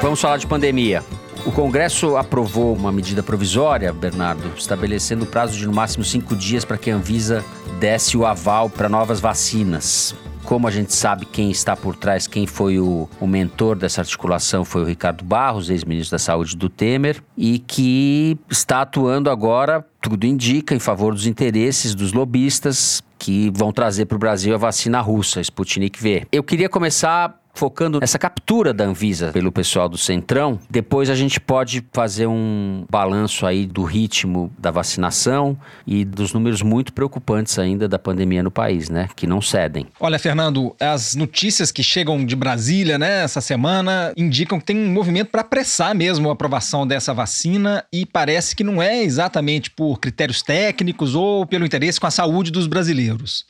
Vamos 0.00 0.20
falar 0.20 0.38
de 0.38 0.46
pandemia. 0.46 1.04
O 1.48 1.50
Congresso 1.50 2.14
aprovou 2.18 2.76
uma 2.76 2.92
medida 2.92 3.22
provisória, 3.22 3.90
Bernardo, 3.90 4.52
estabelecendo 4.54 5.24
o 5.24 5.26
prazo 5.26 5.56
de 5.56 5.66
no 5.66 5.72
máximo 5.72 6.04
cinco 6.04 6.36
dias 6.36 6.62
para 6.62 6.76
que 6.76 6.90
a 6.90 6.94
Anvisa 6.94 7.42
desse 7.80 8.18
o 8.18 8.26
aval 8.26 8.68
para 8.68 8.86
novas 8.86 9.18
vacinas. 9.18 10.14
Como 10.44 10.68
a 10.68 10.70
gente 10.70 10.92
sabe 10.92 11.24
quem 11.24 11.50
está 11.50 11.74
por 11.74 11.96
trás, 11.96 12.26
quem 12.26 12.46
foi 12.46 12.78
o, 12.78 13.08
o 13.18 13.26
mentor 13.26 13.76
dessa 13.76 14.02
articulação 14.02 14.62
foi 14.62 14.82
o 14.82 14.84
Ricardo 14.84 15.24
Barros, 15.24 15.70
ex-ministro 15.70 16.16
da 16.16 16.18
Saúde 16.18 16.54
do 16.54 16.68
Temer, 16.68 17.24
e 17.34 17.60
que 17.60 18.36
está 18.50 18.82
atuando 18.82 19.30
agora, 19.30 19.82
tudo 20.02 20.26
indica, 20.26 20.74
em 20.74 20.78
favor 20.78 21.14
dos 21.14 21.26
interesses 21.26 21.94
dos 21.94 22.12
lobistas 22.12 23.02
que 23.18 23.50
vão 23.54 23.72
trazer 23.72 24.04
para 24.04 24.16
o 24.16 24.18
Brasil 24.18 24.54
a 24.54 24.58
vacina 24.58 25.00
russa, 25.00 25.40
Sputnik 25.40 25.98
V. 25.98 26.26
Eu 26.30 26.42
queria 26.42 26.68
começar 26.68 27.40
focando 27.54 28.00
nessa 28.00 28.18
captura 28.18 28.72
da 28.72 28.84
Anvisa 28.84 29.32
pelo 29.32 29.50
pessoal 29.50 29.88
do 29.88 29.98
Centrão. 29.98 30.58
Depois 30.70 31.10
a 31.10 31.14
gente 31.14 31.40
pode 31.40 31.84
fazer 31.92 32.26
um 32.26 32.86
balanço 32.90 33.44
aí 33.46 33.66
do 33.66 33.82
ritmo 33.82 34.52
da 34.58 34.70
vacinação 34.70 35.58
e 35.86 36.04
dos 36.04 36.32
números 36.32 36.62
muito 36.62 36.92
preocupantes 36.92 37.58
ainda 37.58 37.88
da 37.88 37.98
pandemia 37.98 38.42
no 38.42 38.50
país, 38.50 38.88
né? 38.88 39.08
Que 39.16 39.26
não 39.26 39.40
cedem. 39.40 39.86
Olha, 39.98 40.18
Fernando, 40.18 40.74
as 40.80 41.14
notícias 41.14 41.72
que 41.72 41.82
chegam 41.82 42.24
de 42.24 42.36
Brasília, 42.36 42.98
né, 42.98 43.24
essa 43.24 43.40
semana, 43.40 44.12
indicam 44.16 44.58
que 44.58 44.66
tem 44.66 44.76
um 44.76 44.92
movimento 44.92 45.30
para 45.30 45.40
apressar 45.40 45.94
mesmo 45.94 46.28
a 46.28 46.32
aprovação 46.32 46.86
dessa 46.86 47.12
vacina 47.12 47.84
e 47.92 48.06
parece 48.06 48.54
que 48.54 48.62
não 48.62 48.82
é 48.82 49.02
exatamente 49.02 49.70
por 49.70 49.98
critérios 49.98 50.42
técnicos 50.42 51.14
ou 51.14 51.46
pelo 51.46 51.66
interesse 51.66 52.00
com 52.00 52.06
a 52.06 52.10
saúde 52.10 52.50
dos 52.50 52.66
brasileiros. 52.66 53.44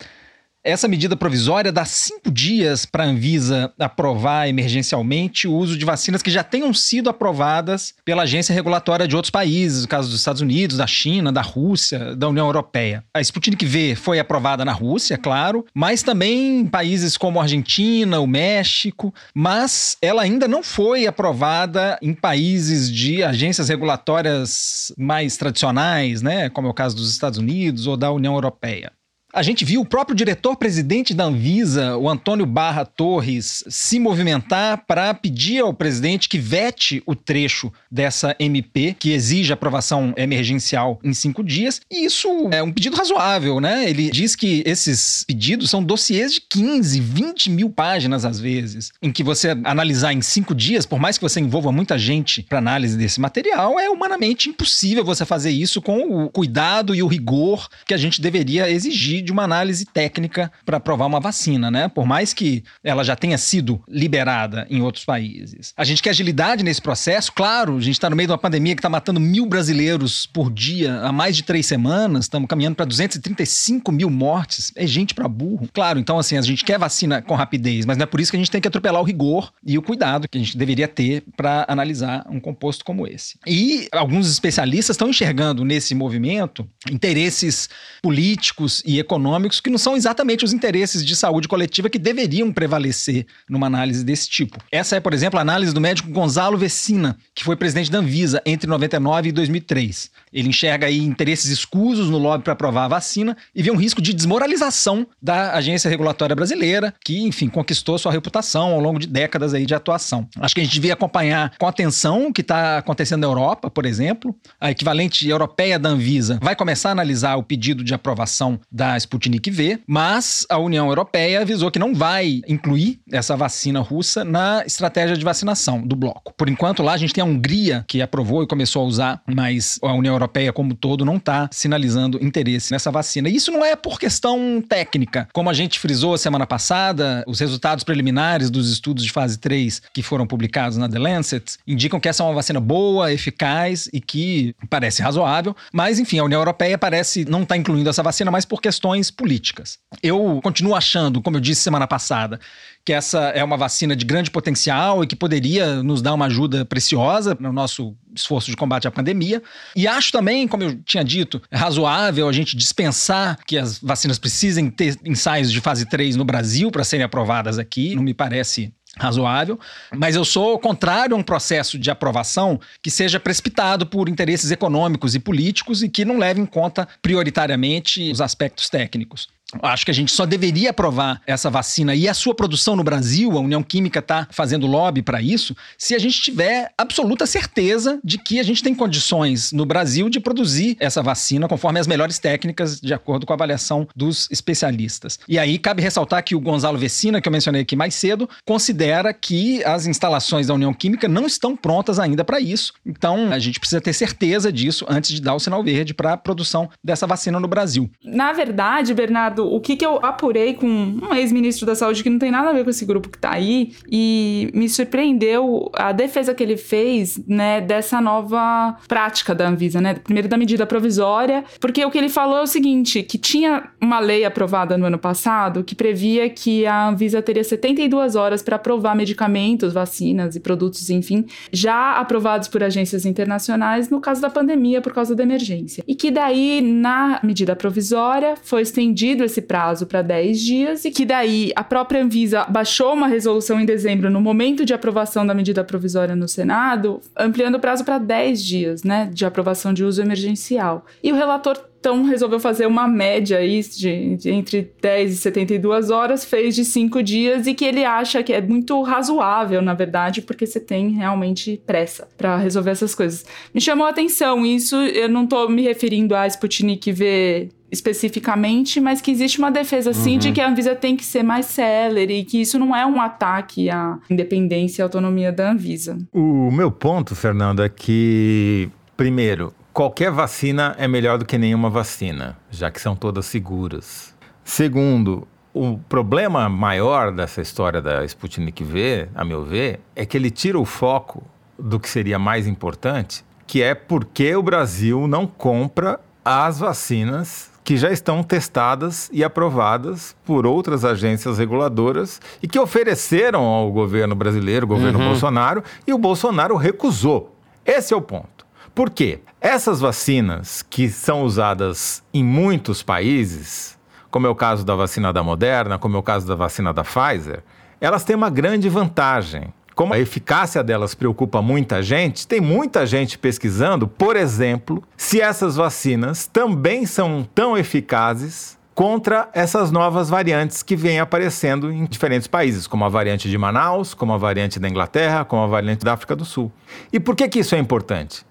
Essa 0.65 0.89
medida 0.89 1.17
provisória 1.17 1.71
dá 1.71 1.85
cinco 1.85 2.31
dias 2.31 2.85
para 2.85 3.05
a 3.05 3.07
Anvisa 3.07 3.73
aprovar 3.79 4.49
emergencialmente 4.49 5.47
o 5.47 5.55
uso 5.55 5.79
de 5.79 5.85
vacinas 5.85 6.21
que 6.21 6.31
já 6.31 6.43
tenham 6.43 6.75
sido 6.75 7.09
aprovadas 7.09 7.95
pela 8.05 8.25
agência 8.25 8.53
regulatória 8.53 9.07
de 9.07 9.15
outros 9.15 9.31
países, 9.31 9.83
no 9.83 9.89
caso 9.89 10.09
dos 10.09 10.19
Estados 10.19 10.43
Unidos, 10.43 10.77
da 10.77 10.87
China, 10.87 11.33
da 11.33 11.43
Rússia, 11.43 12.17
da 12.17 12.29
União 12.29 12.47
Europeia. 12.47 13.05
A 13.15 13.21
Sputnik 13.21 13.65
V 13.65 13.95
foi 13.95 14.19
aprovada 14.19 14.65
na 14.65 14.73
Rússia, 14.73 15.17
claro, 15.17 15.65
mas 15.73 16.03
também 16.03 16.61
em 16.61 16.67
países 16.67 17.17
como 17.17 17.39
a 17.39 17.45
Argentina, 17.45 18.19
o 18.19 18.27
México, 18.27 19.15
mas 19.33 19.97
ela 20.03 20.23
ainda 20.23 20.49
não 20.49 20.63
foi 20.63 21.07
aprovada 21.07 21.97
em 22.03 22.13
países 22.13 22.93
de 22.93 23.23
agências 23.23 23.69
regulatórias 23.69 24.93
mais 24.99 25.37
tradicionais, 25.37 26.21
né, 26.21 26.51
como 26.51 26.67
é 26.67 26.71
o 26.71 26.75
caso 26.75 26.97
dos 26.97 27.11
Estados 27.11 27.39
Unidos 27.39 27.87
ou 27.87 27.97
da 27.97 28.11
União 28.11 28.35
Europeia. 28.35 28.98
A 29.31 29.43
gente 29.43 29.63
viu 29.63 29.83
o 29.83 29.85
próprio 29.85 30.17
diretor-presidente 30.17 31.13
da 31.13 31.25
Anvisa, 31.25 31.99
o 31.99 32.09
Antônio 32.09 32.47
Barra 32.47 32.87
Torres, 32.87 33.63
se 33.69 33.99
movimentar 33.99 34.85
para 34.87 35.13
pedir 35.13 35.61
ao 35.61 35.75
presidente 35.75 36.31
que 36.31 36.39
vete 36.39 37.03
o 37.05 37.15
trecho 37.15 37.71
dessa 37.91 38.35
MP, 38.39 38.97
que 38.99 39.13
exige 39.13 39.53
aprovação 39.53 40.15
emergencial 40.17 40.99
em 41.05 41.13
cinco 41.13 41.45
dias. 41.45 41.83
E 41.91 42.07
isso 42.07 42.29
é 42.51 42.63
um 42.63 42.73
pedido 42.73 42.97
razoável, 42.97 43.61
né? 43.61 43.89
Ele 43.89 44.11
diz 44.11 44.35
que 44.35 44.63
esses 44.65 45.25
pedidos 45.25 45.69
são 45.69 45.85
dossiês 45.85 46.33
de 46.33 46.41
15, 46.41 46.99
20 46.99 47.51
mil 47.51 47.69
páginas 47.69 48.25
às 48.25 48.41
vezes, 48.41 48.93
em 49.03 49.13
que 49.13 49.23
você 49.23 49.51
analisar 49.63 50.15
em 50.15 50.23
cinco 50.23 50.55
dias, 50.55 50.87
por 50.87 50.99
mais 50.99 51.19
que 51.19 51.23
você 51.23 51.39
envolva 51.39 51.71
muita 51.71 51.99
gente 51.99 52.45
para 52.45 52.57
análise 52.57 52.97
desse 52.97 53.21
material, 53.21 53.79
é 53.79 53.91
humanamente 53.91 54.49
impossível 54.49 55.05
você 55.05 55.27
fazer 55.27 55.51
isso 55.51 55.83
com 55.83 56.25
o 56.25 56.31
cuidado 56.31 56.95
e 56.95 57.03
o 57.03 57.07
rigor 57.07 57.69
que 57.87 57.93
a 57.93 57.99
gente 57.99 58.23
deveria 58.23 58.71
exigir 58.71 59.18
de 59.23 59.33
uma 59.33 59.43
análise 59.43 59.85
técnica 59.85 60.51
para 60.65 60.81
provar 60.81 61.07
uma 61.07 61.21
vacina, 61.21 61.71
né? 61.71 61.89
Por 61.89 62.07
mais 62.07 62.33
que 62.33 62.65
ela 62.83 63.05
já 63.05 63.17
tenha 63.17 63.39
sido 63.39 63.81
liberada 63.89 64.67
em 64.71 64.83
outros 64.83 65.05
países. 65.05 65.73
A 65.77 65.85
gente 65.85 66.03
quer 66.03 66.11
agilidade 66.11 66.63
nesse 66.63 66.81
processo, 66.81 67.33
claro, 67.33 67.77
a 67.77 67.81
gente 67.81 67.95
está 67.95 68.09
no 68.11 68.17
meio 68.17 68.27
de 68.27 68.33
uma 68.33 68.39
pandemia 68.39 68.75
que 68.75 68.81
está 68.81 68.89
matando 68.89 69.21
mil 69.21 69.47
brasileiros 69.47 70.27
por 70.27 70.51
dia 70.51 71.01
há 71.01 71.13
mais 71.13 71.37
de 71.37 71.43
três 71.43 71.67
semanas, 71.67 72.25
estamos 72.25 72.49
caminhando 72.49 72.77
para 72.77 72.85
235 72.85 73.91
mil 73.93 74.11
mortes, 74.11 74.73
é 74.77 74.87
gente 74.87 75.15
para 75.15 75.29
burro. 75.29 75.69
Claro, 75.73 75.99
então 75.99 76.19
assim, 76.19 76.37
a 76.37 76.43
gente 76.43 76.65
quer 76.65 76.79
vacina 76.79 77.23
com 77.23 77.35
rapidez, 77.35 77.85
mas 77.85 77.97
não 77.97 78.05
é 78.05 78.07
por 78.07 78.21
isso 78.21 78.31
que 78.31 78.37
a 78.37 78.41
gente 78.41 78.51
tem 78.51 78.61
que 78.61 78.69
atropelar 78.69 79.01
o 79.01 79.05
rigor 79.05 79.53
e 79.65 79.77
o 79.77 79.83
cuidado 79.83 80.29
que 80.29 80.39
a 80.39 80.41
gente 80.41 80.57
deveria 80.57 80.89
ter 80.89 81.23
para 81.37 81.65
analisar 81.69 82.27
um 82.31 82.41
composto 82.41 82.85
como 82.85 83.07
esse. 83.07 83.39
E 83.47 83.89
alguns 83.93 84.31
especialistas 84.31 84.95
estão 84.95 85.09
enxergando 85.09 85.65
nesse 85.65 85.95
movimento 85.95 86.69
interesses 86.91 87.69
políticos 88.03 88.83
e 88.87 88.99
econômicos 88.99 89.08
econômicos 89.09 89.61
que 89.61 89.71
não 89.71 89.79
são 89.79 89.97
exatamente 89.97 90.45
os 90.45 90.53
interesses 90.53 91.05
de 91.05 91.17
saúde 91.17 91.49
coletiva 91.49 91.89
que 91.89 91.99
deveriam 91.99 92.53
prevalecer 92.53 93.27
numa 93.49 93.67
análise 93.67 94.05
desse 94.05 94.29
tipo. 94.29 94.59
Essa 94.71 94.97
é, 94.97 95.01
por 95.01 95.15
exemplo, 95.15 95.39
a 95.39 95.43
análise 95.43 95.73
do 95.73 95.81
médico 95.81 96.11
Gonzalo 96.11 96.59
Vecina, 96.59 97.17
que 97.35 97.43
foi 97.43 97.57
presidente 97.57 97.91
da 97.91 97.99
Anvisa 97.99 98.43
entre 98.45 98.69
99 98.69 99.31
e 99.31 99.33
2003. 99.33 100.11
Ele 100.33 100.49
enxerga 100.49 100.87
aí 100.87 100.99
interesses 100.99 101.51
escusos 101.51 102.11
no 102.11 102.19
lobby 102.19 102.45
para 102.45 102.53
aprovar 102.53 102.85
a 102.85 102.89
vacina 102.89 103.37
e 103.55 103.63
vê 103.63 103.71
um 103.71 103.77
risco 103.77 104.03
de 104.03 104.13
desmoralização 104.13 105.07
da 105.23 105.55
agência 105.55 105.89
regulatória 105.89 106.37
brasileira, 106.37 106.95
que, 107.03 107.21
enfim, 107.21 107.49
conquistou 107.49 107.99
sua 107.99 108.13
reputação 108.13 108.73
ao 108.73 108.81
longo 108.81 108.99
de 108.99 109.07
décadas 109.07 109.55
aí 109.55 109.65
de 109.65 109.75
atuação. 109.75 110.29
Acho 110.39 110.55
que 110.55 110.61
a 110.61 110.65
gente 110.65 110.75
devia 110.75 110.93
acompanhar 110.93 111.53
com 111.59 111.67
atenção 111.67 112.27
o 112.27 112.33
que 112.33 112.43
está 112.43 112.79
acontecendo 112.79 113.21
na 113.23 113.27
Europa, 113.27 113.71
por 113.71 113.87
exemplo. 113.87 114.37
A 114.61 114.71
equivalente 114.71 115.27
europeia 115.27 115.79
da 115.79 115.89
Anvisa 115.89 116.39
vai 116.43 116.55
começar 116.55 116.91
a 116.91 116.93
analisar 116.93 117.37
o 117.37 117.43
pedido 117.43 117.83
de 117.83 117.95
aprovação 117.95 118.61
da 118.71 118.98
Sputnik 118.99 119.51
V, 119.51 119.81
mas 119.87 120.47
a 120.49 120.59
União 120.59 120.89
Europeia 120.89 121.41
avisou 121.41 121.71
que 121.71 121.79
não 121.79 121.95
vai 121.95 122.43
incluir 122.47 123.01
essa 123.11 123.37
vacina 123.37 123.81
russa 123.81 124.25
na 124.25 124.63
estratégia 124.67 125.17
de 125.17 125.25
vacinação 125.25 125.81
do 125.81 125.97
bloco. 125.97 126.35
Por 126.37 126.49
enquanto, 126.49 126.83
lá 126.83 126.93
a 126.93 126.97
gente 126.97 127.15
tem 127.15 127.23
a 127.23 127.27
Hungria 127.27 127.85
que 127.89 128.03
aprovou 128.03 128.43
e 128.43 128.47
começou 128.47 128.83
a 128.83 128.87
usar, 128.87 129.23
mas 129.27 129.79
a 129.83 129.93
União 129.93 130.15
Europeia 130.15 130.53
como 130.53 130.75
todo 130.75 131.05
não 131.05 131.17
está 131.17 131.49
sinalizando 131.53 132.23
interesse 132.23 132.73
nessa 132.73 132.91
vacina. 132.91 133.29
E 133.29 133.37
isso 133.37 133.51
não 133.51 133.65
é 133.65 133.77
por 133.77 133.99
questão 133.99 134.63
técnica. 134.67 135.29
Como 135.33 135.49
a 135.51 135.55
gente 135.55 135.79
frisou 135.79 136.17
semana 136.19 136.47
passada, 136.47 137.25
os 137.27 137.41
resultados 137.41 137.85
preliminares 137.85 138.51
dos 138.51 138.71
estudos 138.71 139.05
de 139.05 139.13
fase 139.13 139.39
3 139.39 139.83
que 139.93 140.03
foram 140.03 140.27
publicados 140.27 140.77
na 140.77 140.89
The 140.89 140.99
Lancet 140.99 141.59
indicam 141.67 142.01
que 142.01 142.09
essa 142.09 142.23
é 142.23 142.27
uma 142.27 142.35
vacina 142.35 142.61
boa, 142.61 143.13
eficaz 143.13 143.89
e 143.93 144.01
que 144.01 144.55
parece 144.69 145.03
razoável, 145.03 145.55
mas 145.73 145.99
enfim, 145.99 146.19
a 146.19 146.25
União 146.25 146.41
Europeia 146.41 146.79
parece 146.79 147.25
não 147.25 147.43
estar 147.43 147.55
tá 147.55 147.57
incluindo 147.57 147.89
essa 147.89 148.03
vacina 148.03 148.31
mais 148.31 148.45
por 148.45 148.61
questões 148.61 148.88
políticas. 149.11 149.79
Eu 150.03 150.41
continuo 150.43 150.75
achando, 150.75 151.23
como 151.23 151.37
eu 151.37 151.41
disse 151.41 151.63
semana 151.63 151.87
passada, 151.87 152.39
que 152.85 152.93
essa 152.93 153.21
é 153.31 153.45
uma 153.45 153.57
vacina 153.57 153.95
de 153.95 154.05
grande 154.05 154.31
potencial 154.31 155.05
e 155.05 155.07
que 155.07 155.15
poderia 155.15 155.83
nos 155.83 156.01
dar 156.01 156.15
uma 156.15 156.27
ajuda 156.27 156.65
preciosa 156.65 157.37
no 157.39 157.53
nosso 157.53 157.95
esforço 158.15 158.51
de 158.51 158.57
combate 158.57 158.89
à 158.89 158.91
pandemia. 158.91 159.43
E 159.77 159.87
acho 159.87 160.11
também, 160.11 160.49
como 160.49 160.63
eu 160.63 160.83
tinha 160.83 161.05
dito, 161.05 161.41
é 161.51 161.57
razoável 161.57 162.29
a 162.29 162.33
gente 162.33 162.57
dispensar 162.57 163.39
que 163.47 163.59
as 163.59 163.79
vacinas 163.79 164.19
precisem 164.19 164.71
ter 164.71 164.99
ensaios 165.05 165.53
de 165.53 165.61
fase 165.61 165.87
3 165.87 166.17
no 166.17 166.25
Brasil 166.25 166.71
para 166.71 166.85
serem 166.85 167.05
aprovadas 167.05 167.59
aqui. 167.59 167.95
Não 167.95 168.03
me 168.03 168.15
parece 168.15 168.73
razoável, 168.99 169.59
mas 169.97 170.17
eu 170.17 170.25
sou 170.25 170.59
contrário 170.59 171.15
a 171.15 171.19
um 171.19 171.23
processo 171.23 171.79
de 171.79 171.91
aprovação 171.91 172.61
que 172.83 172.91
seja 172.91 173.21
precipitado 173.21 173.87
por 173.87 174.09
interesses 174.09 174.51
econômicos 174.51 175.15
e 175.15 175.21
políticos 175.21 175.83
e 175.83 175.89
que 175.89 176.05
não 176.05 176.19
leve 176.19 176.41
em 176.41 176.47
conta 176.47 176.89
prioritariamente 177.01 178.11
os 178.11 178.21
aspectos 178.21 178.69
técnicos. 178.69 179.29
Acho 179.63 179.85
que 179.85 179.91
a 179.91 179.95
gente 179.95 180.13
só 180.13 180.27
deveria 180.27 180.71
aprovar 180.71 181.23
essa 181.27 181.49
vacina 181.49 181.95
e 181.95 182.07
a 182.07 182.13
sua 182.13 182.35
produção 182.35 182.77
no 182.77 182.85
Brasil, 182.85 183.33
a 183.33 183.41
União 183.41 183.63
Química 183.63 184.01
está 184.01 184.29
fazendo 184.31 184.67
lobby 184.67 185.01
para 185.03 185.23
isso, 185.23 185.57
se 185.79 185.95
a 185.95 185.99
gente 185.99 186.21
tiver 186.21 186.71
absoluta 186.77 187.25
certeza 187.25 187.99
de 188.05 188.19
que 188.19 188.39
a 188.39 188.43
gente 188.43 188.63
tem 188.63 188.75
condições 188.75 189.51
no 189.51 189.65
Brasil 189.65 190.11
de 190.11 190.21
produzir 190.21 190.77
essa 190.79 191.03
vacina 191.03 191.49
conforme 191.49 191.81
as 191.81 191.87
melhores 191.87 192.19
técnicas, 192.19 192.79
de 192.79 192.93
acordo 192.93 193.25
com 193.25 193.33
a 193.33 193.37
avaliação 193.37 193.89
dos 193.97 194.29
especialistas. 194.31 195.19
E 195.27 195.39
aí 195.39 195.59
cabe 195.59 195.83
ressaltar 195.83 196.23
que 196.23 196.35
o 196.35 196.41
Gonzalo 196.41 196.77
Vecina, 196.77 197.21
que 197.21 197.29
eu 197.29 197.33
mencionei 197.33 197.63
aqui 197.63 197.75
mais 197.75 197.95
cedo, 197.95 198.29
considera 198.45 199.15
que 199.15 199.65
as 199.65 199.87
instalações 199.87 200.47
da 200.47 200.55
União 200.55 200.75
Química 200.75 201.09
não 201.09 201.27
estão 201.27 201.57
prontas 201.57 201.99
ainda 201.99 202.23
para 202.23 202.39
isso. 202.39 202.75
Então 202.85 203.33
a 203.33 203.39
gente 203.39 203.59
precisa 203.59 203.81
ter 203.81 203.95
certeza 203.95 204.53
disso 204.53 204.85
antes 204.89 205.11
de 205.11 205.23
dar 205.23 205.35
o 205.35 205.41
sinal 205.41 205.65
verde 205.65 205.95
para 205.95 206.13
a 206.13 206.17
produção 206.17 206.69
dessa 206.85 207.07
vacina 207.07 207.41
no 207.41 207.49
Brasil. 207.49 207.91
Na 208.05 208.33
verdade, 208.33 208.93
Bernardo, 208.93 209.38
o 209.47 209.61
que, 209.61 209.77
que 209.77 209.85
eu 209.85 209.99
apurei 210.03 210.55
com 210.55 210.67
um 210.67 211.15
ex-ministro 211.15 211.67
da 211.67 211.75
saúde 211.75 212.03
que 212.03 212.11
não 212.11 212.19
tem 212.19 212.31
nada 212.31 212.51
a 212.51 212.53
ver 212.53 212.65
com 212.65 212.71
esse 212.71 212.85
grupo 212.85 213.09
que 213.09 213.19
tá 213.19 213.33
aí, 213.33 213.73
e 213.91 214.51
me 214.55 214.69
surpreendeu 214.69 215.71
a 215.75 215.93
defesa 215.93 216.35
que 216.35 216.43
ele 216.43 216.57
fez, 216.57 217.21
né, 217.27 217.61
dessa 217.61 218.01
nova 218.01 218.77
prática 218.87 219.35
da 219.35 219.49
Anvisa, 219.49 219.81
né? 219.81 219.95
Primeiro 219.95 220.29
da 220.29 220.37
medida 220.37 220.67
provisória, 220.67 221.45
porque 221.61 221.85
o 221.85 221.91
que 221.91 221.99
ele 221.99 222.09
falou 222.09 222.39
é 222.39 222.43
o 222.43 222.47
seguinte: 222.47 223.03
que 223.03 223.19
tinha 223.19 223.71
uma 223.81 224.01
lei 224.01 224.25
aprovada 224.25 224.77
no 224.77 224.87
ano 224.87 224.99
passado 224.99 225.65
que 225.65 225.75
previa 225.75 226.29
que 226.29 226.67
a 226.67 226.89
Anvisa 226.89 227.21
teria 227.23 227.45
72 227.45 228.17
horas 228.17 228.43
para 228.43 228.57
aprovar 228.57 228.95
medicamentos, 228.95 229.73
vacinas 229.73 230.37
e 230.37 230.41
produtos, 230.41 230.91
enfim, 230.91 231.27
já 231.53 231.99
aprovados 231.99 232.49
por 232.49 232.63
agências 232.63 233.05
internacionais 233.05 233.91
no 233.91 234.01
caso 234.01 234.21
da 234.21 234.31
pandemia 234.31 234.81
por 234.81 234.93
causa 234.93 235.15
da 235.15 235.23
emergência. 235.23 235.85
E 235.87 235.95
que 235.95 236.11
daí, 236.11 236.61
na 236.61 237.21
medida 237.23 237.55
provisória, 237.57 238.35
foi 238.43 238.63
estendido 238.63 239.25
esse 239.29 239.41
prazo 239.41 239.87
para 239.87 240.03
10 240.03 240.41
dias 240.41 240.85
e 240.85 240.91
que 240.91 241.05
daí 241.05 241.53
a 241.55 241.63
própria 241.63 242.03
Anvisa 242.03 242.45
baixou 242.45 242.93
uma 242.93 243.07
resolução 243.07 243.61
em 243.61 243.65
dezembro 243.65 244.11
no 244.11 244.21
momento 244.21 244.65
de 244.65 244.75
aprovação 244.75 245.27
da 245.27 245.35
medida 245.35 245.63
provisória 245.63 246.17
no 246.17 246.27
Senado, 246.27 247.01
ampliando 247.17 247.55
o 247.55 247.61
prazo 247.61 247.85
para 247.85 247.99
10 247.99 248.43
dias, 248.43 248.83
né, 248.83 249.09
de 249.13 249.25
aprovação 249.25 249.73
de 249.73 249.85
uso 249.85 250.03
emergencial. 250.03 250.85
E 251.03 251.13
o 251.13 251.15
relator 251.15 251.57
então 251.81 252.03
resolveu 252.05 252.41
fazer 252.41 252.67
uma 252.67 252.89
média 252.89 253.39
aí 253.39 253.63
de, 253.63 254.17
de, 254.17 254.31
entre 254.31 254.73
10 254.81 255.13
e 255.13 255.17
72 255.17 255.91
horas, 255.91 256.25
fez 256.25 256.55
de 256.55 256.65
5 256.65 257.03
dias 257.03 257.47
e 257.47 257.55
que 257.55 257.65
ele 257.65 257.85
acha 257.85 258.23
que 258.23 258.33
é 258.33 258.41
muito 258.41 258.81
razoável, 258.83 259.63
na 259.63 259.75
verdade, 259.75 260.23
porque 260.23 260.47
você 260.47 260.59
tem 260.59 260.91
realmente 260.91 261.61
pressa 261.67 262.09
para 262.17 262.37
resolver 262.37 262.71
essas 262.71 262.95
coisas. 262.95 263.25
Me 263.55 263.61
chamou 263.61 263.87
a 263.87 263.91
atenção 263.91 264.45
isso, 264.45 264.77
eu 264.77 265.09
não 265.09 265.25
estou 265.25 265.49
me 265.49 265.63
referindo 265.63 266.15
a 266.15 266.27
Sputnik 266.27 266.91
V 266.93 267.49
especificamente, 267.71 268.81
mas 268.81 269.01
que 269.01 269.11
existe 269.11 269.39
uma 269.39 269.51
defesa 269.51 269.93
sim 269.93 270.13
uhum. 270.15 270.19
de 270.19 270.33
que 270.33 270.41
a 270.41 270.49
Anvisa 270.49 270.75
tem 270.75 270.97
que 270.97 271.05
ser 271.05 271.23
mais 271.23 271.47
célere 271.47 272.21
e 272.21 272.25
que 272.25 272.41
isso 272.41 272.59
não 272.59 272.75
é 272.75 272.85
um 272.87 273.01
ataque 273.01 273.69
à 273.69 273.99
independência 274.09 274.81
e 274.81 274.83
autonomia 274.83 275.31
da 275.31 275.53
Anvisa. 275.53 275.99
O 276.13 276.51
meu 276.51 276.71
ponto, 276.71 277.15
Fernando, 277.15 277.63
é 277.63 277.69
que 277.69 278.71
primeiro, 278.97 279.53
qualquer 279.79 280.11
vacina 280.11 280.75
é 280.77 280.89
melhor 280.89 281.19
do 281.19 281.25
que 281.25 281.39
nenhuma 281.39 281.71
vacina, 281.71 282.37
já 282.51 282.69
que 282.69 282.81
são 282.81 282.97
todas 282.97 283.27
seguras. 283.27 284.13
Segundo, 284.43 285.25
o 285.55 285.79
problema 285.89 286.49
maior 286.49 287.13
dessa 287.13 287.41
história 287.41 287.81
da 287.81 288.05
Sputnik 288.05 288.65
V, 288.65 289.09
a 289.15 289.25
meu 289.25 289.45
ver, 289.45 289.79
é 289.95 290.05
que 290.05 290.17
ele 290.17 290.33
tira 290.33 290.59
o 290.59 290.65
foco 290.65 291.23
do 291.57 291.79
que 291.79 291.89
seria 291.89 292.19
mais 292.19 292.49
importante, 292.49 293.25
que 293.47 293.63
é 293.63 293.73
porque 293.73 294.35
o 294.35 294.43
Brasil 294.43 295.07
não 295.07 295.29
compra 295.29 296.01
as 296.25 296.59
vacinas 296.59 297.49
que 297.63 297.77
já 297.77 297.93
estão 297.93 298.25
testadas 298.25 299.09
e 299.13 299.23
aprovadas 299.23 300.17
por 300.25 300.45
outras 300.45 300.85
agências 300.85 301.39
reguladoras 301.39 302.21
e 302.43 302.49
que 302.49 302.59
ofereceram 302.59 303.45
ao 303.45 303.71
governo 303.71 304.17
brasileiro, 304.17 304.67
o 304.67 304.71
governo 304.71 304.99
uhum. 304.99 305.11
Bolsonaro, 305.11 305.63
e 305.87 305.93
o 305.93 305.99
Bolsonaro 305.99 306.57
recusou. 306.57 307.33
Esse 307.65 307.95
é 307.95 307.97
o 307.97 308.03
ponto. 308.03 308.38
Por 308.79 308.91
quê? 308.91 309.19
Essas 309.41 309.81
vacinas 309.81 310.63
que 310.63 310.89
são 310.89 311.25
usadas 311.25 312.01
em 312.15 312.23
muitos 312.23 312.81
países, 312.81 313.77
como 314.09 314.29
é 314.29 314.31
o 314.31 314.37
caso 314.37 314.65
da 314.65 314.77
vacina 314.77 315.13
da 315.13 315.21
Moderna, 315.21 315.79
como 315.79 315.97
é 315.97 315.99
o 315.99 316.03
caso 316.03 316.29
da 316.29 316.37
vacina 316.37 316.73
da 316.73 316.85
Pfizer, 316.85 317.43
elas 317.81 318.05
têm 318.05 318.15
uma 318.15 318.31
grande 318.31 318.69
vantagem. 318.69 319.53
Como 319.75 319.95
a 319.95 319.99
eficácia 319.99 320.63
delas 320.63 320.95
preocupa 320.95 321.43
muita 321.43 321.83
gente, 321.83 322.25
tem 322.25 322.41
muita 322.41 322.87
gente 322.87 323.19
pesquisando, 323.19 323.89
por 323.89 324.15
exemplo, 324.15 324.81
se 324.97 325.21
essas 325.21 325.57
vacinas 325.57 326.29
também 326.29 326.87
são 326.87 327.29
tão 327.35 327.59
eficazes 327.59 328.57
contra 328.77 329.29
essas 329.35 329.73
novas 329.73 330.09
variantes 330.09 330.63
que 330.63 330.77
vêm 330.77 331.01
aparecendo 331.01 331.73
em 331.73 331.85
diferentes 331.85 332.29
países, 332.29 332.69
como 332.69 332.85
a 332.85 332.89
variante 332.89 333.29
de 333.29 333.37
Manaus, 333.37 333.93
como 333.93 334.13
a 334.13 334.17
variante 334.17 334.61
da 334.61 334.69
Inglaterra, 334.69 335.25
como 335.25 335.43
a 335.43 335.49
variante 335.49 335.85
da 335.85 335.95
África 335.95 336.15
do 336.15 336.25
Sul. 336.25 336.53
E 336.93 337.01
por 337.01 337.17
que, 337.17 337.29
que 337.29 337.41
isso 337.41 337.57
é 337.57 337.59
importante? 337.59 338.25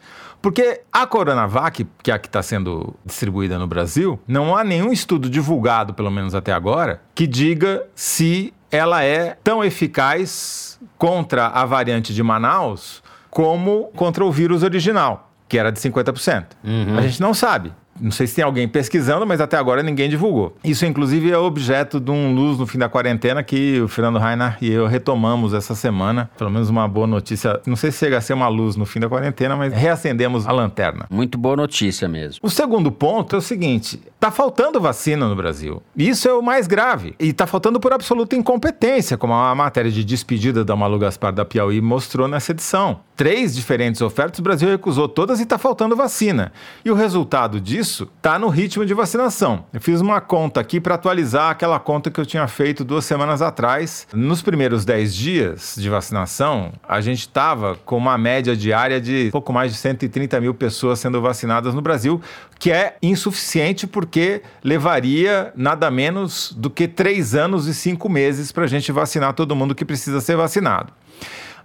Porque 0.48 0.80
a 0.94 1.06
Coronavac, 1.06 1.86
que 2.02 2.10
é 2.10 2.14
a 2.14 2.18
que 2.18 2.28
está 2.28 2.42
sendo 2.42 2.96
distribuída 3.06 3.60
no 3.60 3.68
Brasil, 3.68 4.18
não 4.26 4.56
há 4.56 4.64
nenhum 4.64 4.94
estudo 4.94 5.30
divulgado, 5.30 5.94
pelo 5.94 6.10
menos 6.10 6.34
até 6.34 6.54
agora, 6.54 7.02
que 7.14 7.28
diga 7.28 7.84
se 7.94 8.54
ela 8.72 9.04
é 9.04 9.38
tão 9.44 9.62
eficaz 9.62 10.80
contra 10.98 11.48
a 11.48 11.66
variante 11.66 12.14
de 12.14 12.24
Manaus 12.24 13.04
como 13.30 13.92
contra 13.94 14.24
o 14.24 14.32
vírus 14.32 14.64
original, 14.64 15.34
que 15.50 15.58
era 15.58 15.70
de 15.70 15.82
50%. 15.82 16.46
Uhum. 16.64 16.98
A 16.98 17.02
gente 17.02 17.20
não 17.20 17.34
sabe. 17.34 17.74
Não 18.00 18.12
sei 18.12 18.28
se 18.28 18.36
tem 18.36 18.44
alguém 18.44 18.68
pesquisando, 18.68 19.26
mas 19.26 19.42
até 19.42 19.58
agora 19.58 19.82
ninguém 19.84 20.10
divulgou. 20.10 20.56
Isso, 20.64 20.86
inclusive, 20.86 21.32
é 21.32 21.38
objeto 21.38 22.00
de 22.00 22.12
um 22.12 22.34
Luz 22.34 22.58
no 22.58 22.68
fim 22.68 22.78
da 22.78 22.90
quarentena 22.90 23.44
que 23.44 23.80
o 23.82 23.88
Fernando 23.88 24.20
Rainer 24.20 24.58
e 24.62 24.70
eu 24.72 24.88
retomamos 24.88 25.54
essa 25.54 25.76
semana. 25.76 26.30
Pelo 26.38 26.50
menos 26.50 26.70
uma 26.70 26.88
boa 26.88 27.08
notícia. 27.08 27.60
Não 27.66 27.76
sei 27.76 27.92
se 27.92 28.00
chega 28.00 28.18
a 28.18 28.22
ser 28.22 28.34
uma 28.34 28.48
luz 28.48 28.76
no 28.76 28.86
fim 28.86 29.00
da 29.00 29.10
quarentena, 29.10 29.56
mas 29.56 29.74
reacendemos 29.74 30.48
a 30.48 30.52
lanterna. 30.52 31.06
Muito 31.10 31.38
boa 31.38 31.56
notícia 31.56 32.08
mesmo. 32.08 32.40
O 32.44 32.50
segundo 32.50 32.92
ponto 32.92 33.36
é 33.36 33.40
o 33.40 33.42
seguinte: 33.42 34.00
tá 34.20 34.32
faltando 34.32 34.80
vacina 34.80 35.28
no 35.28 35.36
Brasil. 35.36 35.82
Isso 35.96 36.28
é 36.28 36.34
o 36.34 36.42
mais 36.42 36.68
grave. 36.68 37.16
E 37.20 37.34
tá 37.34 37.48
faltando 37.48 37.80
por 37.80 37.94
absoluta 37.94 38.36
incompetência, 38.36 39.18
como 39.18 39.34
a 39.34 39.54
matéria 39.56 39.92
de 39.92 40.04
despedida 40.04 40.64
da 40.64 40.76
Malu 40.76 41.00
Gaspar 41.00 41.34
da 41.34 41.46
Piauí 41.46 41.82
mostrou 41.82 42.28
nessa 42.28 42.52
edição. 42.52 43.00
Três 43.18 43.56
diferentes 43.56 44.02
ofertas, 44.02 44.40
o 44.40 44.44
Brasil 44.44 44.70
recusou 44.70 45.10
todas 45.10 45.40
e 45.40 45.46
tá 45.46 45.58
faltando 45.58 45.96
vacina. 45.96 46.54
E 46.86 46.92
o 46.92 46.96
resultado 46.96 47.60
disso 47.60 47.88
isso 47.88 48.10
está 48.18 48.38
no 48.38 48.48
ritmo 48.48 48.86
de 48.86 48.94
vacinação. 48.94 49.66
Eu 49.74 49.80
fiz 49.82 50.02
uma 50.02 50.20
conta 50.22 50.60
aqui 50.60 50.80
para 50.80 50.96
atualizar 50.96 51.50
aquela 51.50 51.80
conta 51.80 52.12
que 52.12 52.20
eu 52.20 52.26
tinha 52.26 52.48
feito 52.48 52.84
duas 52.84 53.06
semanas 53.06 53.42
atrás. 53.42 54.08
Nos 54.14 54.42
primeiros 54.42 54.84
10 54.84 55.16
dias 55.16 55.76
de 55.78 55.90
vacinação, 55.90 56.74
a 56.88 57.00
gente 57.02 57.22
estava 57.22 57.76
com 57.86 57.98
uma 57.98 58.18
média 58.18 58.56
diária 58.56 59.00
de 59.00 59.30
pouco 59.32 59.54
mais 59.54 59.72
de 59.72 59.78
130 59.78 60.40
mil 60.42 60.54
pessoas 60.54 61.00
sendo 61.00 61.22
vacinadas 61.22 61.74
no 61.74 61.82
Brasil, 61.82 62.22
que 62.60 62.72
é 62.72 62.98
insuficiente 63.02 63.86
porque 63.86 64.42
levaria 64.64 65.52
nada 65.56 65.90
menos 65.92 66.54
do 66.58 66.70
que 66.70 66.88
três 66.88 67.36
anos 67.36 67.68
e 67.68 67.74
cinco 67.74 68.10
meses 68.10 68.52
para 68.52 68.64
a 68.64 68.68
gente 68.68 68.92
vacinar 68.92 69.34
todo 69.34 69.56
mundo 69.56 69.76
que 69.76 69.86
precisa 69.86 70.22
ser 70.22 70.36
vacinado. 70.36 70.92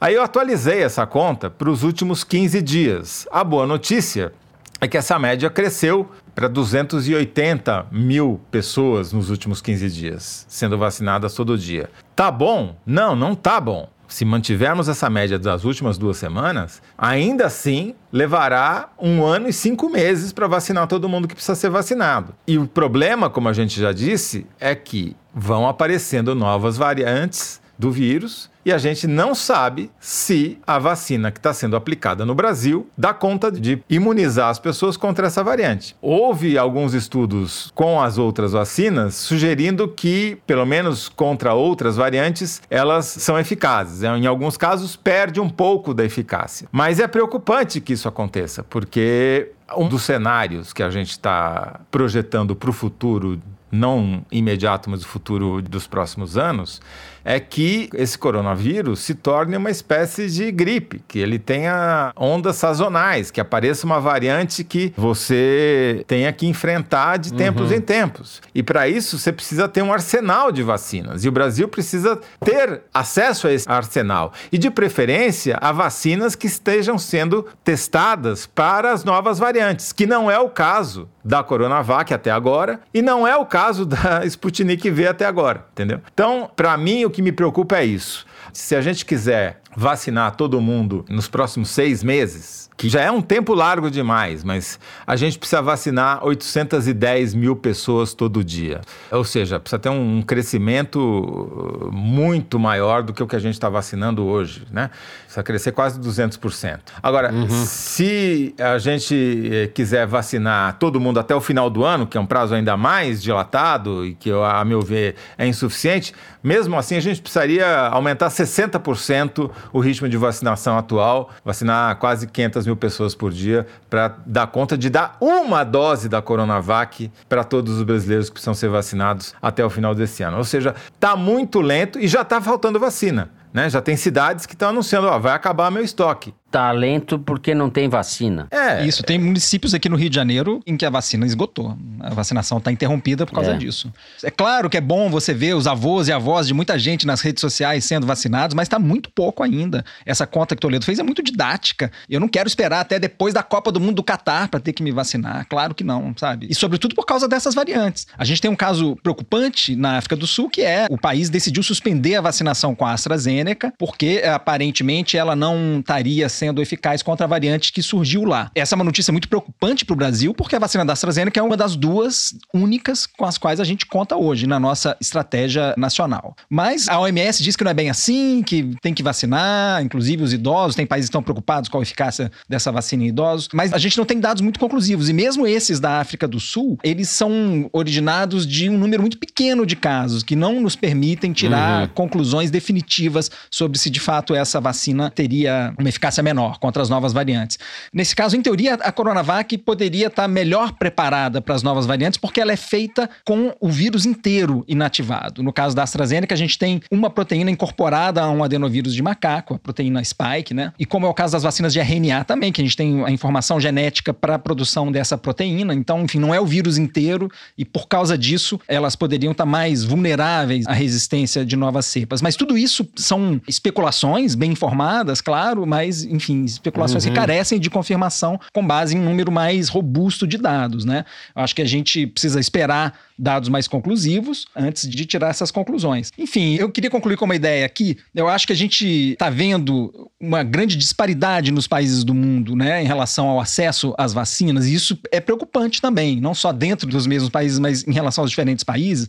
Aí 0.00 0.14
eu 0.14 0.22
atualizei 0.22 0.82
essa 0.82 1.06
conta 1.06 1.48
para 1.48 1.70
os 1.70 1.84
últimos 1.84 2.24
15 2.24 2.60
dias. 2.60 3.26
A 3.30 3.44
boa 3.44 3.66
notícia 3.66 4.32
é 4.80 4.88
que 4.88 4.96
essa 4.96 5.16
média 5.16 5.48
cresceu 5.48 6.10
para 6.34 6.48
280 6.48 7.86
mil 7.92 8.40
pessoas 8.50 9.12
nos 9.12 9.30
últimos 9.30 9.62
15 9.62 9.88
dias, 9.90 10.44
sendo 10.48 10.76
vacinadas 10.76 11.34
todo 11.34 11.56
dia. 11.56 11.88
Tá 12.16 12.32
bom? 12.32 12.76
Não, 12.84 13.14
não 13.14 13.36
tá 13.36 13.60
bom. 13.60 13.88
Se 14.12 14.26
mantivermos 14.26 14.90
essa 14.90 15.08
média 15.08 15.38
das 15.38 15.64
últimas 15.64 15.96
duas 15.96 16.18
semanas, 16.18 16.82
ainda 16.98 17.46
assim 17.46 17.94
levará 18.12 18.90
um 19.00 19.24
ano 19.24 19.48
e 19.48 19.54
cinco 19.54 19.88
meses 19.88 20.34
para 20.34 20.46
vacinar 20.46 20.86
todo 20.86 21.08
mundo 21.08 21.26
que 21.26 21.34
precisa 21.34 21.54
ser 21.54 21.70
vacinado. 21.70 22.34
E 22.46 22.58
o 22.58 22.68
problema, 22.68 23.30
como 23.30 23.48
a 23.48 23.54
gente 23.54 23.80
já 23.80 23.90
disse, 23.90 24.46
é 24.60 24.74
que 24.74 25.16
vão 25.34 25.66
aparecendo 25.66 26.34
novas 26.34 26.76
variantes 26.76 27.58
do 27.78 27.90
vírus 27.90 28.50
e 28.64 28.72
a 28.72 28.78
gente 28.78 29.06
não 29.06 29.34
sabe 29.34 29.90
se 29.98 30.58
a 30.66 30.78
vacina 30.78 31.30
que 31.30 31.38
está 31.38 31.52
sendo 31.52 31.76
aplicada 31.76 32.24
no 32.24 32.34
Brasil 32.34 32.88
dá 32.96 33.12
conta 33.12 33.50
de 33.50 33.82
imunizar 33.88 34.48
as 34.48 34.58
pessoas 34.58 34.96
contra 34.96 35.26
essa 35.26 35.42
variante. 35.42 35.96
Houve 36.00 36.56
alguns 36.56 36.94
estudos 36.94 37.72
com 37.74 38.00
as 38.00 38.18
outras 38.18 38.52
vacinas 38.52 39.14
sugerindo 39.14 39.88
que, 39.88 40.38
pelo 40.46 40.64
menos 40.64 41.08
contra 41.08 41.54
outras 41.54 41.96
variantes, 41.96 42.62
elas 42.70 43.06
são 43.06 43.38
eficazes. 43.38 44.02
Em 44.02 44.26
alguns 44.26 44.56
casos, 44.56 44.96
perde 44.96 45.40
um 45.40 45.48
pouco 45.48 45.92
da 45.92 46.04
eficácia. 46.04 46.68
Mas 46.70 47.00
é 47.00 47.06
preocupante 47.06 47.80
que 47.80 47.92
isso 47.92 48.08
aconteça, 48.08 48.62
porque 48.62 49.50
um 49.76 49.88
dos 49.88 50.02
cenários 50.02 50.72
que 50.72 50.82
a 50.82 50.90
gente 50.90 51.10
está 51.10 51.80
projetando 51.90 52.54
para 52.54 52.70
o 52.70 52.72
futuro 52.72 53.40
não 53.72 54.24
imediato, 54.30 54.90
mas 54.90 55.02
o 55.02 55.08
futuro 55.08 55.62
dos 55.62 55.86
próximos 55.86 56.36
anos, 56.36 56.80
é 57.24 57.38
que 57.40 57.88
esse 57.94 58.18
coronavírus 58.18 59.00
se 59.00 59.14
torne 59.14 59.56
uma 59.56 59.70
espécie 59.70 60.28
de 60.28 60.50
gripe, 60.50 61.02
que 61.06 61.18
ele 61.18 61.38
tenha 61.38 62.12
ondas 62.16 62.56
sazonais, 62.56 63.30
que 63.30 63.40
apareça 63.40 63.86
uma 63.86 64.00
variante 64.00 64.64
que 64.64 64.92
você 64.96 66.04
tenha 66.06 66.32
que 66.32 66.46
enfrentar 66.46 67.18
de 67.18 67.32
tempos 67.32 67.70
uhum. 67.70 67.76
em 67.76 67.80
tempos. 67.80 68.42
E 68.54 68.62
para 68.62 68.88
isso 68.88 69.18
você 69.18 69.32
precisa 69.32 69.68
ter 69.68 69.82
um 69.82 69.92
arsenal 69.92 70.52
de 70.52 70.62
vacinas. 70.62 71.24
E 71.24 71.28
o 71.28 71.32
Brasil 71.32 71.68
precisa 71.68 72.18
ter 72.44 72.82
acesso 72.92 73.46
a 73.46 73.52
esse 73.52 73.68
arsenal. 73.68 74.32
E 74.50 74.58
de 74.58 74.70
preferência 74.70 75.58
a 75.60 75.72
vacinas 75.72 76.34
que 76.34 76.46
estejam 76.46 76.98
sendo 76.98 77.46
testadas 77.64 78.46
para 78.46 78.92
as 78.92 79.04
novas 79.04 79.38
variantes, 79.38 79.92
que 79.92 80.06
não 80.06 80.30
é 80.30 80.38
o 80.38 80.48
caso 80.48 81.08
da 81.24 81.42
Coronavac 81.42 82.12
até 82.12 82.30
agora 82.30 82.80
e 82.92 83.00
não 83.00 83.26
é 83.26 83.36
o 83.36 83.46
caso 83.46 83.86
da 83.86 84.24
Sputnik 84.26 84.90
V 84.90 85.06
até 85.06 85.24
agora, 85.24 85.66
entendeu? 85.72 86.00
Então, 86.12 86.50
para 86.54 86.76
mim, 86.76 87.04
o 87.04 87.10
que 87.12 87.22
me 87.22 87.30
preocupa 87.30 87.78
é 87.78 87.84
isso. 87.84 88.26
Se 88.52 88.74
a 88.74 88.80
gente 88.80 89.04
quiser 89.04 89.60
vacinar 89.76 90.34
todo 90.36 90.60
mundo 90.60 91.04
nos 91.08 91.28
próximos 91.28 91.70
seis 91.70 92.02
meses, 92.02 92.68
que 92.82 92.88
já 92.88 93.00
é 93.00 93.12
um 93.12 93.22
tempo 93.22 93.54
largo 93.54 93.88
demais, 93.88 94.42
mas 94.42 94.76
a 95.06 95.14
gente 95.14 95.38
precisa 95.38 95.62
vacinar 95.62 96.18
810 96.26 97.32
mil 97.32 97.54
pessoas 97.54 98.12
todo 98.12 98.42
dia. 98.42 98.80
Ou 99.12 99.22
seja, 99.22 99.60
precisa 99.60 99.78
ter 99.78 99.88
um 99.88 100.20
crescimento 100.20 100.98
uh, 100.98 101.92
muito 101.92 102.58
maior 102.58 103.04
do 103.04 103.12
que 103.12 103.22
o 103.22 103.26
que 103.28 103.36
a 103.36 103.38
gente 103.38 103.54
está 103.54 103.68
vacinando 103.68 104.24
hoje, 104.24 104.66
né? 104.68 104.90
Precisa 105.22 105.44
crescer 105.44 105.70
quase 105.70 106.00
200%. 106.00 106.80
Agora, 107.00 107.32
uhum. 107.32 107.48
se 107.48 108.52
a 108.58 108.76
gente 108.78 109.14
eh, 109.52 109.66
quiser 109.68 110.04
vacinar 110.04 110.76
todo 110.80 111.00
mundo 111.00 111.20
até 111.20 111.36
o 111.36 111.40
final 111.40 111.70
do 111.70 111.84
ano, 111.84 112.04
que 112.04 112.18
é 112.18 112.20
um 112.20 112.26
prazo 112.26 112.52
ainda 112.52 112.76
mais 112.76 113.22
dilatado 113.22 114.04
e 114.04 114.14
que, 114.14 114.30
a 114.32 114.64
meu 114.64 114.82
ver, 114.82 115.14
é 115.38 115.46
insuficiente, 115.46 116.12
mesmo 116.42 116.76
assim 116.76 116.96
a 116.96 117.00
gente 117.00 117.22
precisaria 117.22 117.66
aumentar 117.88 118.28
60% 118.28 119.50
o 119.72 119.78
ritmo 119.78 120.08
de 120.08 120.16
vacinação 120.16 120.76
atual, 120.76 121.30
vacinar 121.44 121.96
quase 121.96 122.26
500 122.26 122.66
mil 122.66 122.71
pessoas 122.76 123.14
por 123.14 123.32
dia, 123.32 123.66
para 123.88 124.16
dar 124.26 124.46
conta 124.46 124.76
de 124.76 124.90
dar 124.90 125.16
uma 125.20 125.64
dose 125.64 126.08
da 126.08 126.22
Coronavac 126.22 127.10
para 127.28 127.44
todos 127.44 127.78
os 127.78 127.82
brasileiros 127.82 128.28
que 128.28 128.34
precisam 128.34 128.54
ser 128.54 128.68
vacinados 128.68 129.34
até 129.40 129.64
o 129.64 129.70
final 129.70 129.94
desse 129.94 130.22
ano. 130.22 130.38
Ou 130.38 130.44
seja, 130.44 130.74
está 130.94 131.16
muito 131.16 131.60
lento 131.60 131.98
e 131.98 132.06
já 132.06 132.22
está 132.22 132.40
faltando 132.40 132.78
vacina. 132.78 133.30
Né? 133.52 133.68
Já 133.68 133.82
tem 133.82 133.96
cidades 133.96 134.46
que 134.46 134.54
estão 134.54 134.70
anunciando, 134.70 135.08
ó, 135.08 135.18
vai 135.18 135.32
acabar 135.32 135.70
meu 135.70 135.82
estoque 135.82 136.34
talento 136.52 137.18
porque 137.18 137.54
não 137.54 137.70
tem 137.70 137.88
vacina. 137.88 138.46
É. 138.50 138.84
Isso, 138.86 139.02
tem 139.02 139.18
municípios 139.18 139.72
aqui 139.72 139.88
no 139.88 139.96
Rio 139.96 140.10
de 140.10 140.14
Janeiro 140.14 140.60
em 140.66 140.76
que 140.76 140.84
a 140.84 140.90
vacina 140.90 141.24
esgotou. 141.24 141.76
A 141.98 142.10
vacinação 142.10 142.58
está 142.58 142.70
interrompida 142.70 143.24
por 143.24 143.34
causa 143.34 143.52
é. 143.52 143.56
disso. 143.56 143.90
É 144.22 144.30
claro 144.30 144.68
que 144.68 144.76
é 144.76 144.80
bom 144.80 145.08
você 145.08 145.32
ver 145.32 145.54
os 145.54 145.66
avós 145.66 146.08
e 146.08 146.12
avós 146.12 146.46
de 146.46 146.52
muita 146.52 146.78
gente 146.78 147.06
nas 147.06 147.22
redes 147.22 147.40
sociais 147.40 147.86
sendo 147.86 148.06
vacinados, 148.06 148.54
mas 148.54 148.66
está 148.66 148.78
muito 148.78 149.10
pouco 149.10 149.42
ainda. 149.42 149.82
Essa 150.04 150.26
conta 150.26 150.54
que 150.54 150.60
Toledo 150.60 150.84
fez 150.84 150.98
é 150.98 151.02
muito 151.02 151.22
didática. 151.22 151.90
Eu 152.08 152.20
não 152.20 152.28
quero 152.28 152.46
esperar 152.46 152.80
até 152.80 152.98
depois 152.98 153.32
da 153.32 153.42
Copa 153.42 153.72
do 153.72 153.80
Mundo 153.80 153.96
do 153.96 154.02
Catar 154.02 154.48
para 154.48 154.60
ter 154.60 154.74
que 154.74 154.82
me 154.82 154.92
vacinar. 154.92 155.46
Claro 155.48 155.74
que 155.74 155.82
não, 155.82 156.14
sabe? 156.18 156.48
E 156.50 156.54
sobretudo 156.54 156.94
por 156.94 157.06
causa 157.06 157.26
dessas 157.26 157.54
variantes. 157.54 158.06
A 158.18 158.24
gente 158.24 158.42
tem 158.42 158.50
um 158.50 158.56
caso 158.56 158.94
preocupante 159.02 159.74
na 159.74 159.96
África 159.96 160.16
do 160.16 160.26
Sul, 160.26 160.50
que 160.50 160.60
é 160.60 160.86
o 160.90 160.98
país 160.98 161.30
decidiu 161.30 161.62
suspender 161.62 162.16
a 162.16 162.20
vacinação 162.20 162.74
com 162.74 162.84
a 162.84 162.92
AstraZeneca, 162.92 163.72
porque 163.78 164.22
aparentemente 164.26 165.16
ela 165.16 165.34
não 165.34 165.80
estaria 165.80 166.28
sendo 166.42 166.60
eficaz 166.60 167.04
contra 167.04 167.24
a 167.24 167.28
variante 167.28 167.72
que 167.72 167.80
surgiu 167.80 168.24
lá. 168.24 168.50
Essa 168.52 168.74
é 168.74 168.76
uma 168.76 168.84
notícia 168.84 169.12
muito 169.12 169.28
preocupante 169.28 169.84
para 169.84 169.94
o 169.94 169.96
Brasil, 169.96 170.34
porque 170.34 170.56
a 170.56 170.58
vacina 170.58 170.84
da 170.84 170.92
AstraZeneca 170.92 171.38
é 171.38 171.42
uma 171.42 171.56
das 171.56 171.76
duas 171.76 172.34
únicas 172.52 173.06
com 173.06 173.24
as 173.24 173.38
quais 173.38 173.60
a 173.60 173.64
gente 173.64 173.86
conta 173.86 174.16
hoje 174.16 174.44
na 174.44 174.58
nossa 174.58 174.96
estratégia 175.00 175.72
nacional. 175.78 176.34
Mas 176.50 176.88
a 176.88 176.98
OMS 176.98 177.40
diz 177.44 177.54
que 177.54 177.62
não 177.62 177.70
é 177.70 177.74
bem 177.74 177.88
assim, 177.88 178.42
que 178.42 178.74
tem 178.82 178.92
que 178.92 179.04
vacinar, 179.04 179.84
inclusive 179.84 180.24
os 180.24 180.32
idosos, 180.32 180.74
tem 180.74 180.84
países 180.84 181.08
que 181.08 181.10
estão 181.10 181.22
preocupados 181.22 181.68
com 181.68 181.78
a 181.78 181.82
eficácia 181.82 182.28
dessa 182.48 182.72
vacina 182.72 183.04
em 183.04 183.06
idosos, 183.06 183.48
mas 183.54 183.72
a 183.72 183.78
gente 183.78 183.96
não 183.96 184.04
tem 184.04 184.18
dados 184.18 184.42
muito 184.42 184.58
conclusivos. 184.58 185.08
E 185.08 185.12
mesmo 185.12 185.46
esses 185.46 185.78
da 185.78 186.00
África 186.00 186.26
do 186.26 186.40
Sul, 186.40 186.76
eles 186.82 187.08
são 187.08 187.70
originados 187.72 188.44
de 188.44 188.68
um 188.68 188.76
número 188.76 189.00
muito 189.00 189.16
pequeno 189.16 189.64
de 189.64 189.76
casos, 189.76 190.24
que 190.24 190.34
não 190.34 190.60
nos 190.60 190.74
permitem 190.74 191.32
tirar 191.32 191.82
uhum. 191.82 191.88
conclusões 191.94 192.50
definitivas 192.50 193.30
sobre 193.48 193.78
se 193.78 193.88
de 193.88 194.00
fato 194.00 194.34
essa 194.34 194.60
vacina 194.60 195.08
teria 195.08 195.72
uma 195.78 195.88
eficácia 195.88 196.20
menor 196.20 196.31
contra 196.60 196.82
as 196.82 196.88
novas 196.88 197.12
variantes. 197.12 197.58
Nesse 197.92 198.14
caso, 198.14 198.36
em 198.36 198.42
teoria, 198.42 198.74
a 198.74 198.92
Coronavac 198.92 199.56
poderia 199.58 200.06
estar 200.06 200.28
melhor 200.28 200.72
preparada 200.72 201.40
para 201.40 201.54
as 201.54 201.62
novas 201.62 201.86
variantes 201.86 202.18
porque 202.18 202.40
ela 202.40 202.52
é 202.52 202.56
feita 202.56 203.08
com 203.24 203.54
o 203.60 203.68
vírus 203.68 204.06
inteiro 204.06 204.64
inativado. 204.66 205.42
No 205.42 205.52
caso 205.52 205.74
da 205.74 205.82
AstraZeneca, 205.82 206.34
a 206.34 206.38
gente 206.38 206.58
tem 206.58 206.80
uma 206.90 207.10
proteína 207.10 207.50
incorporada 207.50 208.22
a 208.22 208.30
um 208.30 208.44
adenovírus 208.44 208.94
de 208.94 209.02
macaco, 209.02 209.54
a 209.54 209.58
proteína 209.58 210.02
spike, 210.04 210.54
né? 210.54 210.72
E 210.78 210.86
como 210.86 211.06
é 211.06 211.08
o 211.08 211.14
caso 211.14 211.32
das 211.32 211.42
vacinas 211.42 211.72
de 211.72 211.80
RNA 211.80 212.24
também, 212.24 212.52
que 212.52 212.60
a 212.60 212.64
gente 212.64 212.76
tem 212.76 213.04
a 213.04 213.10
informação 213.10 213.60
genética 213.60 214.14
para 214.14 214.36
a 214.36 214.38
produção 214.38 214.90
dessa 214.90 215.16
proteína. 215.18 215.74
Então, 215.74 216.02
enfim, 216.02 216.18
não 216.18 216.34
é 216.34 216.40
o 216.40 216.46
vírus 216.46 216.78
inteiro 216.78 217.30
e 217.56 217.64
por 217.64 217.88
causa 217.88 218.16
disso, 218.16 218.60
elas 218.68 218.96
poderiam 218.96 219.32
estar 219.32 219.46
mais 219.46 219.84
vulneráveis 219.84 220.66
à 220.66 220.72
resistência 220.72 221.44
de 221.44 221.56
novas 221.56 221.86
cepas. 221.86 222.22
Mas 222.22 222.36
tudo 222.36 222.56
isso 222.56 222.88
são 222.96 223.40
especulações 223.48 224.34
bem 224.34 224.52
informadas, 224.52 225.20
claro, 225.20 225.66
mas 225.66 226.04
enfim, 226.04 226.21
especulações 226.44 227.04
uhum. 227.04 227.10
que 227.10 227.16
carecem 227.16 227.58
de 227.58 227.70
confirmação 227.70 228.38
com 228.52 228.66
base 228.66 228.96
em 228.96 229.00
um 229.00 229.04
número 229.04 229.32
mais 229.32 229.68
robusto 229.68 230.26
de 230.26 230.38
dados, 230.38 230.84
né? 230.84 231.04
Eu 231.34 231.42
acho 231.42 231.54
que 231.54 231.62
a 231.62 231.66
gente 231.66 232.06
precisa 232.06 232.38
esperar 232.38 232.94
dados 233.18 233.48
mais 233.48 233.68
conclusivos 233.68 234.46
antes 234.54 234.88
de 234.88 235.06
tirar 235.06 235.28
essas 235.28 235.50
conclusões. 235.50 236.10
Enfim, 236.18 236.56
eu 236.56 236.70
queria 236.70 236.90
concluir 236.90 237.16
com 237.16 237.24
uma 237.24 237.36
ideia 237.36 237.64
aqui. 237.64 237.96
Eu 238.14 238.28
acho 238.28 238.46
que 238.46 238.52
a 238.52 238.56
gente 238.56 239.12
está 239.12 239.30
vendo 239.30 240.10
uma 240.20 240.42
grande 240.42 240.76
disparidade 240.76 241.52
nos 241.52 241.66
países 241.66 242.04
do 242.04 242.14
mundo, 242.14 242.56
né, 242.56 242.82
em 242.82 242.86
relação 242.86 243.28
ao 243.28 243.40
acesso 243.40 243.94
às 243.96 244.12
vacinas, 244.12 244.66
e 244.66 244.74
isso 244.74 244.98
é 245.10 245.20
preocupante 245.20 245.80
também, 245.80 246.20
não 246.20 246.34
só 246.34 246.52
dentro 246.52 246.88
dos 246.88 247.06
mesmos 247.06 247.30
países, 247.30 247.58
mas 247.58 247.86
em 247.86 247.92
relação 247.92 248.22
aos 248.22 248.30
diferentes 248.30 248.64
países, 248.64 249.08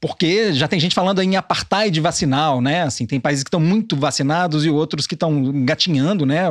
porque 0.00 0.52
já 0.52 0.68
tem 0.68 0.78
gente 0.78 0.94
falando 0.94 1.22
em 1.22 1.36
apartheid 1.36 1.98
vacinal, 2.00 2.60
né? 2.60 2.82
Assim, 2.82 3.06
tem 3.06 3.18
países 3.18 3.42
que 3.42 3.48
estão 3.48 3.60
muito 3.60 3.96
vacinados 3.96 4.64
e 4.64 4.70
outros 4.70 5.06
que 5.06 5.14
estão 5.14 5.32
engatinhando, 5.38 6.26
né? 6.26 6.44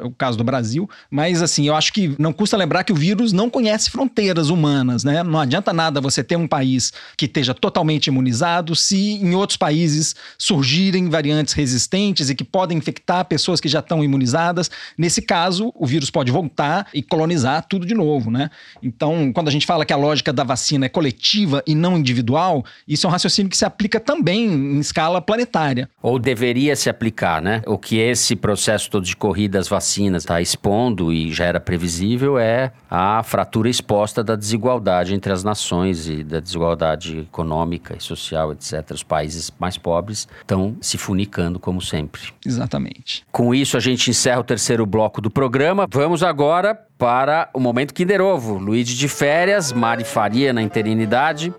É 0.00 0.04
o 0.04 0.10
caso 0.10 0.38
do 0.38 0.44
Brasil. 0.44 0.88
Mas, 1.10 1.42
assim, 1.42 1.66
eu 1.66 1.74
acho 1.74 1.92
que 1.92 2.14
não 2.18 2.32
custa 2.32 2.56
lembrar 2.56 2.84
que 2.84 2.92
o 2.92 2.96
vírus 2.96 3.32
não 3.32 3.50
conhece 3.50 3.90
fronteiras 3.90 4.48
humanas, 4.48 5.04
né? 5.04 5.22
Não 5.22 5.40
adianta 5.40 5.72
nada 5.72 6.00
você 6.00 6.22
ter 6.22 6.36
um 6.36 6.48
país 6.48 6.92
que 7.16 7.26
esteja 7.26 7.54
totalmente 7.54 8.06
imunizado 8.06 8.74
se 8.74 9.14
em 9.14 9.34
outros 9.34 9.56
países 9.56 10.14
surgirem 10.38 11.08
variantes 11.08 11.54
resistentes 11.54 12.30
e 12.30 12.34
que 12.34 12.44
podem 12.44 12.78
infectar 12.78 13.24
pessoas 13.24 13.60
que 13.60 13.68
já 13.68 13.80
estão 13.80 14.02
imunizadas. 14.02 14.70
Nesse 14.96 15.22
caso, 15.22 15.72
o 15.74 15.86
vírus 15.86 16.10
pode 16.10 16.30
voltar 16.30 16.86
e 16.92 17.02
colonizar 17.02 17.66
tudo 17.68 17.86
de 17.86 17.94
novo, 17.94 18.30
né? 18.30 18.50
Então, 18.82 19.32
quando 19.32 19.48
a 19.48 19.50
gente 19.50 19.66
fala 19.66 19.84
que 19.84 19.92
a 19.92 19.96
lógica 19.96 20.32
da 20.32 20.44
vacina 20.44 20.86
é 20.86 20.88
coletiva 20.88 21.62
e 21.66 21.74
não 21.74 21.98
individual, 21.98 22.64
isso 22.86 23.06
é 23.06 23.08
um 23.08 23.12
raciocínio 23.12 23.50
que 23.50 23.56
se 23.56 23.64
aplica 23.64 24.00
também 24.00 24.46
em 24.46 24.78
escala 24.78 25.20
planetária. 25.20 25.88
Ou 26.02 26.18
deveria 26.18 26.74
se 26.76 26.88
aplicar, 26.88 27.40
né? 27.40 27.62
O 27.66 27.78
que 27.78 27.98
esse 27.98 28.34
processo 28.36 28.90
todo 28.90 29.04
de 29.04 29.16
corrida 29.32 29.58
às 29.58 29.66
vacinas 29.66 30.24
está 30.24 30.42
expondo 30.42 31.10
e 31.10 31.32
já 31.32 31.46
era 31.46 31.58
previsível 31.58 32.38
é 32.38 32.70
a 32.90 33.22
fratura 33.22 33.70
exposta 33.70 34.22
da 34.22 34.36
desigualdade 34.36 35.14
entre 35.14 35.32
as 35.32 35.42
nações 35.42 36.06
e 36.06 36.22
da 36.22 36.38
desigualdade 36.38 37.20
econômica 37.20 37.96
e 37.96 38.02
social, 38.02 38.52
etc. 38.52 38.90
Os 38.90 39.02
países 39.02 39.50
mais 39.58 39.78
pobres 39.78 40.28
estão 40.42 40.76
se 40.82 40.98
funicando 40.98 41.58
como 41.58 41.80
sempre. 41.80 42.20
Exatamente. 42.44 43.24
Com 43.32 43.54
isso, 43.54 43.74
a 43.78 43.80
gente 43.80 44.10
encerra 44.10 44.40
o 44.40 44.44
terceiro 44.44 44.84
bloco 44.84 45.22
do 45.22 45.30
programa. 45.30 45.86
Vamos 45.90 46.22
agora 46.22 46.78
para 46.98 47.48
o 47.54 47.58
momento 47.58 47.94
Kinder 47.94 48.20
Ovo. 48.20 48.58
Luigi 48.58 48.94
de 48.94 49.08
férias, 49.08 49.72
Mari 49.72 50.04
Faria 50.04 50.52
na 50.52 50.60
interinidade. 50.60 51.54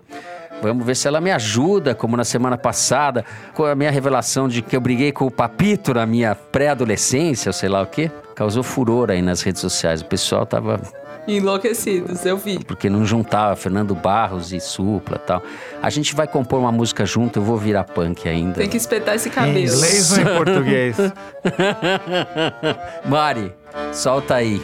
Vamos 0.68 0.86
ver 0.86 0.96
se 0.96 1.08
ela 1.08 1.20
me 1.20 1.30
ajuda, 1.30 1.94
como 1.94 2.16
na 2.16 2.24
semana 2.24 2.56
passada, 2.58 3.24
com 3.54 3.64
a 3.64 3.74
minha 3.74 3.90
revelação 3.90 4.48
de 4.48 4.62
que 4.62 4.76
eu 4.76 4.80
briguei 4.80 5.12
com 5.12 5.26
o 5.26 5.30
Papito 5.30 5.94
na 5.94 6.06
minha 6.06 6.34
pré-adolescência, 6.34 7.52
sei 7.52 7.68
lá 7.68 7.82
o 7.82 7.86
quê. 7.86 8.10
Causou 8.34 8.62
furor 8.62 9.10
aí 9.10 9.22
nas 9.22 9.42
redes 9.42 9.60
sociais. 9.60 10.00
O 10.00 10.06
pessoal 10.06 10.44
tava 10.44 10.80
Enlouquecidos, 11.26 12.26
eu 12.26 12.36
vi. 12.36 12.58
porque 12.64 12.90
não 12.90 13.04
juntava 13.04 13.56
Fernando 13.56 13.94
Barros 13.94 14.52
e 14.52 14.60
Supla 14.60 15.18
tal. 15.18 15.42
A 15.82 15.88
gente 15.88 16.14
vai 16.14 16.26
compor 16.26 16.58
uma 16.58 16.72
música 16.72 17.06
junto, 17.06 17.38
eu 17.38 17.42
vou 17.42 17.56
virar 17.56 17.84
punk 17.84 18.28
ainda. 18.28 18.54
Tem 18.56 18.68
que 18.68 18.76
espetar 18.76 19.14
esse 19.14 19.28
Em 19.28 19.32
cabelo. 19.32 19.58
inglês 19.58 20.12
ou 20.12 20.18
em 20.20 20.36
português? 20.36 20.96
Mari, 23.08 23.52
solta 23.92 24.34
aí. 24.34 24.60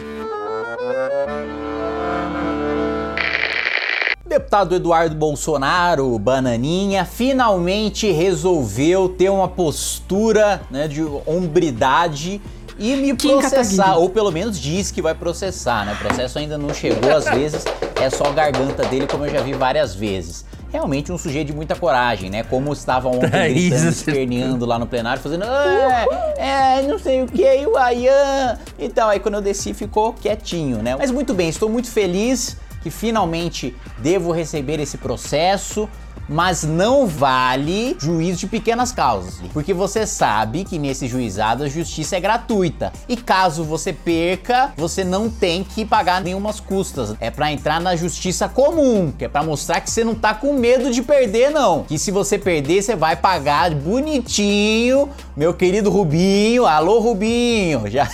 Deputado 4.31 4.73
Eduardo 4.73 5.13
Bolsonaro, 5.13 6.17
Bananinha, 6.17 7.03
finalmente 7.03 8.09
resolveu 8.13 9.09
ter 9.09 9.29
uma 9.29 9.49
postura 9.49 10.61
né, 10.71 10.87
de 10.87 11.03
hombridade 11.25 12.41
e 12.79 12.95
me 12.95 13.13
Kim 13.13 13.39
processar, 13.39 13.75
Kataguiri. 13.75 14.01
ou 14.01 14.09
pelo 14.09 14.31
menos 14.31 14.57
diz 14.57 14.89
que 14.89 15.01
vai 15.01 15.13
processar, 15.13 15.85
né? 15.85 15.91
O 15.91 15.97
processo 15.97 16.39
ainda 16.39 16.57
não 16.57 16.73
chegou, 16.73 17.13
às 17.13 17.25
vezes 17.35 17.65
é 18.01 18.09
só 18.09 18.23
a 18.23 18.31
garganta 18.31 18.83
dele, 18.85 19.05
como 19.05 19.25
eu 19.25 19.33
já 19.33 19.41
vi 19.41 19.51
várias 19.51 19.93
vezes. 19.93 20.45
Realmente 20.71 21.11
um 21.11 21.17
sujeito 21.17 21.47
de 21.47 21.53
muita 21.53 21.75
coragem, 21.75 22.29
né? 22.29 22.41
Como 22.43 22.71
estava 22.71 23.09
ontem 23.09 23.29
Thaís, 23.29 23.67
gritando, 23.67 23.89
esperneando 23.89 24.65
lá 24.65 24.79
no 24.79 24.87
plenário, 24.87 25.21
fazendo 25.21 25.43
é, 25.43 26.05
é, 26.37 26.81
não 26.83 26.97
sei 26.97 27.21
o 27.21 27.27
que, 27.27 27.67
o 27.67 27.75
Ayan. 27.75 28.57
Então, 28.79 29.09
aí 29.09 29.19
quando 29.19 29.35
eu 29.35 29.41
desci 29.41 29.73
ficou 29.73 30.13
quietinho, 30.13 30.81
né? 30.81 30.95
Mas 30.95 31.11
muito 31.11 31.33
bem, 31.33 31.49
estou 31.49 31.67
muito 31.67 31.91
feliz 31.91 32.55
que 32.81 32.89
finalmente 32.89 33.75
devo 33.99 34.31
receber 34.31 34.79
esse 34.79 34.97
processo. 34.97 35.87
Mas 36.31 36.63
não 36.63 37.05
vale 37.05 37.97
juízo 37.99 38.39
de 38.39 38.47
pequenas 38.47 38.93
causas, 38.93 39.41
porque 39.51 39.73
você 39.73 40.07
sabe 40.07 40.63
que 40.63 40.79
nesse 40.79 41.05
juizado 41.05 41.65
a 41.65 41.67
justiça 41.67 42.15
é 42.15 42.21
gratuita. 42.21 42.93
E 43.09 43.17
caso 43.17 43.65
você 43.65 43.91
perca, 43.91 44.71
você 44.77 45.03
não 45.03 45.29
tem 45.29 45.61
que 45.61 45.83
pagar 45.83 46.21
nenhumas 46.21 46.61
custas. 46.61 47.13
É 47.19 47.29
pra 47.29 47.51
entrar 47.51 47.81
na 47.81 47.97
justiça 47.97 48.47
comum, 48.47 49.11
que 49.11 49.25
é 49.25 49.27
pra 49.27 49.43
mostrar 49.43 49.81
que 49.81 49.91
você 49.91 50.05
não 50.05 50.15
tá 50.15 50.33
com 50.33 50.53
medo 50.53 50.89
de 50.89 51.01
perder 51.01 51.49
não. 51.49 51.83
Que 51.83 51.99
se 51.99 52.11
você 52.11 52.39
perder, 52.39 52.81
você 52.81 52.95
vai 52.95 53.17
pagar 53.17 53.75
bonitinho, 53.75 55.09
meu 55.35 55.53
querido 55.53 55.89
Rubinho. 55.89 56.65
Alô 56.65 56.99
Rubinho, 56.99 57.83
já 57.91 58.07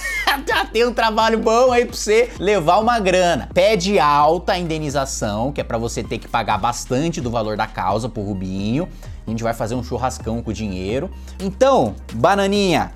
já 0.48 0.66
tem 0.66 0.86
um 0.86 0.94
trabalho 0.94 1.38
bom 1.38 1.72
aí 1.72 1.86
pra 1.86 1.96
você 1.96 2.30
levar 2.40 2.78
uma 2.80 3.00
grana. 3.00 3.50
Pede 3.54 4.00
alta 4.00 4.54
a 4.54 4.58
indenização, 4.58 5.52
que 5.52 5.62
é 5.62 5.64
pra 5.64 5.78
você 5.78 6.04
ter 6.04 6.18
que 6.18 6.28
pagar 6.28 6.58
bastante 6.58 7.22
do 7.22 7.30
valor 7.30 7.58
da 7.58 7.68
causa 7.68 8.07
pro 8.10 8.22
Rubinho. 8.24 8.88
A 9.26 9.30
gente 9.30 9.44
vai 9.44 9.54
fazer 9.54 9.76
um 9.76 9.84
churrascão 9.84 10.42
com 10.42 10.52
o 10.52 10.54
dinheiro. 10.54 11.10
Então, 11.42 11.96
bananinha, 12.14 12.92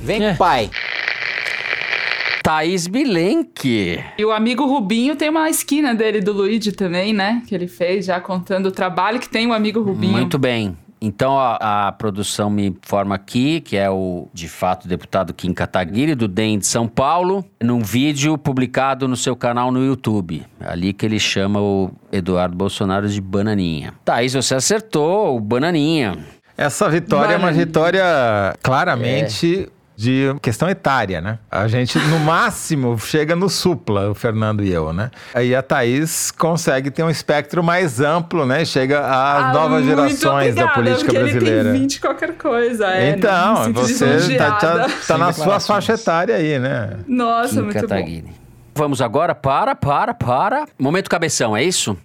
vem 0.00 0.20
com 0.20 0.32
o 0.32 0.36
pai. 0.36 0.70
Thaís 2.42 2.86
Bilenque. 2.86 4.02
E 4.16 4.24
o 4.24 4.32
amigo 4.32 4.64
Rubinho 4.64 5.14
tem 5.16 5.28
uma 5.28 5.50
esquina 5.50 5.94
dele 5.94 6.20
do 6.20 6.32
Luigi 6.32 6.72
também, 6.72 7.12
né? 7.12 7.42
Que 7.46 7.54
ele 7.54 7.68
fez, 7.68 8.06
já 8.06 8.20
contando 8.20 8.66
o 8.66 8.72
trabalho 8.72 9.20
que 9.20 9.28
tem 9.28 9.46
o 9.46 9.52
amigo 9.52 9.82
Rubinho. 9.82 10.12
Muito 10.12 10.38
bem. 10.38 10.74
Então 11.00 11.38
a, 11.38 11.88
a 11.88 11.92
produção 11.92 12.50
me 12.50 12.68
informa 12.68 13.14
aqui, 13.14 13.60
que 13.60 13.76
é 13.76 13.88
o, 13.88 14.28
de 14.32 14.48
fato, 14.48 14.84
o 14.84 14.88
deputado 14.88 15.32
Kim 15.32 15.52
Kataguiri, 15.52 16.14
do 16.14 16.26
DEM 16.26 16.58
de 16.58 16.66
São 16.66 16.88
Paulo, 16.88 17.44
num 17.60 17.80
vídeo 17.80 18.36
publicado 18.36 19.06
no 19.06 19.16
seu 19.16 19.36
canal 19.36 19.70
no 19.70 19.84
YouTube. 19.84 20.44
Ali 20.60 20.92
que 20.92 21.06
ele 21.06 21.18
chama 21.18 21.60
o 21.60 21.90
Eduardo 22.10 22.56
Bolsonaro 22.56 23.08
de 23.08 23.20
bananinha. 23.20 23.94
Thaís, 24.04 24.34
você 24.34 24.54
acertou, 24.54 25.36
o 25.36 25.40
bananinha. 25.40 26.18
Essa 26.56 26.88
vitória 26.88 27.34
é 27.34 27.36
uma 27.36 27.52
vitória 27.52 28.02
claramente 28.62 29.68
de 29.98 30.32
questão 30.40 30.70
etária, 30.70 31.20
né? 31.20 31.40
A 31.50 31.66
gente, 31.66 31.98
no 31.98 32.20
máximo, 32.24 32.96
chega 33.00 33.34
no 33.34 33.48
supla, 33.48 34.08
o 34.08 34.14
Fernando 34.14 34.62
e 34.62 34.70
eu, 34.72 34.92
né? 34.92 35.10
Aí 35.34 35.52
a 35.56 35.60
Thaís 35.60 36.30
consegue 36.30 36.88
ter 36.88 37.02
um 37.02 37.10
espectro 37.10 37.64
mais 37.64 38.00
amplo, 38.00 38.46
né? 38.46 38.64
Chega 38.64 39.00
às 39.00 39.46
Ah, 39.46 39.52
novas 39.52 39.84
gerações 39.84 40.54
da 40.54 40.66
obrigada, 40.66 40.72
política 40.74 41.04
porque 41.06 41.18
brasileira. 41.18 41.60
Ele 41.70 41.72
tem 41.72 41.80
20 41.80 42.00
qualquer 42.00 42.34
coisa, 42.36 42.86
é. 42.92 43.10
Então, 43.10 43.64
sinto 43.64 43.80
você 43.80 44.36
tá, 44.36 44.52
tá, 44.52 44.86
tá 45.04 45.18
na 45.18 45.32
sua 45.32 45.58
faixa 45.58 45.94
etária 45.94 46.36
aí, 46.36 46.60
né? 46.60 46.98
Nossa, 47.08 47.54
Kim 47.56 47.62
muito 47.62 47.88
bom. 47.88 48.22
Vamos 48.76 49.02
agora 49.02 49.34
para, 49.34 49.74
para, 49.74 50.14
para. 50.14 50.64
Momento 50.78 51.10
cabeção, 51.10 51.56
é 51.56 51.64
isso? 51.64 51.98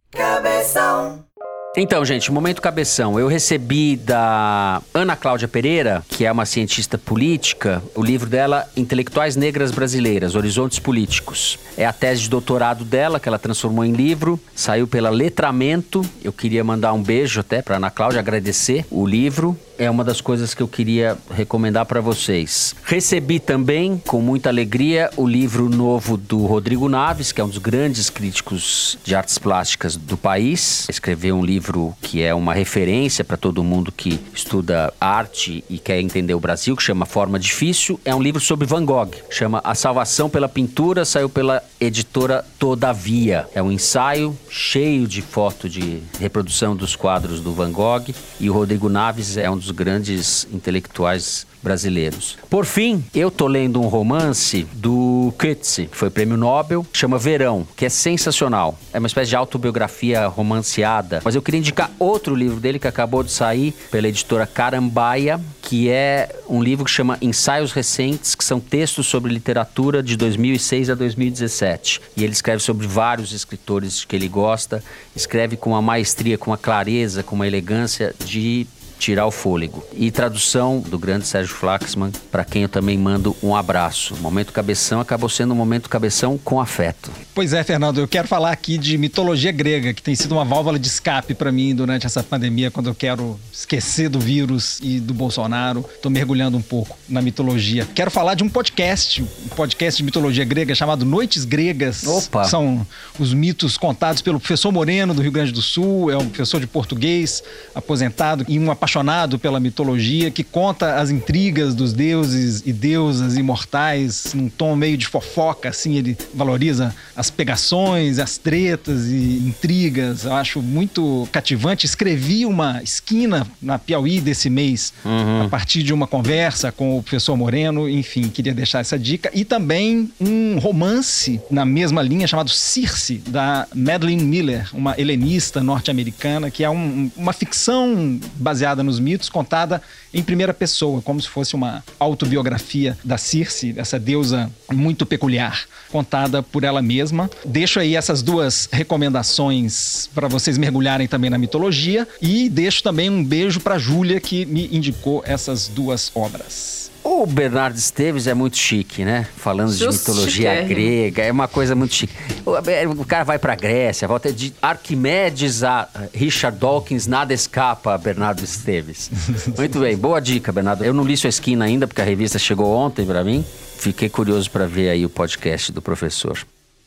Então, 1.76 2.06
gente, 2.06 2.32
momento 2.32 2.62
cabeção. 2.62 3.20
Eu 3.20 3.28
recebi 3.28 3.96
da 3.96 4.80
Ana 4.94 5.16
Cláudia 5.16 5.48
Pereira, 5.48 6.04
que 6.08 6.24
é 6.24 6.32
uma 6.32 6.46
cientista 6.46 7.00
política, 7.00 7.82
o 7.96 8.04
livro 8.04 8.30
dela 8.30 8.70
Intelectuais 8.78 9.36
Negras 9.36 9.72
Brasileiras, 9.72 10.36
Horizontes 10.36 10.78
Políticos. 10.78 11.58
É 11.76 11.84
a 11.84 11.92
tese 11.92 12.22
de 12.22 12.30
doutorado 12.30 12.86
dela, 12.86 13.20
que 13.20 13.28
ela 13.28 13.40
transformou 13.40 13.84
em 13.84 13.92
livro, 13.92 14.40
saiu 14.54 14.88
pela 14.88 15.10
Letramento. 15.10 16.06
Eu 16.24 16.32
queria 16.32 16.64
mandar 16.64 16.94
um 16.94 17.02
beijo 17.02 17.40
até 17.40 17.64
para 17.64 17.78
Ana 17.78 17.90
Cláudia, 17.90 18.20
agradecer 18.20 18.86
o 18.92 19.04
livro. 19.04 19.58
É 19.78 19.90
uma 19.90 20.04
das 20.04 20.22
coisas 20.22 20.54
que 20.54 20.62
eu 20.62 20.68
queria 20.68 21.18
recomendar 21.32 21.86
para 21.86 22.00
vocês. 22.00 22.76
Recebi 22.84 23.40
também, 23.40 24.02
com 24.06 24.22
muita 24.22 24.50
alegria, 24.50 25.10
o 25.18 25.28
livro 25.28 25.70
novo 25.70 26.16
do 26.18 26.46
Rodrigo 26.46 26.88
Naves, 26.88 27.32
que 27.32 27.42
é 27.42 27.44
um 27.44 27.50
dos 27.50 27.58
grandes 27.58 28.10
críticos 28.10 28.98
de 29.04 29.16
artes 29.16 29.38
plásticas 29.38 29.96
do 29.96 30.16
país. 30.16 30.88
Escreveu 30.90 31.36
um 31.36 31.44
livro 31.44 31.96
que 32.02 32.22
é 32.22 32.34
uma 32.34 32.54
referência 32.54 33.24
para 33.24 33.38
todo 33.38 33.64
mundo 33.64 33.92
que 33.92 34.20
estuda 34.34 34.94
arte 35.00 35.64
e 35.70 35.80
quer 35.80 36.00
entender 36.00 36.34
o 36.34 36.40
Brasil, 36.40 36.76
que 36.76 36.84
chama 36.84 37.06
Forma 37.06 37.40
Difícil. 37.40 38.00
É 38.06 38.14
um 38.14 38.22
livro 38.22 38.40
sobre 38.40 38.68
Van 38.68 38.86
Gogh, 38.86 39.12
chama 39.30 39.62
A 39.64 39.74
Salvação 39.74 40.30
pela 40.30 40.48
Pintura, 40.48 41.06
saiu 41.06 41.30
pela 41.30 41.64
editora 41.80 42.46
Todavia. 42.60 43.48
É 43.54 43.62
um 43.62 43.72
ensaio 43.72 44.38
cheio 44.50 45.08
de 45.08 45.22
foto 45.22 45.68
de 45.68 46.02
reprodução 46.20 46.76
dos 46.76 46.96
quadros 46.96 47.42
do 47.42 47.54
Van 47.54 47.72
Gogh 47.72 48.14
e 48.40 48.50
o 48.50 48.54
Rodrigo 48.54 48.90
Naves 48.90 49.38
é 49.38 49.50
um 49.50 49.58
dos 49.64 49.72
grandes 49.72 50.48
intelectuais 50.52 51.46
brasileiros. 51.64 52.38
Por 52.50 52.66
fim, 52.66 53.04
eu 53.16 53.32
tô 53.32 53.48
lendo 53.48 53.80
um 53.82 53.88
romance 53.88 54.68
do 54.74 55.34
Coetzee, 55.40 55.88
que 55.88 55.96
foi 55.96 56.10
prêmio 56.10 56.36
Nobel, 56.36 56.86
chama 56.92 57.18
Verão, 57.18 57.66
que 57.76 57.86
é 57.86 57.90
sensacional. 57.90 58.78
É 58.92 59.00
uma 59.00 59.08
espécie 59.08 59.30
de 59.30 59.36
autobiografia 59.36 60.28
romanceada. 60.28 61.22
Mas 61.24 61.36
eu 61.36 61.42
queria 61.42 61.60
indicar 61.60 61.90
outro 61.98 62.36
livro 62.36 62.60
dele 62.60 62.78
que 62.78 62.88
acabou 62.88 63.24
de 63.24 63.32
sair 63.32 63.74
pela 63.90 64.08
editora 64.08 64.46
Carambaia, 64.46 65.40
que 65.62 65.90
é 65.90 66.36
um 66.50 66.62
livro 66.62 66.84
que 66.84 66.92
chama 66.92 67.18
Ensaios 67.22 67.72
Recentes, 67.72 68.36
que 68.36 68.44
são 68.44 68.60
textos 68.60 69.08
sobre 69.08 69.34
literatura 69.34 70.04
de 70.04 70.18
2006 70.18 70.90
a 70.90 70.96
2017. 70.96 72.02
E 72.18 72.24
ele 72.24 72.34
escreve 72.34 72.62
sobre 72.62 72.86
vários 72.86 73.32
escritores 73.32 74.04
que 74.04 74.16
ele 74.16 74.28
gosta, 74.28 74.84
escreve 75.16 75.56
com 75.56 75.70
uma 75.70 75.82
maestria, 75.82 76.38
com 76.38 76.52
uma 76.52 76.58
clareza, 76.58 77.24
com 77.24 77.36
uma 77.36 77.48
elegância 77.48 78.14
de 78.26 78.68
tirar 79.04 79.26
o 79.26 79.32
fôlego. 79.32 79.84
E 79.94 80.10
tradução 80.12 80.80
do 80.80 80.98
grande 80.98 81.28
Sérgio 81.28 81.54
Flaxman, 81.54 82.10
para 82.32 82.46
quem 82.46 82.64
eu 82.64 82.70
também 82.70 82.98
mando 82.98 83.36
um 83.44 83.54
abraço. 83.54 84.16
Momento 84.22 84.54
cabeção 84.54 85.02
acabou 85.02 85.28
sendo 85.28 85.54
um 85.54 85.58
momento 85.58 85.90
cabeção 85.90 86.38
com 86.38 86.62
afeto. 86.62 87.12
Pois 87.36 87.52
é, 87.52 87.62
Fernando, 87.64 88.00
eu 88.00 88.08
quero 88.08 88.30
falar 88.30 88.52
aqui 88.52 88.78
de 88.78 88.98
mitologia 88.98 89.52
grega, 89.52 89.94
que 89.94 90.02
tem 90.02 90.16
sido 90.16 90.32
uma 90.32 90.46
válvula 90.46 90.80
de 90.80 90.88
escape 90.88 91.34
para 91.34 91.52
mim 91.52 91.76
durante 91.76 92.06
essa 92.06 92.24
pandemia, 92.24 92.72
quando 92.72 92.88
eu 92.88 92.96
quero 92.96 93.38
esquecer 93.52 94.08
do 94.08 94.20
vírus 94.22 94.80
e 94.82 95.02
do 95.02 95.14
Bolsonaro. 95.14 95.84
Tô 96.02 96.10
mergulhando 96.10 96.58
um 96.58 96.62
pouco 96.62 96.98
na 97.10 97.22
mitologia. 97.22 97.86
Quero 97.94 98.10
falar 98.10 98.36
de 98.36 98.44
um 98.44 98.50
podcast, 98.50 99.22
um 99.22 99.50
podcast 99.50 99.98
de 99.98 100.04
mitologia 100.04 100.46
grega 100.46 100.74
chamado 100.74 101.04
Noites 101.04 101.44
Gregas. 101.44 102.08
Opa! 102.08 102.46
São 102.46 102.88
os 103.20 103.34
mitos 103.34 103.78
contados 103.78 104.22
pelo 104.22 104.40
professor 104.40 104.72
Moreno, 104.72 105.14
do 105.14 105.22
Rio 105.22 105.32
Grande 105.32 105.52
do 105.52 105.62
Sul, 105.62 106.10
é 106.10 106.18
um 106.18 106.30
professor 106.30 106.62
de 106.62 106.68
português, 106.68 107.44
aposentado 107.76 108.46
e 108.48 108.58
um 108.58 108.72
apaixonado 108.72 108.93
apaixonado 108.94 109.40
pela 109.40 109.60
mitologia, 109.60 110.30
que 110.30 110.44
conta 110.44 110.96
as 110.96 111.10
intrigas 111.10 111.74
dos 111.74 111.94
deuses 111.94 112.62
e 112.66 112.72
deusas 112.72 113.38
imortais 113.38 114.34
num 114.36 114.48
tom 114.50 114.76
meio 114.76 114.98
de 114.98 115.08
fofoca, 115.08 115.70
assim, 115.70 115.96
ele 115.96 116.16
valoriza 116.34 116.94
as 117.16 117.32
pegações, 117.32 118.20
as 118.20 118.38
tretas 118.38 119.08
e 119.08 119.42
intrigas. 119.48 120.26
Eu 120.26 120.34
acho 120.34 120.62
muito 120.62 121.28
cativante. 121.32 121.86
Escrevi 121.86 122.46
uma 122.46 122.82
esquina 122.84 123.48
na 123.62 123.80
Piauí 123.80 124.22
desse 124.22 124.50
mês, 124.50 124.94
uhum. 125.04 125.44
a 125.46 125.50
partir 125.50 125.82
de 125.82 125.94
uma 125.94 126.06
conversa 126.06 126.72
com 126.72 126.98
o 126.98 127.02
professor 127.02 127.36
Moreno. 127.36 127.90
Enfim, 127.90 128.30
queria 128.30 128.54
deixar 128.54 128.80
essa 128.80 129.00
dica. 129.00 129.32
E 129.34 129.44
também 129.44 130.12
um 130.20 130.60
romance 130.60 131.42
na 131.50 131.66
mesma 131.66 132.02
linha 132.02 132.28
chamado 132.28 132.50
Circe, 132.50 133.24
da 133.28 133.68
Madeline 133.74 134.24
Miller, 134.24 134.70
uma 134.74 134.94
helenista 135.00 135.64
norte-americana, 135.64 136.52
que 136.52 136.64
é 136.64 136.70
um, 136.70 137.10
uma 137.16 137.34
ficção 137.34 138.20
baseada 138.36 138.83
nos 138.84 139.00
mitos, 139.00 139.30
contada 139.30 139.82
em 140.14 140.22
primeira 140.22 140.54
pessoa, 140.54 141.02
como 141.02 141.22
se 141.22 141.28
fosse 141.28 141.56
uma 141.56 141.84
autobiografia 142.00 142.98
da 143.04 143.18
Circe, 143.18 143.74
essa 143.78 144.00
deusa 144.00 144.52
muito 144.72 145.06
peculiar, 145.06 145.66
contada 145.92 146.44
por 146.44 146.64
ela 146.64 146.82
mesma. 146.82 147.30
Deixo 147.46 147.80
aí 147.80 147.96
essas 147.96 148.22
duas 148.22 148.70
recomendações 148.72 150.10
para 150.14 150.28
vocês 150.28 150.58
mergulharem 150.58 151.08
também 151.08 151.30
na 151.30 151.38
mitologia 151.38 152.08
e 152.22 152.50
deixo 152.50 152.84
também 152.84 153.10
um 153.10 153.24
beijo 153.24 153.60
para 153.60 153.78
Júlia 153.78 154.20
que 154.20 154.46
me 154.46 154.68
indicou 154.72 155.24
essas 155.26 155.68
duas 155.68 156.12
obras. 156.14 156.83
O 157.04 157.26
Bernardo 157.26 157.76
Esteves 157.76 158.28
é 158.28 158.34
muito 158.34 158.58
chique, 158.58 159.04
né? 159.04 159.28
Falando 159.36 159.76
de 159.76 159.86
mitologia 159.86 160.64
grega, 160.64 161.24
é 161.24 161.32
uma 161.32 161.50
coisa 161.50 161.76
muito 161.76 161.94
chique. 161.94 162.14
O, 162.46 162.56
é, 162.56 163.06
cara 163.06 163.26
vai 163.26 163.38
pra 163.38 163.56
Grécia, 163.56 164.08
volta 164.08 164.32
de 164.32 164.54
Arquimedes 164.62 165.64
a 165.64 165.90
Richard 166.14 166.58
Dawkins, 166.58 167.06
nada 167.06 167.34
escapa 167.34 167.94
a 167.94 167.98
Bernardo 167.98 168.42
Esteves. 168.42 169.12
muito 169.58 169.80
bem, 169.80 169.98
boa 169.98 170.22
dica, 170.22 170.52
Bernardo. 170.52 170.86
Eu 170.86 170.94
não 170.94 171.04
li 171.04 171.18
sua 171.18 171.30
esquina 171.30 171.66
ainda, 171.66 171.88
porque 171.88 172.02
a 172.02 172.06
revista 172.06 172.40
chegou 172.40 172.74
ontem 172.74 173.06
para 173.06 173.24
mim. 173.24 173.44
Fiquei 173.78 174.08
curioso 174.08 174.50
para 174.50 174.66
ver 174.66 174.90
aí 174.90 175.06
o 175.06 175.10
podcast 175.10 175.74
do 175.74 175.82
professor. 175.82 176.40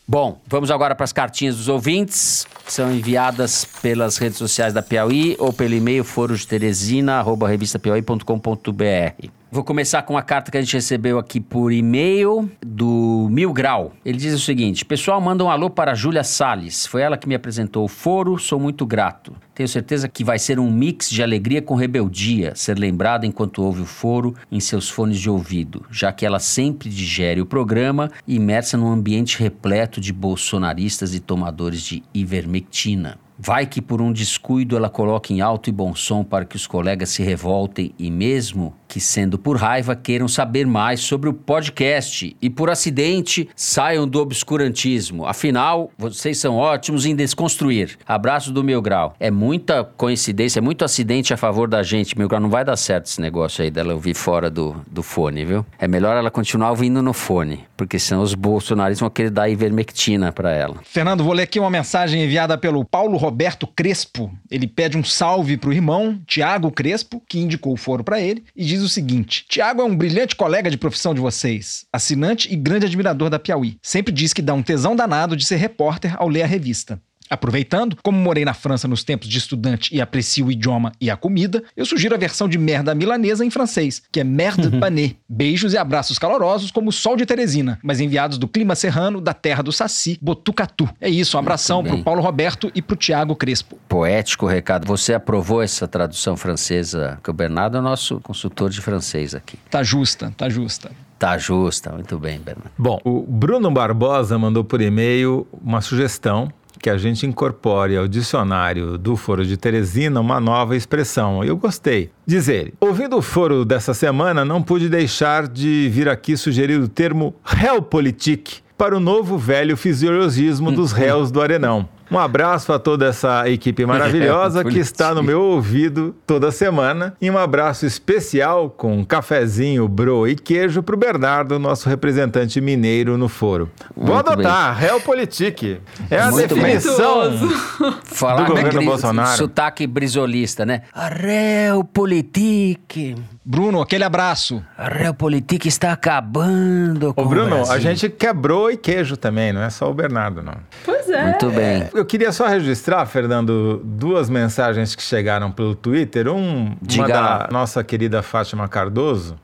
Bom, 0.08 0.40
vamos 0.46 0.70
agora 0.70 0.94
para 0.94 1.04
as 1.04 1.12
cartinhas 1.12 1.56
dos 1.56 1.68
ouvintes. 1.68 2.46
São 2.66 2.92
enviadas 2.92 3.66
pelas 3.82 4.16
redes 4.16 4.38
sociais 4.38 4.72
da 4.72 4.80
Piauí 4.80 5.36
ou 5.38 5.52
pelo 5.52 5.74
e-mail 5.74 6.04
foro 6.04 6.36
de 6.36 6.46
Teresina, 6.46 7.18
arroba 7.18 7.48
revistapiauí.com.br. 7.48 9.28
Vou 9.48 9.62
começar 9.62 10.02
com 10.02 10.18
a 10.18 10.22
carta 10.22 10.50
que 10.50 10.58
a 10.58 10.60
gente 10.60 10.74
recebeu 10.74 11.20
aqui 11.20 11.40
por 11.40 11.72
e-mail 11.72 12.50
do 12.60 13.28
Mil 13.30 13.52
Grau. 13.52 13.92
Ele 14.04 14.18
diz 14.18 14.34
o 14.34 14.40
seguinte: 14.40 14.84
Pessoal, 14.84 15.20
manda 15.20 15.44
um 15.44 15.48
alô 15.48 15.70
para 15.70 15.94
Júlia 15.94 16.24
Salles. 16.24 16.84
Foi 16.84 17.00
ela 17.00 17.16
que 17.16 17.28
me 17.28 17.34
apresentou 17.34 17.84
o 17.84 17.88
foro, 17.88 18.38
sou 18.38 18.58
muito 18.58 18.84
grato. 18.84 19.36
Tenho 19.54 19.68
certeza 19.68 20.08
que 20.08 20.24
vai 20.24 20.38
ser 20.40 20.58
um 20.58 20.70
mix 20.70 21.08
de 21.08 21.22
alegria 21.22 21.62
com 21.62 21.76
rebeldia, 21.76 22.56
ser 22.56 22.76
lembrada 22.76 23.24
enquanto 23.24 23.62
ouve 23.62 23.82
o 23.82 23.86
foro 23.86 24.34
em 24.50 24.58
seus 24.58 24.90
fones 24.90 25.20
de 25.20 25.30
ouvido, 25.30 25.86
já 25.92 26.12
que 26.12 26.26
ela 26.26 26.40
sempre 26.40 26.88
digere 26.88 27.40
o 27.40 27.46
programa 27.46 28.10
imersa 28.26 28.76
num 28.76 28.90
ambiente 28.90 29.38
repleto 29.38 30.00
de 30.00 30.12
bolsonaristas 30.12 31.14
e 31.14 31.20
tomadores 31.20 31.82
de 31.82 32.02
ivermectina. 32.12 33.16
Vai 33.38 33.66
que 33.66 33.82
por 33.82 34.00
um 34.00 34.12
descuido 34.12 34.76
ela 34.76 34.88
coloque 34.88 35.34
em 35.34 35.42
alto 35.42 35.68
e 35.68 35.72
bom 35.72 35.94
som 35.94 36.24
para 36.24 36.46
que 36.46 36.56
os 36.56 36.66
colegas 36.66 37.10
se 37.10 37.22
revoltem 37.22 37.92
e 37.98 38.10
mesmo 38.10 38.74
que 38.88 39.00
sendo 39.00 39.38
por 39.38 39.56
raiva 39.56 39.96
queiram 39.96 40.28
saber 40.28 40.66
mais 40.66 41.00
sobre 41.00 41.28
o 41.28 41.32
podcast 41.32 42.36
e 42.40 42.50
por 42.50 42.70
acidente 42.70 43.48
saiam 43.54 44.06
do 44.06 44.20
obscurantismo. 44.20 45.26
Afinal, 45.26 45.90
vocês 45.98 46.38
são 46.38 46.56
ótimos 46.56 47.06
em 47.06 47.14
desconstruir. 47.14 47.98
Abraço 48.06 48.52
do 48.52 48.64
Meu 48.64 48.80
Grau. 48.80 49.14
É 49.18 49.30
muita 49.30 49.84
coincidência, 49.84 50.58
é 50.58 50.62
muito 50.62 50.84
acidente 50.84 51.32
a 51.32 51.36
favor 51.36 51.68
da 51.68 51.82
gente. 51.82 52.16
Meu 52.16 52.28
Grau, 52.28 52.40
não 52.40 52.50
vai 52.50 52.64
dar 52.64 52.76
certo 52.76 53.06
esse 53.06 53.20
negócio 53.20 53.62
aí 53.62 53.70
dela 53.70 53.94
ouvir 53.94 54.14
fora 54.14 54.50
do, 54.50 54.76
do 54.86 55.02
fone, 55.02 55.44
viu? 55.44 55.66
É 55.78 55.88
melhor 55.88 56.16
ela 56.16 56.30
continuar 56.30 56.70
ouvindo 56.70 57.02
no 57.02 57.12
fone, 57.12 57.64
porque 57.76 57.98
senão 57.98 58.22
os 58.22 58.34
bolsonaristas 58.34 59.00
vão 59.00 59.10
querer 59.10 59.30
dar 59.30 59.48
ivermectina 59.48 60.32
para 60.32 60.52
ela. 60.52 60.76
Fernando, 60.84 61.24
vou 61.24 61.32
ler 61.32 61.44
aqui 61.44 61.58
uma 61.58 61.70
mensagem 61.70 62.22
enviada 62.22 62.56
pelo 62.56 62.84
Paulo 62.84 63.16
Roberto 63.16 63.66
Crespo. 63.66 64.30
Ele 64.50 64.66
pede 64.66 64.96
um 64.96 65.04
salve 65.04 65.56
pro 65.56 65.72
irmão, 65.72 66.20
Tiago 66.26 66.70
Crespo, 66.70 67.22
que 67.28 67.38
indicou 67.38 67.72
o 67.72 67.76
foro 67.76 68.04
para 68.04 68.20
ele, 68.20 68.44
e 68.54 68.64
diz 68.64 68.75
o 68.82 68.88
seguinte: 68.88 69.44
Tiago 69.48 69.82
é 69.82 69.84
um 69.84 69.96
brilhante 69.96 70.36
colega 70.36 70.70
de 70.70 70.76
profissão 70.76 71.14
de 71.14 71.20
vocês, 71.20 71.86
assinante 71.92 72.52
e 72.52 72.56
grande 72.56 72.86
admirador 72.86 73.30
da 73.30 73.38
Piauí. 73.38 73.78
Sempre 73.82 74.12
diz 74.12 74.32
que 74.32 74.42
dá 74.42 74.54
um 74.54 74.62
tesão 74.62 74.96
danado 74.96 75.36
de 75.36 75.44
ser 75.44 75.56
repórter 75.56 76.14
ao 76.18 76.28
ler 76.28 76.42
a 76.42 76.46
revista. 76.46 77.00
Aproveitando, 77.28 77.96
como 78.02 78.18
morei 78.18 78.44
na 78.44 78.54
França 78.54 78.86
nos 78.86 79.02
tempos 79.02 79.28
de 79.28 79.38
estudante 79.38 79.94
e 79.94 80.00
aprecio 80.00 80.46
o 80.46 80.52
idioma 80.52 80.92
e 81.00 81.10
a 81.10 81.16
comida, 81.16 81.62
eu 81.76 81.84
sugiro 81.84 82.14
a 82.14 82.18
versão 82.18 82.48
de 82.48 82.58
merda 82.58 82.94
milanesa 82.94 83.44
em 83.44 83.50
francês, 83.50 84.02
que 84.10 84.20
é 84.20 84.24
merde 84.24 84.68
uhum. 84.68 84.80
pané. 84.80 85.14
Beijos 85.28 85.72
e 85.72 85.78
abraços 85.78 86.18
calorosos 86.18 86.70
como 86.70 86.90
o 86.90 86.92
sol 86.92 87.16
de 87.16 87.26
Teresina, 87.26 87.78
mas 87.82 88.00
enviados 88.00 88.38
do 88.38 88.48
clima 88.48 88.74
serrano 88.74 89.20
da 89.20 89.34
terra 89.34 89.62
do 89.62 89.72
Saci, 89.72 90.18
Botucatu. 90.20 90.88
É 91.00 91.08
isso, 91.08 91.36
um 91.36 91.40
abração 91.40 91.82
pro 91.82 92.02
Paulo 92.02 92.22
Roberto 92.22 92.70
e 92.74 92.82
pro 92.82 92.96
Tiago 92.96 93.34
Crespo. 93.34 93.78
Poético 93.88 94.46
recado. 94.46 94.86
Você 94.86 95.14
aprovou 95.14 95.62
essa 95.62 95.88
tradução 95.88 96.36
francesa? 96.36 97.18
Que 97.22 97.30
o 97.30 97.32
Bernardo 97.32 97.76
é 97.76 97.80
o 97.80 97.82
nosso 97.82 98.20
consultor 98.20 98.70
de 98.70 98.80
francês 98.80 99.34
aqui. 99.34 99.58
Tá 99.70 99.82
justa, 99.82 100.32
tá 100.36 100.48
justa. 100.48 100.90
Tá 101.18 101.38
justa, 101.38 101.92
muito 101.92 102.18
bem, 102.18 102.38
Bernardo. 102.38 102.70
Bom, 102.76 103.00
o 103.02 103.22
Bruno 103.22 103.70
Barbosa 103.70 104.38
mandou 104.38 104.62
por 104.62 104.82
e-mail 104.82 105.46
uma 105.62 105.80
sugestão 105.80 106.52
que 106.80 106.90
a 106.90 106.96
gente 106.96 107.26
incorpore 107.26 107.96
ao 107.96 108.08
dicionário 108.08 108.98
do 108.98 109.16
Foro 109.16 109.44
de 109.44 109.56
Teresina 109.56 110.20
uma 110.20 110.40
nova 110.40 110.76
expressão. 110.76 111.42
Eu 111.44 111.56
gostei. 111.56 112.10
Diz 112.26 112.48
ele: 112.48 112.74
Ouvindo 112.80 113.16
o 113.16 113.22
foro 113.22 113.64
dessa 113.64 113.94
semana, 113.94 114.44
não 114.44 114.62
pude 114.62 114.88
deixar 114.88 115.48
de 115.48 115.88
vir 115.90 116.08
aqui 116.08 116.36
sugerir 116.36 116.80
o 116.80 116.88
termo 116.88 117.34
realpolitik 117.44 118.58
para 118.76 118.96
o 118.96 119.00
novo 119.00 119.38
velho 119.38 119.76
fisiologismo 119.76 120.70
dos 120.70 120.92
réus 120.92 121.30
do 121.30 121.40
Arenão. 121.40 121.88
Um 122.10 122.18
abraço 122.18 122.72
a 122.72 122.78
toda 122.78 123.06
essa 123.06 123.48
equipe 123.48 123.84
maravilhosa 123.84 124.62
que 124.64 124.78
está 124.78 125.12
no 125.14 125.22
meu 125.22 125.42
ouvido 125.42 126.14
toda 126.26 126.52
semana. 126.52 127.14
E 127.20 127.30
um 127.30 127.38
abraço 127.38 127.86
especial 127.86 128.70
com 128.70 128.98
um 128.98 129.04
cafezinho, 129.04 129.88
bro 129.88 130.28
e 130.28 130.34
queijo 130.34 130.82
para 130.82 130.94
o 130.94 130.98
Bernardo, 130.98 131.58
nosso 131.58 131.88
representante 131.88 132.60
mineiro 132.60 133.16
no 133.18 133.28
foro. 133.28 133.70
Muito 133.94 134.08
Vou 134.08 134.16
adotar, 134.16 134.76
Realpolitik. 134.78 135.80
É 136.10 136.20
a 136.20 136.30
Muito 136.30 136.54
definição 136.54 137.32
Falar 138.04 138.44
do 138.44 138.54
governo 138.54 138.84
Bolsonaro. 138.84 139.36
Sotaque 139.36 139.86
brisolista, 139.86 140.64
né? 140.64 140.82
A 140.92 141.08
Realpolitik. 141.08 143.16
Bruno, 143.48 143.80
aquele 143.80 144.02
abraço. 144.02 144.60
A 144.76 144.88
Realpolitik 144.88 145.68
está 145.68 145.92
acabando 145.92 147.14
com 147.14 147.22
Ô, 147.22 147.26
Bruno, 147.26 147.70
a 147.70 147.78
gente 147.78 148.08
quebrou 148.08 148.72
e 148.72 148.76
queijo 148.76 149.16
também, 149.16 149.52
não 149.52 149.62
é 149.62 149.70
só 149.70 149.88
o 149.88 149.94
Bernardo, 149.94 150.42
não. 150.42 150.56
Pois 150.84 151.08
é. 151.08 151.26
Muito 151.26 151.48
bem. 151.50 151.88
Eu 151.94 152.04
queria 152.04 152.32
só 152.32 152.48
registrar, 152.48 153.06
Fernando, 153.06 153.80
duas 153.84 154.28
mensagens 154.28 154.96
que 154.96 155.02
chegaram 155.02 155.52
pelo 155.52 155.76
Twitter. 155.76 156.26
Um, 156.26 156.76
uma 156.92 157.06
da 157.06 157.48
nossa 157.52 157.84
querida 157.84 158.20
Fátima 158.20 158.66
Cardoso, 158.66 159.36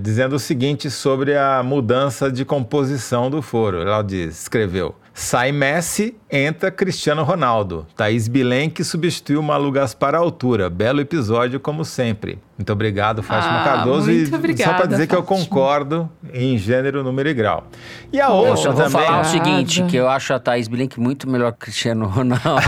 dizendo 0.00 0.36
o 0.36 0.38
seguinte 0.38 0.90
sobre 0.90 1.36
a 1.36 1.62
mudança 1.62 2.32
de 2.32 2.46
composição 2.46 3.28
do 3.28 3.42
foro. 3.42 3.82
Ela 3.82 4.00
diz, 4.00 4.40
escreveu: 4.40 4.94
Sai 5.16 5.52
Messi, 5.52 6.16
entra 6.28 6.72
Cristiano 6.72 7.22
Ronaldo. 7.22 7.86
Thaís 7.96 8.26
Bilenque 8.26 8.82
substituiu 8.82 9.40
Malu 9.40 9.70
Gaspar 9.70 10.12
à 10.12 10.18
altura. 10.18 10.68
Belo 10.68 11.00
episódio, 11.00 11.60
como 11.60 11.84
sempre. 11.84 12.40
Muito 12.58 12.72
obrigado, 12.72 13.22
Fátima 13.22 13.60
ah, 13.60 13.64
Cardoso. 13.64 14.10
Muito 14.10 14.32
e 14.32 14.34
obrigada, 14.34 14.72
só 14.72 14.76
para 14.76 14.86
dizer 14.86 15.06
Fátima. 15.06 15.22
que 15.22 15.32
eu 15.32 15.38
concordo 15.38 16.10
em 16.32 16.58
gênero, 16.58 17.04
número 17.04 17.28
e 17.28 17.34
grau. 17.34 17.68
E 18.12 18.20
a 18.20 18.28
outra 18.28 18.70
eu 18.70 18.74
também. 18.74 18.90
vou 18.90 19.02
falar 19.02 19.20
o 19.20 19.24
seguinte, 19.24 19.84
que 19.84 19.96
eu 19.96 20.08
acho 20.08 20.34
a 20.34 20.40
Thaís 20.40 20.66
Bilenque 20.66 20.98
muito 20.98 21.30
melhor 21.30 21.52
que 21.52 21.58
Cristiano 21.60 22.06
Ronaldo. 22.06 22.42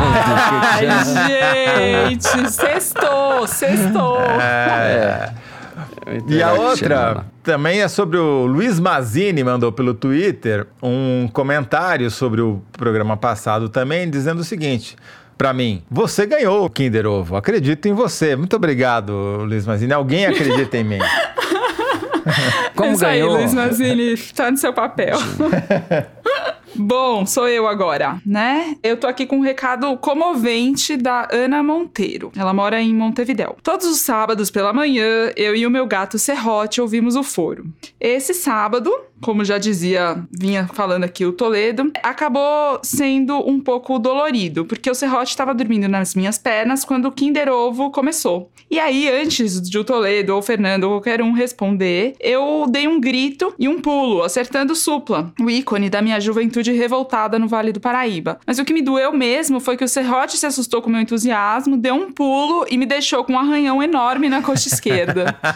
Ai, 0.72 2.11
gente, 2.11 2.53
sextou, 2.53 3.44
sextou. 3.49 4.20
É. 4.20 5.34
E 6.28 6.42
a 6.42 6.52
outra 6.52 7.26
também 7.42 7.80
é 7.80 7.88
sobre 7.88 8.16
o 8.16 8.46
Luiz 8.46 8.78
Mazini, 8.78 9.42
mandou 9.42 9.72
pelo 9.72 9.92
Twitter 9.92 10.66
um 10.82 11.28
comentário 11.32 12.11
sobre 12.11 12.40
o 12.40 12.62
programa 12.72 13.16
passado 13.16 13.68
também, 13.68 14.09
dizendo 14.09 14.40
o 14.40 14.44
seguinte. 14.44 14.96
Para 15.36 15.52
mim, 15.52 15.82
você 15.90 16.24
ganhou 16.24 16.64
o 16.64 16.70
Kinder 16.70 17.07
Ovo. 17.07 17.36
Acredito 17.36 17.86
em 17.86 17.92
você. 17.92 18.36
Muito 18.36 18.57
obrigado, 18.57 19.12
Luiz 19.44 19.66
Mazini. 19.66 19.92
Alguém 19.92 20.26
acredita 20.26 20.78
em 20.78 20.84
mim. 20.84 20.98
Como 22.74 22.92
Isso 22.92 23.00
ganhou? 23.00 23.30
aí, 23.30 23.36
Luiz 23.38 23.54
Mazini, 23.54 24.16
tá 24.34 24.50
no 24.50 24.57
seu 24.57 24.72
papel. 24.72 25.16
Bom, 26.79 27.24
sou 27.24 27.49
eu 27.49 27.66
agora, 27.66 28.20
né? 28.24 28.77
Eu 28.83 28.97
tô 28.97 29.07
aqui 29.07 29.27
com 29.27 29.39
um 29.39 29.41
recado 29.41 29.97
comovente 29.97 30.97
da 30.97 31.29
Ana 31.33 31.62
Monteiro. 31.62 32.31
Ela 32.37 32.53
mora 32.53 32.81
em 32.81 32.95
Montevidéu. 32.95 33.57
Todos 33.62 33.87
os 33.87 34.01
sábados 34.01 34.51
pela 34.51 34.72
manhã, 34.72 35.33
eu 35.37 35.57
e 35.57 35.66
o 35.66 35.70
meu 35.70 35.87
gato 35.87 36.18
Serrote 36.18 36.81
ouvimos 36.81 37.16
o 37.16 37.22
foro. 37.22 37.66
Esse 37.99 38.35
sábado, 38.35 38.93
como 39.20 39.45
já 39.45 39.59
dizia, 39.59 40.22
vinha 40.31 40.66
falando 40.66 41.05
aqui 41.05 41.24
o 41.24 41.33
Toledo, 41.33 41.91
acabou 42.03 42.79
sendo 42.83 43.39
um 43.49 43.59
pouco 43.59 43.99
dolorido, 43.99 44.64
porque 44.64 44.91
o 44.91 44.95
Serrote 44.95 45.31
estava 45.31 45.55
dormindo 45.55 45.89
nas 45.89 46.14
minhas 46.14 46.37
pernas 46.37 46.85
quando 46.85 47.07
o 47.07 47.12
Kinder 47.12 47.49
Ovo 47.49 47.91
começou. 47.91 48.51
E 48.70 48.79
aí, 48.79 49.09
antes 49.09 49.61
de 49.61 49.79
o 49.79 49.85
Toledo 49.85 50.33
ou 50.33 50.41
o 50.41 50.43
Fernando 50.43 50.85
ou 50.85 50.91
qualquer 50.97 51.22
um 51.22 51.33
responder, 51.33 52.14
eu 52.20 52.66
dei 52.68 52.87
um 52.87 53.01
grito 53.01 53.55
e 53.59 53.68
um 53.68 53.81
pulo, 53.81 54.22
acertando 54.22 54.74
Supla, 54.74 55.33
o 55.41 55.49
ícone 55.49 55.89
da 55.89 56.03
minha 56.03 56.20
juventude 56.20 56.66
revoltada 56.73 57.39
no 57.39 57.49
Vale 57.49 57.73
do 57.73 57.81
Paraíba. 57.81 58.39
Mas 58.47 58.59
o 58.59 58.64
que 58.64 58.73
me 58.73 58.83
doeu 58.83 59.12
mesmo 59.12 59.61
foi 59.61 59.77
que 59.77 59.85
o 59.85 59.89
Serrote 59.89 60.37
se 60.37 60.47
assustou 60.47 60.83
com 60.83 60.91
meu 60.91 61.01
entusiasmo, 61.01 61.77
deu 61.77 61.95
um 61.95 62.12
pulo 62.12 62.67
e 62.71 62.79
me 62.79 62.87
deixou 62.87 63.25
com 63.25 63.33
um 63.35 63.39
arranhão 63.39 63.83
enorme 63.83 64.29
na 64.29 64.43
coxa 64.43 64.69
esquerda. 64.69 65.37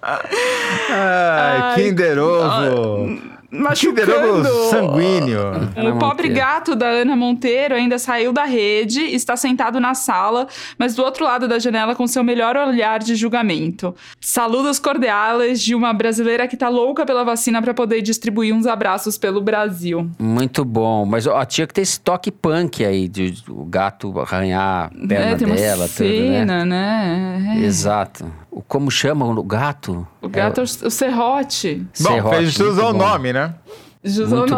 Ai, 0.90 1.74
Kinder 1.74 2.18
Ovo! 2.18 3.39
Machucando. 3.50 4.48
sanguíneo. 4.70 5.40
O 5.94 5.98
pobre 5.98 6.28
gato 6.28 6.74
da 6.74 6.86
Ana 6.86 7.16
Monteiro 7.16 7.74
ainda 7.74 7.98
saiu 7.98 8.32
da 8.32 8.44
rede, 8.44 9.00
está 9.00 9.36
sentado 9.36 9.80
na 9.80 9.94
sala, 9.94 10.46
mas 10.78 10.94
do 10.94 11.02
outro 11.02 11.24
lado 11.24 11.46
da 11.48 11.58
janela 11.58 11.94
com 11.94 12.06
seu 12.06 12.22
melhor 12.22 12.56
olhar 12.56 12.98
de 13.00 13.14
julgamento. 13.14 13.94
Saludos 14.20 14.78
cordiais 14.78 15.60
de 15.60 15.74
uma 15.74 15.92
brasileira 15.92 16.46
que 16.46 16.56
tá 16.56 16.68
louca 16.68 17.04
pela 17.06 17.24
vacina 17.24 17.60
para 17.62 17.74
poder 17.74 18.02
distribuir 18.02 18.54
uns 18.54 18.66
abraços 18.66 19.16
pelo 19.18 19.40
Brasil. 19.40 20.10
Muito 20.18 20.64
bom, 20.64 21.04
mas 21.04 21.26
ó, 21.26 21.44
tinha 21.44 21.66
que 21.66 21.74
ter 21.74 21.82
esse 21.82 22.00
toque 22.00 22.30
punk 22.30 22.84
aí 22.84 23.08
de, 23.08 23.30
de 23.30 23.50
o 23.50 23.64
gato 23.64 24.18
arranhar 24.20 24.86
a 24.86 25.06
perna 25.08 25.30
é, 25.30 25.34
tem 25.36 25.46
uma 25.46 25.56
dela, 25.56 25.88
cena, 25.88 26.58
tudo, 26.60 26.66
né? 26.70 27.44
né? 27.44 27.56
É. 27.58 27.64
Exato. 27.64 28.30
O- 28.50 28.62
Como 28.62 28.90
chama 28.90 29.24
o 29.26 29.42
gato? 29.42 30.06
O 30.20 30.28
gato 30.28 30.60
é 30.60 30.64
o, 30.64 30.86
o 30.86 30.90
Serrote. 30.90 31.86
Bom, 32.00 32.12
Serrote, 32.12 32.50
fez 32.52 32.78
ao 32.78 32.92
bom. 32.92 32.98
nome, 32.98 33.32
né? 33.32 33.39
Jus 34.02 34.32
ao 34.32 34.46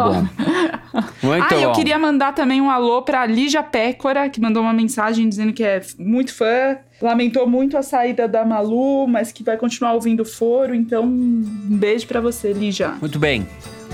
Muito 1.21 1.45
ah, 1.49 1.55
eu 1.55 1.69
bom. 1.69 1.75
queria 1.75 1.99
mandar 1.99 2.33
também 2.33 2.61
um 2.61 2.69
alô 2.69 3.01
pra 3.01 3.25
Lígia 3.25 3.61
Pécora, 3.61 4.29
que 4.29 4.39
mandou 4.39 4.61
uma 4.63 4.71
mensagem 4.73 5.27
dizendo 5.27 5.51
que 5.51 5.63
é 5.63 5.81
muito 5.97 6.33
fã. 6.33 6.77
Lamentou 7.01 7.45
muito 7.47 7.77
a 7.77 7.81
saída 7.81 8.27
da 8.27 8.45
Malu, 8.45 9.07
mas 9.07 9.31
que 9.31 9.43
vai 9.43 9.57
continuar 9.57 9.93
ouvindo 9.93 10.21
o 10.21 10.25
foro. 10.25 10.73
Então, 10.73 11.03
um 11.03 11.43
beijo 11.77 12.07
pra 12.07 12.21
você, 12.21 12.53
Lígia. 12.53 12.93
Muito 13.01 13.19
bem. 13.19 13.45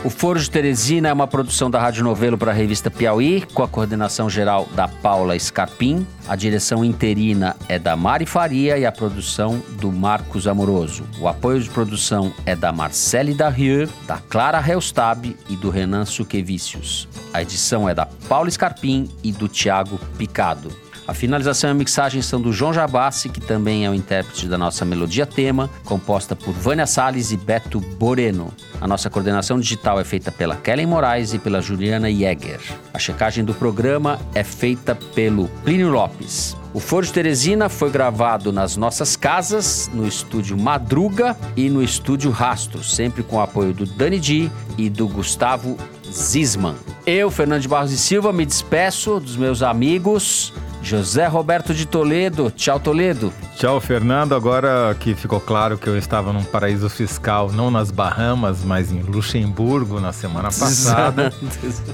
O 0.02 0.10
Foro 0.10 0.40
de 0.40 0.50
Teresina 0.50 1.10
é 1.10 1.14
uma 1.14 1.28
produção 1.28 1.70
da 1.70 1.78
Rádio 1.78 2.06
Novelo 2.06 2.38
para 2.38 2.52
a 2.52 2.54
revista 2.54 2.90
Piauí, 2.90 3.46
com 3.54 3.62
a 3.64 3.68
coordenação 3.68 4.30
geral 4.30 4.66
da 4.74 4.88
Paula 4.88 5.38
Scarpim. 5.38 6.08
A 6.26 6.38
direção 6.38 6.86
interina 6.86 7.54
é 7.68 7.78
da 7.78 7.98
Mari 7.98 8.26
Faria 8.26 8.78
e 8.78 8.86
a 8.86 8.94
produção 8.94 9.62
do 9.72 9.92
Marcos 9.92 10.48
Amoroso. 10.48 11.04
O 11.20 11.28
apoio 11.28 11.60
de 11.60 11.70
produção 11.70 12.34
é 12.46 12.56
da 12.56 12.72
Marcele 12.72 13.34
Darrieux, 13.34 13.92
da 14.08 14.20
Clara 14.20 14.64
Helstab 14.66 15.36
e 15.50 15.56
do 15.58 15.70
Renan 15.70 16.06
Suquevicius. 16.06 17.06
A 17.34 17.42
edição 17.42 17.90
é 17.90 17.94
da 17.94 18.06
Paula 18.06 18.50
Scarpim 18.50 19.10
e 19.22 19.34
do 19.34 19.50
Tiago 19.50 20.00
Picado. 20.18 20.72
A 21.10 21.14
finalização 21.16 21.72
e 21.72 21.72
a 21.72 21.74
mixagem 21.74 22.22
são 22.22 22.40
do 22.40 22.54
João 22.54 22.72
Jabassi, 22.72 23.30
que 23.30 23.42
também 23.42 23.84
é 23.84 23.90
o 23.90 23.96
intérprete 23.96 24.48
da 24.48 24.60
nossa 24.60 24.86
melodia 24.86 25.26
tema, 25.26 25.68
composta 25.84 26.36
por 26.36 26.54
Vânia 26.54 26.86
Salles 26.86 27.32
e 27.32 27.38
Beto 27.38 27.80
Boreno. 27.80 28.54
A 28.80 28.88
nossa 28.88 29.10
coordenação 29.10 29.60
digital 29.60 30.00
é 30.00 30.04
feita 30.04 30.32
pela 30.32 30.56
Kellen 30.56 30.86
Moraes 30.86 31.34
e 31.34 31.40
pela 31.40 31.62
Juliana 31.62 32.12
Jäger. 32.12 32.60
A 32.94 33.00
checagem 33.00 33.44
do 33.44 33.56
programa 33.56 34.20
é 34.36 34.44
feita 34.44 34.94
pelo 34.94 35.48
Plínio 35.64 35.90
Lopes. 35.90 36.56
O 36.76 36.80
Foro 36.80 37.04
de 37.04 37.12
Teresina 37.12 37.70
foi 37.70 37.90
gravado 37.90 38.54
nas 38.54 38.78
nossas 38.78 39.16
casas, 39.16 39.90
no 39.92 40.08
estúdio 40.08 40.56
Madruga 40.56 41.36
e 41.58 41.72
no 41.72 41.82
estúdio 41.82 42.30
Rastro, 42.30 42.84
sempre 42.84 43.24
com 43.24 43.38
o 43.38 43.42
apoio 43.42 43.74
do 43.74 43.88
Dani 43.88 44.20
Di 44.20 44.52
e 44.78 44.92
do 44.92 45.08
Gustavo 45.08 45.76
Zisman. 46.08 46.76
Eu, 47.04 47.32
Fernando 47.32 47.64
de 47.64 47.68
Barros 47.68 47.92
e 47.92 47.98
Silva, 47.98 48.32
me 48.32 48.46
despeço 48.46 49.20
dos 49.20 49.36
meus 49.36 49.64
amigos. 49.64 50.54
José 50.90 51.28
Roberto 51.28 51.72
de 51.72 51.86
Toledo. 51.86 52.50
Tchau, 52.50 52.80
Toledo. 52.80 53.32
Tchau, 53.56 53.80
Fernando. 53.80 54.34
Agora 54.34 54.96
que 55.00 55.14
ficou 55.14 55.40
claro 55.40 55.78
que 55.78 55.88
eu 55.88 55.96
estava 55.96 56.34
num 56.34 56.44
paraíso 56.44 56.90
fiscal, 56.90 57.52
não 57.52 57.70
nas 57.70 57.92
Bahamas, 57.92 58.64
mas 58.64 58.92
em 58.92 59.02
Luxemburgo 59.02 60.00
na 60.00 60.12
semana 60.12 60.50
passada, 60.50 61.32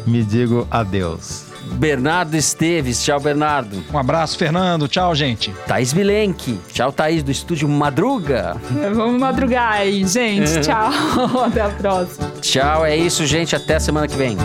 me 0.08 0.24
digo 0.24 0.66
adeus. 0.72 1.48
Bernardo 1.74 2.36
Esteves. 2.36 3.04
Tchau, 3.04 3.20
Bernardo. 3.20 3.84
Um 3.92 3.98
abraço, 3.98 4.38
Fernando. 4.38 4.88
Tchau, 4.88 5.14
gente. 5.14 5.54
Thaís 5.68 5.94
Milenque. 5.94 6.58
Tchau, 6.72 6.92
Thaís, 6.92 7.22
do 7.22 7.32
estúdio 7.32 7.68
Madruga. 7.68 8.56
Vamos 8.94 9.20
madrugar 9.20 9.74
aí, 9.74 10.06
gente. 10.06 10.62
Tchau. 10.62 10.92
Até 11.44 11.62
a 11.62 11.70
próxima. 11.70 12.32
Tchau, 12.40 12.86
é 12.86 12.96
isso, 12.96 13.26
gente. 13.26 13.56
Até 13.56 13.76
a 13.76 13.80
semana 13.80 14.08
que 14.08 14.16
vem. 14.16 14.38